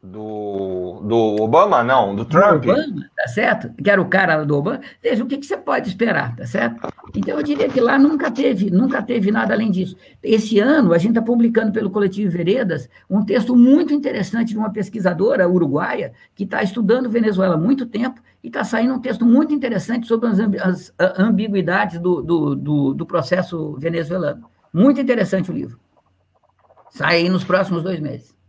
[0.04, 2.64] Do, do Obama, não, do Trump.
[2.64, 3.72] Do Obama, tá certo?
[3.76, 4.82] Que era o cara do Obama.
[5.02, 6.92] Veja, o que, que você pode esperar, tá certo?
[7.16, 9.96] Então, eu diria que lá nunca teve, nunca teve nada além disso.
[10.24, 14.72] Esse ano, a gente está publicando pelo Coletivo Veredas um texto muito interessante de uma
[14.72, 19.54] pesquisadora uruguaia que está estudando Venezuela há muito tempo e está saindo um texto muito
[19.54, 20.40] interessante sobre as,
[20.98, 24.50] as ambiguidades do, do, do, do processo venezuelano.
[24.74, 25.80] Muito interessante o livro.
[26.90, 28.41] Sai aí nos próximos dois meses.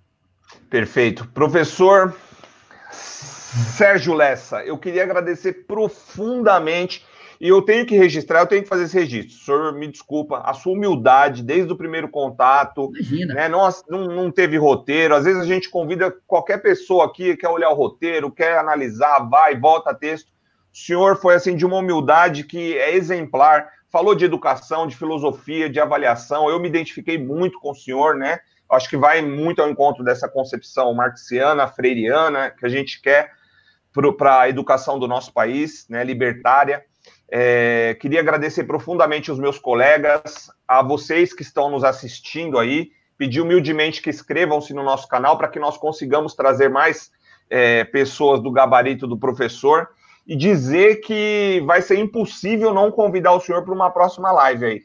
[0.73, 1.29] Perfeito.
[1.35, 2.15] Professor
[2.91, 7.05] Sérgio Lessa, eu queria agradecer profundamente
[7.39, 9.37] e eu tenho que registrar, eu tenho que fazer esse registro.
[9.37, 13.35] O senhor me desculpa, a sua humildade desde o primeiro contato, Imagina.
[13.35, 13.49] né?
[13.51, 15.15] Não, não, teve roteiro.
[15.15, 19.55] Às vezes a gente convida qualquer pessoa aqui, quer olhar o roteiro, quer analisar, vai,
[19.55, 20.29] volta texto.
[20.73, 23.69] O senhor foi assim de uma humildade que é exemplar.
[23.91, 26.49] Falou de educação, de filosofia, de avaliação.
[26.49, 28.41] Eu me identifiquei muito com o senhor, né?
[28.73, 33.33] Acho que vai muito ao encontro dessa concepção marxiana, freiriana, que a gente quer
[34.17, 36.85] para a educação do nosso país, né, libertária.
[37.31, 43.41] É, queria agradecer profundamente os meus colegas, a vocês que estão nos assistindo aí, pedir
[43.41, 47.11] humildemente que inscrevam-se no nosso canal para que nós consigamos trazer mais
[47.49, 49.89] é, pessoas do gabarito do professor
[50.27, 54.83] e dizer que vai ser impossível não convidar o senhor para uma próxima live aí.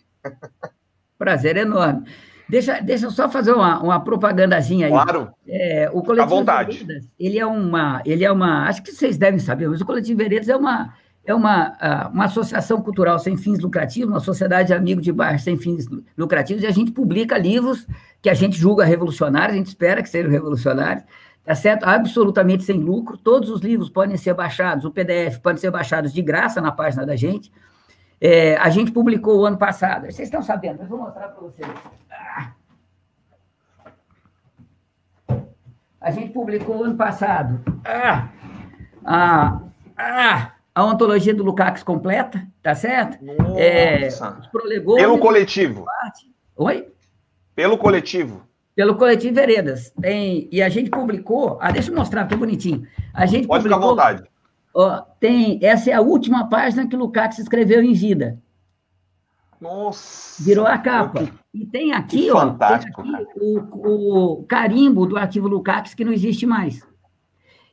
[1.18, 2.06] Prazer enorme.
[2.50, 4.92] Deixa, deixa eu só fazer uma, uma propagandazinha aí.
[4.92, 5.32] Claro.
[5.48, 6.78] É, o coletivo à vontade.
[6.78, 10.18] Veredas, ele é uma, ele é uma, acho que vocês devem saber, mas o coletivo
[10.18, 10.94] Veredas é uma
[11.28, 15.58] é uma, uma associação cultural sem fins lucrativos, uma sociedade de amigos de bairro sem
[15.58, 15.86] fins
[16.18, 17.86] lucrativos, e a gente publica livros
[18.22, 21.04] que a gente julga revolucionários, a gente espera que sejam revolucionários,
[21.44, 21.84] tá certo?
[21.84, 23.18] Absolutamente sem lucro.
[23.18, 27.06] Todos os livros podem ser baixados, o PDF pode ser baixados de graça na página
[27.06, 27.52] da gente.
[28.22, 31.68] É, a gente publicou o ano passado, vocês estão sabendo, eu vou mostrar para vocês.
[36.08, 38.30] A gente publicou ano passado ah,
[39.04, 39.60] a,
[39.98, 43.22] a, a ontologia do Lukács completa, tá certo?
[43.22, 43.60] Nossa.
[43.60, 44.08] É,
[44.96, 45.86] Pelo coletivo.
[46.56, 46.88] Oi?
[47.54, 48.48] Pelo coletivo.
[48.74, 49.92] Pelo coletivo Veredas.
[50.00, 51.58] Tem, e a gente publicou.
[51.60, 52.88] Ah, deixa eu mostrar, que bonitinho.
[53.14, 54.30] A gente Pode publicou, ficar à vontade.
[54.74, 58.40] Ó, tem, essa é a última página que o Lukács escreveu em vida.
[59.60, 60.44] Nossa!
[60.44, 61.28] Virou a capa.
[61.54, 62.92] E tem aqui, ó, tem aqui
[63.42, 66.86] o, o, carimbo do arquivo Lukács que não existe mais.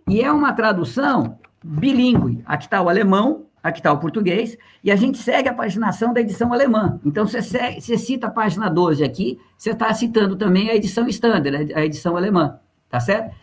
[0.09, 2.43] E é uma tradução bilíngue.
[2.47, 6.21] Aqui está o alemão, aqui está o português, e a gente segue a paginação da
[6.21, 6.99] edição alemã.
[7.05, 11.85] Então, você cita a página 12 aqui, você está citando também a edição standard, a
[11.85, 12.59] edição alemã,
[12.89, 13.35] tá certo?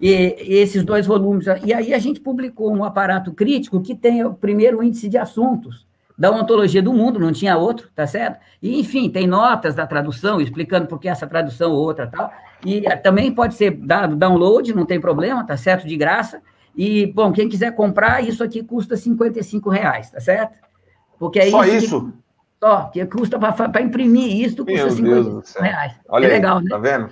[0.00, 1.46] E, e esses dois volumes.
[1.64, 5.87] E aí a gente publicou um aparato crítico que tem o primeiro índice de assuntos,
[6.18, 8.40] da ontologia do mundo, não tinha outro, tá certo?
[8.60, 12.32] E, enfim, tem notas da tradução explicando por que essa tradução ou outra tal.
[12.64, 15.86] E eh, também pode ser dado download, não tem problema, tá certo?
[15.86, 16.42] De graça.
[16.76, 20.58] E, bom, quem quiser comprar, isso aqui custa 55 reais, tá certo?
[21.20, 21.52] Porque aí.
[21.52, 22.06] Só isso?
[22.06, 22.12] Que,
[22.60, 25.92] só, que custa para imprimir isso, custa Meu 55 reais.
[26.08, 26.68] Olha é aí, legal, né?
[26.68, 27.10] Tá vendo?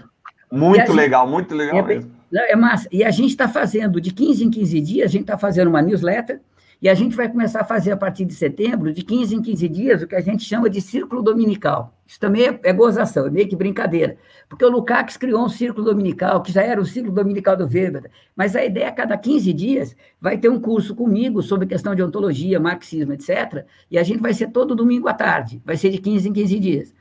[0.51, 2.11] Muito legal, muito legal é, mesmo.
[2.33, 2.89] É massa.
[2.91, 5.81] E a gente está fazendo, de 15 em 15 dias, a gente está fazendo uma
[5.81, 6.41] newsletter
[6.81, 9.69] e a gente vai começar a fazer a partir de setembro, de 15 em 15
[9.69, 11.95] dias, o que a gente chama de círculo dominical.
[12.07, 14.17] Isso também é, é gozação, é meio que brincadeira.
[14.49, 18.11] Porque o Lukács criou um círculo dominical, que já era o círculo dominical do Weber.
[18.37, 22.03] Mas a ideia é, cada 15 dias, vai ter um curso comigo sobre questão de
[22.03, 23.65] ontologia, marxismo, etc.
[23.91, 25.61] E a gente vai ser todo domingo à tarde.
[25.65, 26.95] Vai ser de 15 em 15 dias.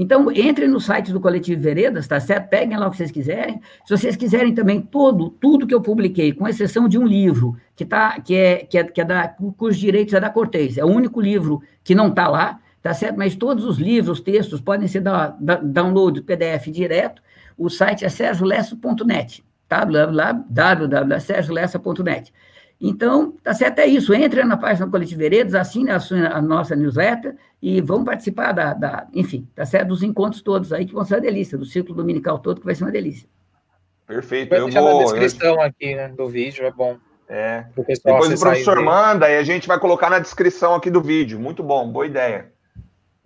[0.00, 2.48] Então, entre no site do Coletivo Veredas, tá certo?
[2.48, 3.60] Peguem lá o que vocês quiserem.
[3.84, 7.84] Se vocês quiserem também todo, tudo que eu publiquei, com exceção de um livro, que,
[7.84, 10.88] tá, que, é, que, é, que é da de Direitos é da Cortez, é o
[10.88, 13.16] único livro que não está lá, tá certo?
[13.16, 17.20] Mas todos os livros, os textos, podem ser da, da, download do PDF direto.
[17.56, 22.32] O site é sergiolesso.net, www.sergiolessa.net.
[22.80, 24.14] Então, tá certo, é isso.
[24.14, 25.98] Entre na página do Coletivo Veredas, assine a,
[26.32, 30.86] a, nossa newsletter e vamos participar da, da, enfim, tá certo, dos encontros todos aí
[30.86, 33.28] que vão ser uma delícia, do ciclo dominical todo que vai ser uma delícia.
[34.06, 34.50] Perfeito.
[34.50, 35.60] Vai eu vou, na descrição eu...
[35.60, 36.96] aqui, né, do vídeo, é bom.
[37.28, 37.66] É.
[37.76, 41.38] Depois o professor manda e a gente vai colocar na descrição aqui do vídeo.
[41.38, 42.50] Muito bom, boa ideia.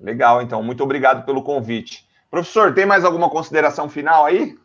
[0.01, 0.61] Legal, então.
[0.61, 2.05] Muito obrigado pelo convite.
[2.29, 4.59] Professor, tem mais alguma consideração final aí?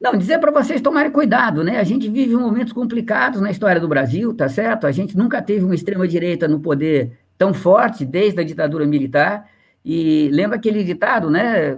[0.00, 1.78] Não, dizer para vocês tomarem cuidado, né?
[1.78, 4.86] A gente vive momentos complicados na história do Brasil, tá certo?
[4.86, 9.46] A gente nunca teve uma extrema-direita no poder tão forte desde a ditadura militar.
[9.84, 11.76] E lembra aquele ditado, né?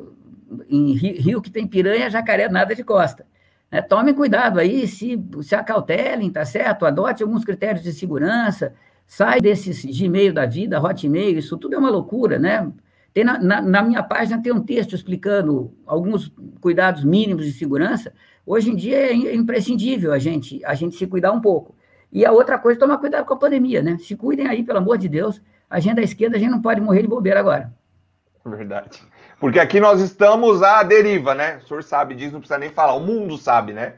[0.69, 3.27] Em rio que tem piranha, jacaré nada de costa.
[3.73, 6.87] É, tomem cuidado aí, se, se acautelem, tá certo?
[6.87, 8.75] Adote alguns critérios de segurança,
[9.07, 12.71] sai desses Gmail da vida, Hotmail, isso tudo é uma loucura, né?
[13.13, 18.13] Tem na, na, na, minha página tem um texto explicando alguns cuidados mínimos de segurança.
[18.47, 21.75] Hoje em dia é imprescindível a gente, a gente se cuidar um pouco.
[22.11, 23.97] E a outra coisa, tomar cuidado com a pandemia, né?
[23.99, 25.41] Se cuidem aí, pelo amor de Deus.
[25.69, 27.73] A gente da esquerda, a gente não pode morrer de bobeira agora.
[28.45, 29.03] Verdade.
[29.41, 31.59] Porque aqui nós estamos à deriva, né?
[31.65, 32.95] O senhor sabe disso, não precisa nem falar.
[32.95, 33.95] O mundo sabe, né?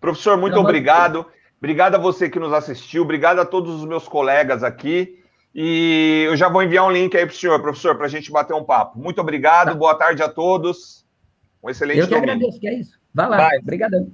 [0.00, 1.26] Professor, muito obrigado.
[1.58, 3.02] Obrigado a você que nos assistiu.
[3.02, 5.19] Obrigado a todos os meus colegas aqui.
[5.54, 8.30] E eu já vou enviar um link aí para o senhor, professor, para a gente
[8.30, 8.98] bater um papo.
[8.98, 9.74] Muito obrigado, tá.
[9.74, 11.04] boa tarde a todos.
[11.62, 12.32] Um excelente Eu que domingo.
[12.32, 12.98] agradeço, que é isso.
[13.12, 14.10] Vai lá, obrigadão.